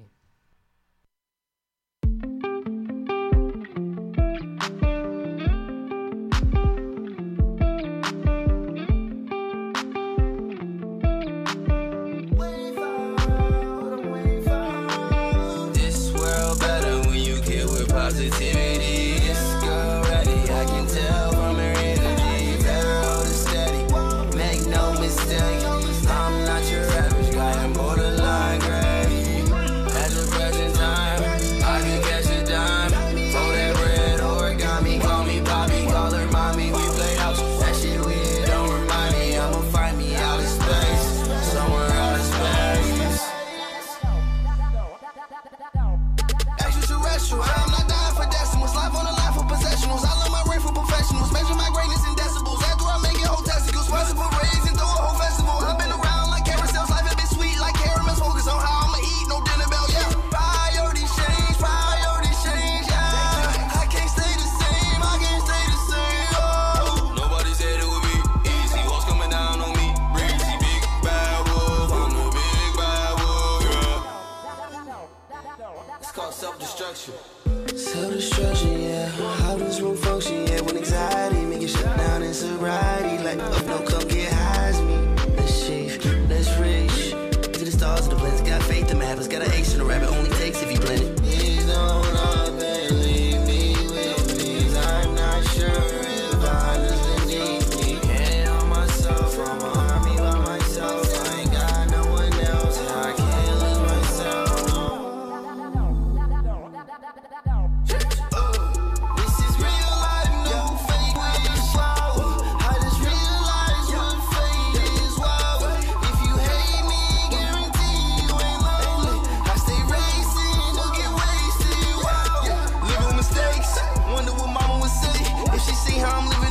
How 125.99 126.19
I'm 126.19 126.29
living, 126.29 126.48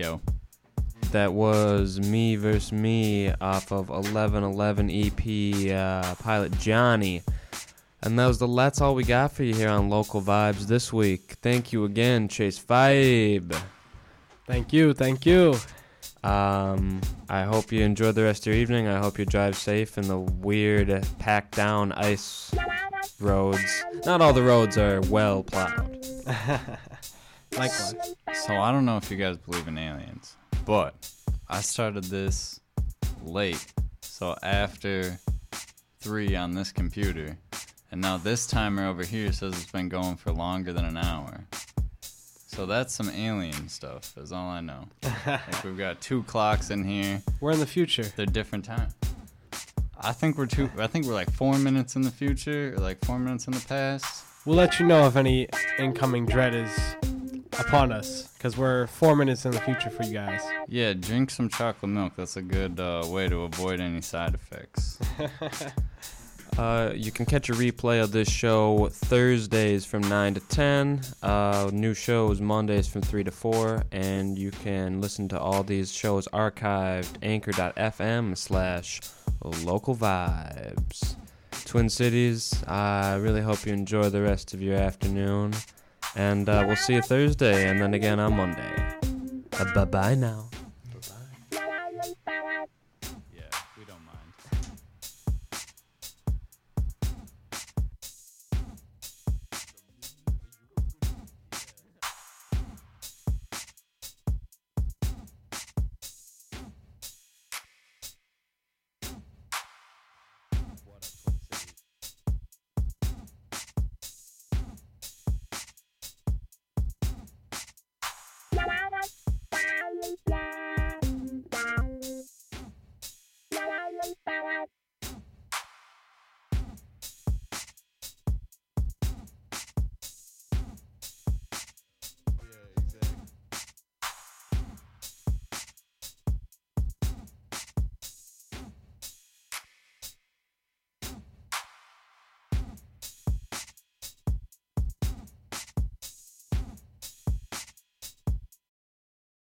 Yo. 0.00 0.18
That 1.12 1.34
was 1.34 2.00
Me 2.00 2.34
vs. 2.34 2.72
Me 2.72 3.34
off 3.38 3.70
of 3.70 3.90
1111 3.90 4.90
EP 4.90 5.76
uh, 5.76 6.14
Pilot 6.14 6.58
Johnny. 6.58 7.20
And 8.02 8.18
that 8.18 8.26
was 8.26 8.38
the 8.38 8.46
That's 8.46 8.80
All 8.80 8.94
We 8.94 9.04
Got 9.04 9.32
for 9.32 9.42
you 9.42 9.54
here 9.54 9.68
on 9.68 9.90
Local 9.90 10.22
Vibes 10.22 10.66
this 10.66 10.90
week. 10.90 11.36
Thank 11.42 11.74
you 11.74 11.84
again, 11.84 12.28
Chase 12.28 12.58
Vibe. 12.58 13.54
Thank 14.46 14.72
you, 14.72 14.94
thank 14.94 15.26
you. 15.26 15.54
Um, 16.24 17.02
I 17.28 17.42
hope 17.42 17.70
you 17.70 17.82
enjoy 17.82 18.12
the 18.12 18.22
rest 18.22 18.46
of 18.46 18.54
your 18.54 18.62
evening. 18.62 18.88
I 18.88 19.00
hope 19.00 19.18
you 19.18 19.26
drive 19.26 19.54
safe 19.54 19.98
in 19.98 20.08
the 20.08 20.18
weird, 20.18 21.06
packed 21.18 21.56
down 21.56 21.92
ice 21.92 22.54
roads. 23.20 23.84
Not 24.06 24.22
all 24.22 24.32
the 24.32 24.44
roads 24.44 24.78
are 24.78 25.02
well 25.02 25.42
plowed. 25.42 26.06
Likewise. 27.52 28.14
So 28.44 28.56
I 28.56 28.70
don't 28.72 28.84
know 28.84 28.96
if 28.96 29.10
you 29.10 29.16
guys 29.16 29.36
believe 29.36 29.66
in 29.66 29.76
aliens, 29.76 30.36
but 30.64 30.94
I 31.48 31.60
started 31.60 32.04
this 32.04 32.60
late. 33.24 33.66
So 34.02 34.36
after 34.42 35.18
three 36.00 36.36
on 36.36 36.52
this 36.52 36.72
computer, 36.72 37.36
and 37.90 38.00
now 38.00 38.16
this 38.18 38.46
timer 38.46 38.86
over 38.86 39.04
here 39.04 39.32
says 39.32 39.54
it's 39.54 39.70
been 39.70 39.88
going 39.88 40.16
for 40.16 40.32
longer 40.32 40.72
than 40.72 40.84
an 40.84 40.96
hour. 40.96 41.44
So 42.46 42.66
that's 42.66 42.94
some 42.94 43.10
alien 43.10 43.68
stuff, 43.68 44.16
is 44.16 44.32
all 44.32 44.48
I 44.48 44.60
know. 44.60 44.86
like 45.26 45.64
we've 45.64 45.78
got 45.78 46.00
two 46.00 46.22
clocks 46.24 46.70
in 46.70 46.84
here. 46.84 47.22
We're 47.40 47.52
in 47.52 47.60
the 47.60 47.66
future. 47.66 48.04
They're 48.16 48.26
different 48.26 48.64
time. 48.64 48.88
I 50.00 50.12
think 50.12 50.38
we're 50.38 50.46
two. 50.46 50.70
I 50.78 50.86
think 50.86 51.06
we're 51.06 51.14
like 51.14 51.30
four 51.30 51.58
minutes 51.58 51.96
in 51.96 52.02
the 52.02 52.10
future, 52.10 52.74
or 52.74 52.78
like 52.78 53.04
four 53.04 53.18
minutes 53.18 53.46
in 53.46 53.52
the 53.52 53.64
past. 53.68 54.24
We'll 54.46 54.56
let 54.56 54.80
you 54.80 54.86
know 54.86 55.06
if 55.06 55.16
any 55.16 55.48
incoming 55.78 56.26
dread 56.26 56.54
is 56.54 56.70
upon 57.60 57.92
us, 57.92 58.28
because 58.36 58.56
we're 58.56 58.86
four 58.86 59.16
minutes 59.16 59.44
in 59.44 59.52
the 59.52 59.60
future 59.60 59.90
for 59.90 60.02
you 60.02 60.14
guys. 60.14 60.42
Yeah, 60.68 60.92
drink 60.92 61.30
some 61.30 61.48
chocolate 61.48 61.90
milk. 61.90 62.14
That's 62.16 62.36
a 62.36 62.42
good 62.42 62.80
uh, 62.80 63.04
way 63.06 63.28
to 63.28 63.42
avoid 63.42 63.80
any 63.80 64.00
side 64.00 64.34
effects. 64.34 64.98
Uh, 66.58 66.92
you 66.94 67.12
can 67.12 67.24
catch 67.24 67.48
a 67.48 67.52
replay 67.52 68.02
of 68.02 68.12
this 68.12 68.28
show 68.28 68.88
Thursdays 68.92 69.86
from 69.86 70.02
9 70.02 70.34
to 70.34 70.40
10. 70.40 71.00
Uh, 71.22 71.70
new 71.72 71.94
shows 71.94 72.40
Mondays 72.40 72.86
from 72.88 73.02
3 73.02 73.24
to 73.24 73.30
4. 73.30 73.84
And 73.92 74.38
you 74.38 74.50
can 74.50 75.00
listen 75.00 75.28
to 75.28 75.40
all 75.40 75.62
these 75.62 75.92
shows 75.92 76.28
archived 76.32 77.16
anchor.fm 77.22 78.36
slash 78.36 79.00
local 79.64 79.94
vibes. 79.94 81.16
Twin 81.64 81.88
Cities, 81.88 82.62
I 82.66 83.14
really 83.14 83.42
hope 83.42 83.64
you 83.64 83.72
enjoy 83.72 84.08
the 84.10 84.22
rest 84.22 84.52
of 84.52 84.60
your 84.60 84.76
afternoon. 84.76 85.54
And 86.16 86.48
uh, 86.48 86.64
we'll 86.66 86.76
see 86.76 86.94
you 86.94 87.02
Thursday 87.02 87.68
and 87.68 87.80
then 87.80 87.94
again 87.94 88.18
on 88.18 88.36
Monday. 88.36 88.74
Uh, 89.58 89.74
bye 89.74 89.84
bye 89.84 90.14
now. 90.14 90.50